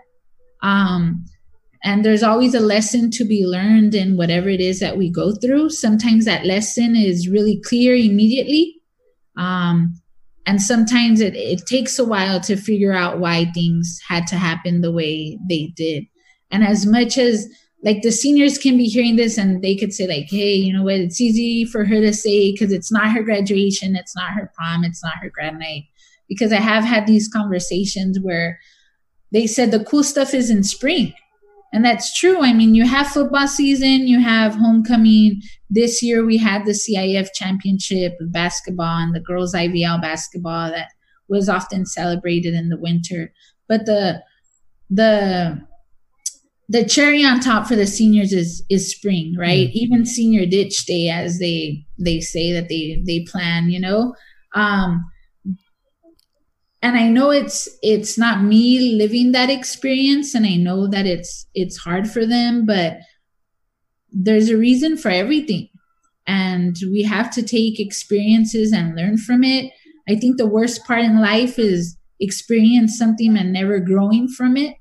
um, 0.66 1.26
and 1.84 2.04
there's 2.04 2.24
always 2.24 2.56
a 2.56 2.60
lesson 2.60 3.12
to 3.12 3.24
be 3.24 3.46
learned 3.46 3.94
in 3.94 4.18
whatever 4.18 4.50
it 4.50 4.60
is 4.60 4.80
that 4.80 4.98
we 4.98 5.12
go 5.12 5.36
through. 5.36 5.70
Sometimes 5.70 6.26
that 6.26 6.46
lesson 6.46 6.96
is 6.96 7.30
really 7.30 7.62
clear 7.64 7.96
immediately. 7.96 8.78
Um, 9.38 10.02
and 10.48 10.60
sometimes 10.60 11.22
it, 11.22 11.36
it 11.36 11.68
takes 11.68 12.00
a 12.00 12.06
while 12.06 12.40
to 12.42 12.56
figure 12.56 12.94
out 12.94 13.20
why 13.20 13.46
things 13.54 14.00
had 14.08 14.26
to 14.28 14.36
happen 14.36 14.82
the 14.82 14.92
way 14.92 15.38
they 15.48 15.72
did 15.76 16.06
and 16.56 16.64
as 16.64 16.86
much 16.86 17.18
as 17.18 17.48
like 17.84 18.02
the 18.02 18.12
seniors 18.12 18.58
can 18.58 18.78
be 18.78 18.86
hearing 18.86 19.18
this 19.18 19.38
and 19.38 19.62
they 19.62 19.76
could 19.76 19.94
say 19.94 20.08
like 20.08 20.28
hey 20.30 20.54
you 20.54 20.74
know 20.74 20.84
what? 20.84 20.96
It's 20.96 21.20
easy 21.20 21.66
for 21.66 21.84
her 21.84 22.02
to 22.02 22.14
say 22.14 22.52
because 22.52 22.72
it's 22.72 22.92
not 22.92 23.12
her 23.12 23.22
graduation 23.22 23.96
it's 23.96 24.16
not 24.16 24.32
her 24.32 24.52
prom 24.56 24.84
it's 24.84 25.04
not 25.04 25.18
her 25.22 25.30
grad 25.30 25.60
night 25.60 25.84
because 26.28 26.52
i 26.52 26.60
have 26.60 26.84
had 26.84 27.06
these 27.06 27.28
conversations 27.28 28.20
where 28.20 28.58
they 29.32 29.48
said 29.48 29.72
the 29.72 29.84
cool 29.84 30.04
stuff 30.04 30.34
is 30.34 30.50
in 30.50 30.64
spring. 30.64 31.14
And 31.74 31.84
that's 31.84 32.18
true. 32.18 32.42
I 32.42 32.54
mean 32.54 32.74
you 32.74 32.86
have 32.88 33.08
football 33.08 33.48
season 33.50 34.08
you 34.08 34.22
have 34.22 34.56
homecoming. 34.56 35.42
This 35.70 36.02
year 36.02 36.26
we 36.26 36.38
had 36.38 36.66
the 36.66 36.72
CIF 36.72 37.34
championship 37.34 38.14
basketball 38.22 38.98
and 38.98 39.14
the 39.14 39.20
girls 39.20 39.54
IVL 39.54 40.02
basketball 40.02 40.70
that 40.72 40.88
was 41.28 41.50
often 41.50 41.86
celebrated 41.86 42.54
in 42.54 42.70
the 42.70 42.78
winter. 42.78 43.34
But 43.68 43.86
the 43.86 44.24
the 44.90 45.62
the 46.68 46.84
cherry 46.84 47.24
on 47.24 47.40
top 47.40 47.68
for 47.68 47.76
the 47.76 47.88
seniors 47.88 48.34
is 48.34 48.64
is 48.70 48.92
spring 48.92 49.36
right? 49.38 49.68
Mm-hmm. 49.70 49.78
even 49.78 50.06
senior 50.06 50.46
ditch 50.46 50.86
day 50.86 51.10
as 51.10 51.40
they 51.40 51.86
they 51.98 52.20
say 52.20 52.52
that 52.54 52.70
they 52.70 53.02
they 53.06 53.26
plan 53.30 53.70
you 53.70 53.80
know? 53.80 54.14
Um 54.54 55.06
and 56.82 56.98
i 56.98 57.08
know 57.08 57.32
it's 57.32 57.68
it's 57.82 58.16
not 58.18 58.44
me 58.44 58.96
living 58.96 59.32
that 59.32 59.50
experience 59.50 60.36
and 60.36 60.46
i 60.46 60.56
know 60.56 60.88
that 60.88 61.08
it's 61.08 61.48
it's 61.56 61.78
hard 61.78 62.08
for 62.08 62.28
them 62.28 62.64
but 62.66 63.00
there's 64.16 64.50
a 64.50 64.58
reason 64.58 64.98
for 64.98 65.10
everything. 65.10 65.68
And 66.26 66.76
we 66.92 67.04
have 67.04 67.30
to 67.32 67.44
take 67.44 67.80
experiences 67.80 68.72
and 68.72 68.96
learn 68.96 69.18
from 69.18 69.44
it. 69.44 69.72
I 70.10 70.16
think 70.16 70.38
the 70.38 70.48
worst 70.48 70.86
part 70.86 71.02
in 71.02 71.22
life 71.22 71.60
is 71.60 71.98
experience 72.20 72.98
something 72.98 73.38
and 73.38 73.52
never 73.52 73.80
growing 73.80 74.30
from 74.30 74.56
it 74.56 74.76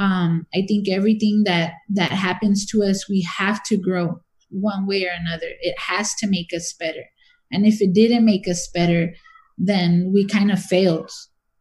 um, 0.00 0.46
i 0.52 0.64
think 0.66 0.88
everything 0.88 1.44
that 1.44 1.74
that 1.88 2.10
happens 2.10 2.66
to 2.66 2.82
us 2.82 3.08
we 3.08 3.24
have 3.38 3.62
to 3.62 3.76
grow 3.76 4.20
one 4.50 4.86
way 4.86 5.04
or 5.06 5.12
another. 5.12 5.46
It 5.60 5.78
has 5.78 6.14
to 6.16 6.28
make 6.28 6.52
us 6.54 6.72
better. 6.72 7.04
And 7.52 7.66
if 7.66 7.80
it 7.80 7.92
didn't 7.92 8.24
make 8.24 8.48
us 8.48 8.68
better 8.68 9.14
then 9.62 10.10
we 10.10 10.26
kind 10.26 10.50
of 10.50 10.58
failed 10.58 11.10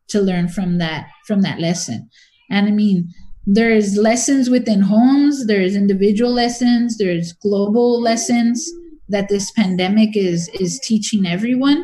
to 0.07 0.21
learn 0.21 0.47
from 0.47 0.77
that 0.77 1.09
from 1.27 1.41
that 1.41 1.59
lesson. 1.59 2.09
And 2.49 2.67
i 2.67 2.71
mean 2.71 3.09
there's 3.45 3.97
lessons 3.97 4.49
within 4.49 4.81
homes 4.81 5.47
there's 5.47 5.75
individual 5.75 6.31
lessons 6.31 6.97
there's 6.97 7.33
global 7.33 7.99
lessons 8.01 8.69
that 9.09 9.27
this 9.27 9.51
pandemic 9.51 10.15
is 10.15 10.47
is 10.59 10.79
teaching 10.79 11.25
everyone. 11.25 11.83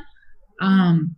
Um 0.62 1.18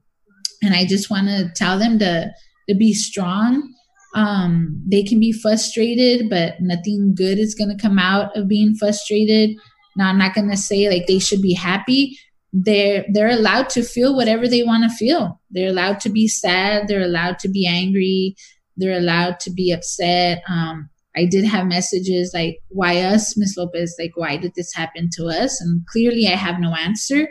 and 0.64 0.74
i 0.74 0.86
just 0.86 1.12
want 1.12 1.28
to 1.28 1.52
tell 1.56 1.78
them 1.78 2.00
to 2.00 2.32
to 2.68 2.76
be 2.76 2.94
strong 2.94 3.72
um, 4.16 4.82
they 4.88 5.04
can 5.04 5.20
be 5.20 5.32
frustrated, 5.32 6.30
but 6.30 6.56
nothing 6.60 7.14
good 7.16 7.38
is 7.38 7.56
going 7.56 7.76
to 7.76 7.82
come 7.82 8.00
out 8.00 8.36
of 8.36 8.48
being 8.48 8.76
frustrated. 8.76 9.56
Now, 9.96 10.10
I'm 10.10 10.18
not 10.18 10.34
going 10.34 10.50
to 10.50 10.58
say 10.58 10.90
like 10.90 11.08
they 11.08 11.20
should 11.20 11.42
be 11.42 11.54
happy. 11.54 12.18
They're 12.54 13.06
they're 13.12 13.30
allowed 13.30 13.70
to 13.72 13.84
feel 13.84 14.16
whatever 14.16 14.48
they 14.48 14.64
want 14.64 14.84
to 14.84 14.96
feel. 14.96 15.42
They're 15.52 15.70
allowed 15.70 16.00
to 16.02 16.10
be 16.10 16.28
sad. 16.28 16.88
They're 16.88 17.04
allowed 17.04 17.40
to 17.40 17.50
be 17.50 17.68
angry. 17.68 18.36
They're 18.78 18.98
allowed 18.98 19.40
to 19.42 19.52
be 19.52 19.72
upset. 19.72 20.44
Um, 20.50 20.90
I 21.16 21.26
did 21.26 21.46
have 21.46 21.68
messages 21.68 22.32
like, 22.34 22.60
"Why 22.70 23.02
us, 23.02 23.36
Miss 23.38 23.58
Lopez? 23.58 23.96
Like, 24.00 24.16
why 24.16 24.38
did 24.38 24.54
this 24.56 24.74
happen 24.74 25.10
to 25.18 25.26
us?" 25.26 25.60
And 25.60 25.86
clearly, 25.88 26.28
I 26.28 26.36
have 26.36 26.60
no 26.60 26.74
answer. 26.74 27.28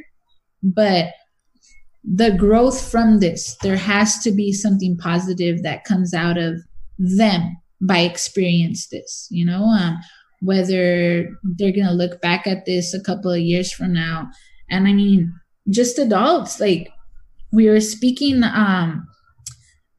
But 0.63 1.13
the 2.15 2.31
growth 2.31 2.91
from 2.91 3.19
this, 3.19 3.57
there 3.63 3.77
has 3.77 4.19
to 4.21 4.31
be 4.31 4.53
something 4.53 4.97
positive 4.97 5.63
that 5.63 5.85
comes 5.85 6.15
out 6.15 6.39
of 6.39 6.61
them 6.99 7.57
by 7.81 7.99
experience 7.99 8.89
this 8.89 9.29
you 9.31 9.45
know 9.45 9.65
um, 9.65 9.99
whether 10.41 11.29
they're 11.43 11.73
gonna 11.73 11.93
look 11.93 12.21
back 12.21 12.47
at 12.47 12.65
this 12.65 12.95
a 12.95 13.03
couple 13.03 13.31
of 13.31 13.41
years 13.41 13.73
from 13.73 13.93
now. 13.93 14.29
And 14.71 14.89
i 14.89 14.93
mean 14.93 15.33
just 15.71 15.99
adults 15.99 16.61
like 16.61 16.89
we 17.53 17.69
were 17.69 17.81
speaking 17.81 18.43
um, 18.43 19.07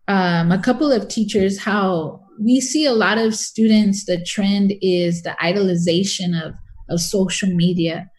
um, 0.08 0.52
a 0.52 0.62
couple 0.62 0.92
of 0.92 1.08
teachers 1.08 1.60
how 1.60 2.22
we 2.40 2.62
see 2.62 2.86
a 2.86 2.94
lot 2.94 3.18
of 3.18 3.36
students 3.36 4.06
the 4.06 4.24
trend 4.24 4.74
is 4.82 5.24
the 5.24 5.36
idolization 5.42 6.40
of 6.42 6.54
of 6.90 7.00
social 7.02 7.50
media 7.50 8.10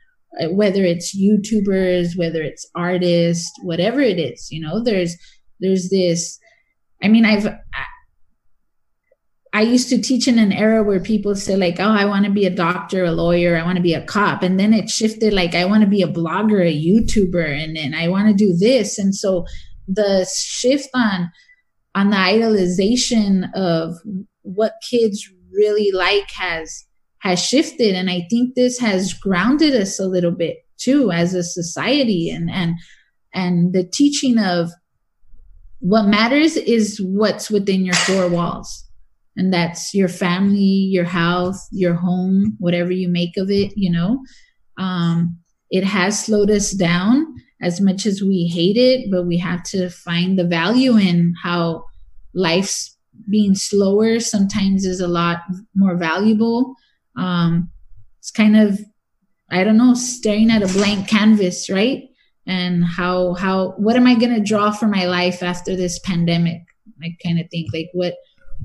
Uh, 0.41 0.49
whether 0.51 0.84
it's 0.84 1.16
youtubers 1.16 2.16
whether 2.16 2.43
it's 2.43 2.68
artists 2.74 3.51
whatever 3.62 4.01
it 4.01 4.18
is 4.18 4.49
you 4.51 4.61
know 4.61 4.82
there's 4.82 5.16
there's 5.61 5.91
this 5.91 6.39
i 7.03 7.09
mean 7.09 7.24
i've 7.24 7.49
I 9.53 9.62
used 9.62 9.89
to 9.89 10.01
teach 10.01 10.28
in 10.28 10.39
an 10.39 10.53
era 10.53 10.82
where 10.82 11.01
people 11.01 11.34
say 11.34 11.57
like, 11.57 11.80
"Oh, 11.80 11.91
I 11.91 12.05
want 12.05 12.26
to 12.26 12.30
be 12.30 12.45
a 12.45 12.55
doctor, 12.55 13.05
a 13.05 13.12
lawyer, 13.12 13.57
I 13.57 13.64
want 13.64 13.76
to 13.76 13.82
be 13.82 13.95
a 13.95 14.05
cop," 14.05 14.43
and 14.43 14.61
then 14.61 14.74
it 14.74 14.91
shifted 14.91 15.32
like, 15.32 15.55
"I 15.55 15.64
want 15.64 15.82
to 15.82 15.89
be 15.89 16.03
a 16.03 16.07
blogger, 16.07 16.61
a 16.61 16.84
YouTuber, 16.86 17.64
and 17.64 17.74
then 17.74 17.95
I 17.95 18.09
want 18.09 18.28
to 18.28 18.34
do 18.34 18.55
this." 18.57 18.99
And 18.99 19.14
so 19.14 19.47
the 19.86 20.28
shift 20.32 20.89
on 20.95 21.30
on 21.95 22.11
the 22.11 22.16
idolization 22.16 23.51
of 23.55 23.97
what 24.43 24.74
kids 24.89 25.28
really 25.51 25.91
like 25.93 26.30
has 26.32 26.84
has 27.21 27.45
shifted, 27.45 27.95
and 27.95 28.11
I 28.11 28.27
think 28.31 28.55
this 28.55 28.79
has 28.79 29.12
grounded 29.12 29.75
us 29.75 29.99
a 29.99 30.07
little 30.07 30.33
bit 30.33 30.59
too 30.79 31.11
as 31.11 31.35
a 31.35 31.43
society, 31.43 32.31
and 32.31 32.51
and 32.51 32.75
and 33.35 33.73
the 33.73 33.85
teaching 33.85 34.39
of 34.39 34.71
what 35.81 36.07
matters 36.07 36.57
is 36.57 37.01
what's 37.01 37.51
within 37.51 37.85
your 37.85 37.95
four 37.95 38.29
walls. 38.29 38.85
And 39.37 39.53
that's 39.53 39.95
your 39.95 40.09
family 40.09 40.59
your 40.59 41.05
house 41.05 41.69
your 41.71 41.95
home 41.95 42.57
whatever 42.59 42.91
you 42.91 43.09
make 43.09 43.37
of 43.37 43.51
it 43.51 43.73
you 43.77 43.91
know? 43.91 44.21
Um, 44.79 45.39
it 45.71 45.85
has 45.85 46.25
slowed 46.25 46.51
us 46.51 46.73
down 46.73 47.27
as 47.62 47.81
much 47.81 48.07
as 48.07 48.23
we 48.23 48.51
hate 48.53 48.77
it 48.77 49.11
but 49.11 49.27
we 49.27 49.39
have 49.39 49.62
to 49.64 49.91
find 49.91 50.39
the 50.39 50.47
value 50.47 50.97
in 50.97 51.35
how 51.43 51.85
life's 52.35 52.97
being 53.31 53.55
slower 53.55 54.19
sometimes 54.19 54.85
is 54.85 55.01
a 55.01 55.09
lot 55.09 55.39
more 55.75 55.97
valuable 55.97 56.75
um, 57.17 57.71
it's 58.19 58.31
kind 58.31 58.57
of 58.57 58.79
i 59.51 59.65
don't 59.65 59.79
know 59.79 59.95
staring 59.95 60.51
at 60.51 60.63
a 60.63 60.73
blank 60.75 61.09
canvas 61.09 61.71
right 61.71 62.05
and 62.47 62.85
how 62.85 63.35
how 63.35 63.71
what 63.79 63.97
am 63.97 64.07
i 64.07 64.15
going 64.15 64.35
to 64.35 64.43
draw 64.43 64.71
for 64.71 64.87
my 64.87 65.07
life 65.07 65.43
after 65.43 65.75
this 65.77 65.99
pandemic 66.01 66.63
i 67.03 67.09
kind 67.23 67.39
of 67.39 67.47
think 67.51 67.69
like 67.73 67.89
what 67.93 68.15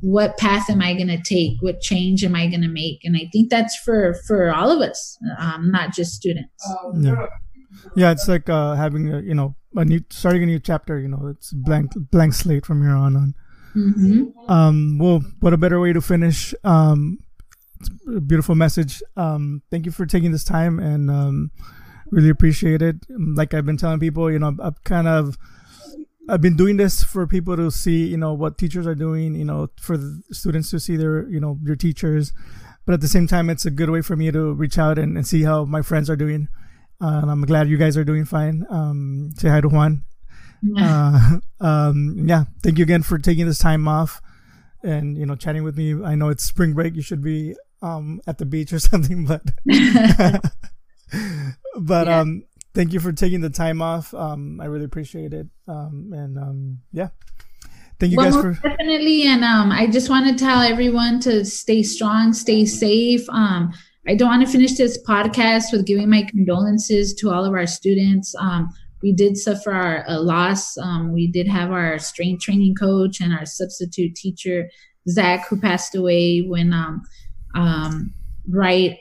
what 0.01 0.37
path 0.37 0.69
am 0.69 0.81
I 0.81 0.93
going 0.93 1.07
to 1.07 1.21
take? 1.21 1.61
What 1.61 1.79
change 1.79 2.23
am 2.23 2.35
I 2.35 2.47
going 2.47 2.61
to 2.61 2.67
make? 2.67 2.99
And 3.03 3.15
I 3.15 3.29
think 3.31 3.49
that's 3.49 3.75
for 3.77 4.15
for 4.27 4.51
all 4.51 4.71
of 4.71 4.81
us, 4.81 5.17
um, 5.37 5.71
not 5.71 5.93
just 5.93 6.13
students. 6.13 6.51
Yeah, 6.95 7.27
yeah. 7.95 8.11
It's 8.11 8.27
like 8.27 8.49
uh, 8.49 8.75
having 8.75 9.13
a 9.13 9.21
you 9.21 9.33
know 9.33 9.55
a 9.75 9.85
new 9.85 10.01
starting 10.09 10.43
a 10.43 10.45
new 10.45 10.59
chapter. 10.59 10.99
You 10.99 11.07
know, 11.07 11.27
it's 11.27 11.53
blank 11.53 11.91
blank 12.11 12.33
slate 12.33 12.65
from 12.65 12.81
here 12.81 12.95
on 12.95 13.15
on. 13.15 13.33
Mm-hmm. 13.75 14.51
Um, 14.51 14.97
well, 14.99 15.23
what 15.39 15.53
a 15.53 15.57
better 15.57 15.79
way 15.79 15.93
to 15.93 16.01
finish. 16.01 16.53
Um, 16.63 17.19
beautiful 18.25 18.55
message. 18.55 19.01
Um, 19.15 19.61
thank 19.71 19.85
you 19.85 19.91
for 19.91 20.05
taking 20.05 20.31
this 20.31 20.43
time 20.43 20.79
and 20.79 21.09
um, 21.09 21.51
really 22.11 22.29
appreciate 22.29 22.81
it. 22.81 22.97
Like 23.09 23.53
I've 23.53 23.65
been 23.65 23.77
telling 23.77 23.99
people, 23.99 24.31
you 24.31 24.39
know, 24.39 24.55
I've 24.61 24.83
kind 24.83 25.07
of 25.07 25.37
I've 26.29 26.41
been 26.41 26.55
doing 26.55 26.77
this 26.77 27.03
for 27.03 27.27
people 27.27 27.57
to 27.57 27.69
see, 27.69 28.07
you 28.07 28.17
know, 28.17 28.33
what 28.33 28.57
teachers 28.57 28.87
are 28.87 28.95
doing, 28.95 29.35
you 29.35 29.43
know, 29.43 29.69
for 29.77 29.97
the 29.97 30.21
students 30.31 30.71
to 30.71 30.79
see 30.79 30.95
their, 30.95 31.27
you 31.27 31.39
know, 31.39 31.59
your 31.63 31.75
teachers. 31.75 32.31
But 32.85 32.93
at 32.93 33.01
the 33.01 33.07
same 33.07 33.27
time, 33.27 33.49
it's 33.49 33.65
a 33.65 33.71
good 33.71 33.89
way 33.89 34.01
for 34.01 34.15
me 34.15 34.31
to 34.31 34.53
reach 34.53 34.77
out 34.77 34.97
and, 34.97 35.17
and 35.17 35.27
see 35.27 35.43
how 35.43 35.65
my 35.65 35.81
friends 35.81 36.09
are 36.09 36.15
doing. 36.15 36.47
Uh, 37.01 37.19
and 37.21 37.31
I'm 37.31 37.41
glad 37.45 37.67
you 37.67 37.77
guys 37.77 37.97
are 37.97 38.05
doing 38.05 38.23
fine. 38.23 38.65
Um, 38.69 39.31
say 39.35 39.49
hi 39.49 39.59
to 39.61 39.67
Juan. 39.67 40.03
Yeah. 40.61 41.39
Uh, 41.59 41.65
um, 41.65 42.23
yeah. 42.25 42.45
Thank 42.61 42.77
you 42.77 42.83
again 42.83 43.03
for 43.03 43.17
taking 43.17 43.45
this 43.45 43.59
time 43.59 43.87
off 43.87 44.21
and, 44.81 45.17
you 45.17 45.25
know, 45.25 45.35
chatting 45.35 45.63
with 45.63 45.77
me. 45.77 46.01
I 46.03 46.15
know 46.15 46.29
it's 46.29 46.43
spring 46.45 46.73
break. 46.73 46.95
You 46.95 47.01
should 47.01 47.21
be, 47.21 47.55
um, 47.83 48.21
at 48.25 48.37
the 48.39 48.45
beach 48.45 48.73
or 48.73 48.79
something, 48.91 49.25
but, 49.25 49.43
but, 51.77 52.07
yeah. 52.07 52.19
um, 52.19 52.43
thank 52.73 52.93
you 52.93 52.99
for 52.99 53.11
taking 53.11 53.41
the 53.41 53.49
time 53.49 53.81
off. 53.81 54.13
Um, 54.13 54.59
I 54.61 54.65
really 54.65 54.85
appreciate 54.85 55.33
it. 55.33 55.47
Um, 55.67 56.11
and 56.13 56.37
um, 56.37 56.79
yeah, 56.91 57.09
thank 57.99 58.11
you 58.11 58.17
well, 58.17 58.31
guys 58.31 58.41
for 58.41 58.53
definitely. 58.67 59.23
And 59.23 59.43
um, 59.43 59.71
I 59.71 59.87
just 59.87 60.09
want 60.09 60.27
to 60.27 60.43
tell 60.43 60.61
everyone 60.61 61.19
to 61.21 61.45
stay 61.45 61.83
strong, 61.83 62.33
stay 62.33 62.65
safe. 62.65 63.27
Um, 63.29 63.73
I 64.07 64.15
don't 64.15 64.29
want 64.29 64.45
to 64.45 64.51
finish 64.51 64.73
this 64.75 65.01
podcast 65.07 65.65
with 65.71 65.85
giving 65.85 66.09
my 66.09 66.23
condolences 66.23 67.13
to 67.15 67.31
all 67.31 67.45
of 67.45 67.53
our 67.53 67.67
students. 67.67 68.33
Um, 68.39 68.69
we 69.01 69.13
did 69.13 69.37
suffer 69.37 69.71
our, 69.71 70.03
a 70.07 70.19
loss. 70.19 70.77
Um, 70.77 71.13
we 71.13 71.29
did 71.29 71.47
have 71.47 71.71
our 71.71 71.99
strength 71.99 72.41
training 72.41 72.75
coach 72.75 73.19
and 73.21 73.33
our 73.33 73.45
substitute 73.45 74.15
teacher, 74.15 74.69
Zach, 75.09 75.47
who 75.47 75.59
passed 75.59 75.95
away 75.95 76.39
when 76.39 76.73
um, 76.73 77.01
um, 77.53 78.13
right 78.49 78.97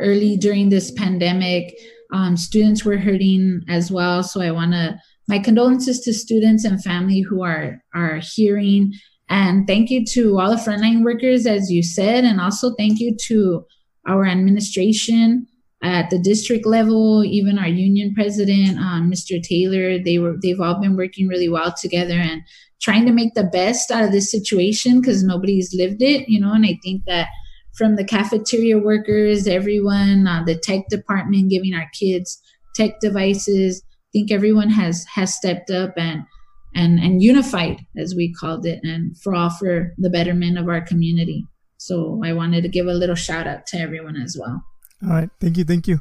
early 0.00 0.36
during 0.36 0.68
this 0.68 0.90
pandemic. 0.90 1.74
Um, 2.12 2.36
students 2.36 2.84
were 2.84 2.96
hurting 2.96 3.62
as 3.68 3.90
well. 3.90 4.22
So 4.22 4.40
I 4.40 4.50
want 4.50 4.72
to 4.72 4.98
my 5.26 5.38
condolences 5.38 6.00
to 6.00 6.12
students 6.12 6.64
and 6.64 6.82
family 6.82 7.20
who 7.20 7.42
are 7.42 7.82
are 7.94 8.20
hearing. 8.22 8.92
And 9.28 9.66
thank 9.66 9.90
you 9.90 10.04
to 10.12 10.38
all 10.38 10.50
the 10.50 10.56
frontline 10.56 11.02
workers 11.02 11.46
as 11.46 11.70
you 11.70 11.82
said 11.82 12.24
and 12.24 12.40
also 12.40 12.74
thank 12.74 13.00
you 13.00 13.16
to 13.28 13.64
our 14.06 14.26
administration 14.26 15.46
at 15.82 16.10
the 16.10 16.18
district 16.18 16.66
level 16.66 17.24
even 17.24 17.58
our 17.58 17.68
union 17.68 18.12
president 18.14 18.78
um, 18.78 19.10
mr 19.10 19.42
taylor. 19.42 19.98
They 19.98 20.18
were 20.18 20.36
they've 20.42 20.60
all 20.60 20.80
been 20.80 20.96
working 20.96 21.26
really 21.26 21.48
well 21.48 21.74
together 21.80 22.14
and 22.14 22.42
trying 22.82 23.06
to 23.06 23.12
make 23.12 23.32
the 23.34 23.44
best 23.44 23.90
out 23.90 24.04
of 24.04 24.12
this 24.12 24.30
situation 24.30 25.00
because 25.00 25.24
nobody's 25.24 25.74
lived 25.74 26.02
it 26.02 26.28
you 26.28 26.38
know 26.38 26.52
and 26.52 26.66
i 26.66 26.78
think 26.82 27.02
that 27.06 27.28
from 27.76 27.96
the 27.96 28.04
cafeteria 28.04 28.78
workers 28.78 29.46
everyone 29.46 30.26
uh, 30.26 30.42
the 30.44 30.56
tech 30.56 30.88
department 30.88 31.50
giving 31.50 31.74
our 31.74 31.88
kids 31.92 32.40
tech 32.74 33.00
devices. 33.00 33.82
I 33.86 34.10
think 34.12 34.30
everyone 34.30 34.70
has 34.70 35.04
has 35.06 35.34
stepped 35.34 35.70
up 35.70 35.94
and 35.96 36.24
and 36.74 36.98
and 36.98 37.22
unified 37.22 37.80
as 37.96 38.14
we 38.14 38.32
called 38.32 38.66
it 38.66 38.80
and 38.82 39.16
for 39.18 39.34
all 39.34 39.50
for 39.50 39.92
the 39.96 40.10
betterment 40.10 40.58
of 40.58 40.68
our 40.68 40.80
community. 40.80 41.46
So 41.78 42.20
i 42.24 42.32
wanted 42.32 42.62
to 42.62 42.68
give 42.68 42.86
a 42.86 42.94
little 42.94 43.14
shout 43.14 43.46
out 43.46 43.66
to 43.66 43.78
everyone 43.78 44.16
as 44.16 44.36
well. 44.38 44.64
All 45.02 45.10
right. 45.10 45.28
Thank 45.40 45.58
you. 45.58 45.64
Thank 45.64 45.86
you. 45.86 46.00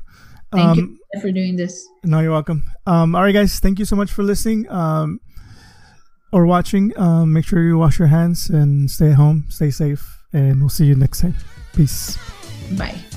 Thank 0.51 0.77
um, 0.77 0.99
you 1.13 1.21
for 1.21 1.31
doing 1.31 1.55
this. 1.55 1.87
no 2.03 2.19
you're 2.19 2.31
welcome. 2.31 2.65
Um, 2.85 3.15
all 3.15 3.23
right 3.23 3.33
guys. 3.33 3.59
Thank 3.59 3.79
you 3.79 3.85
so 3.85 3.95
much 3.95 4.11
for 4.11 4.23
listening 4.23 4.69
um, 4.69 5.19
or 6.31 6.45
watching. 6.45 6.97
Um, 6.97 7.33
make 7.33 7.45
sure 7.45 7.63
you 7.63 7.77
wash 7.77 7.99
your 7.99 8.09
hands 8.09 8.49
and 8.49 8.89
stay 8.89 9.11
home 9.11 9.45
stay 9.49 9.71
safe 9.71 10.19
and 10.31 10.59
we'll 10.59 10.69
see 10.69 10.85
you 10.85 10.95
next 10.95 11.21
time 11.21 11.35
peace. 11.73 12.17
Bye 12.77 13.12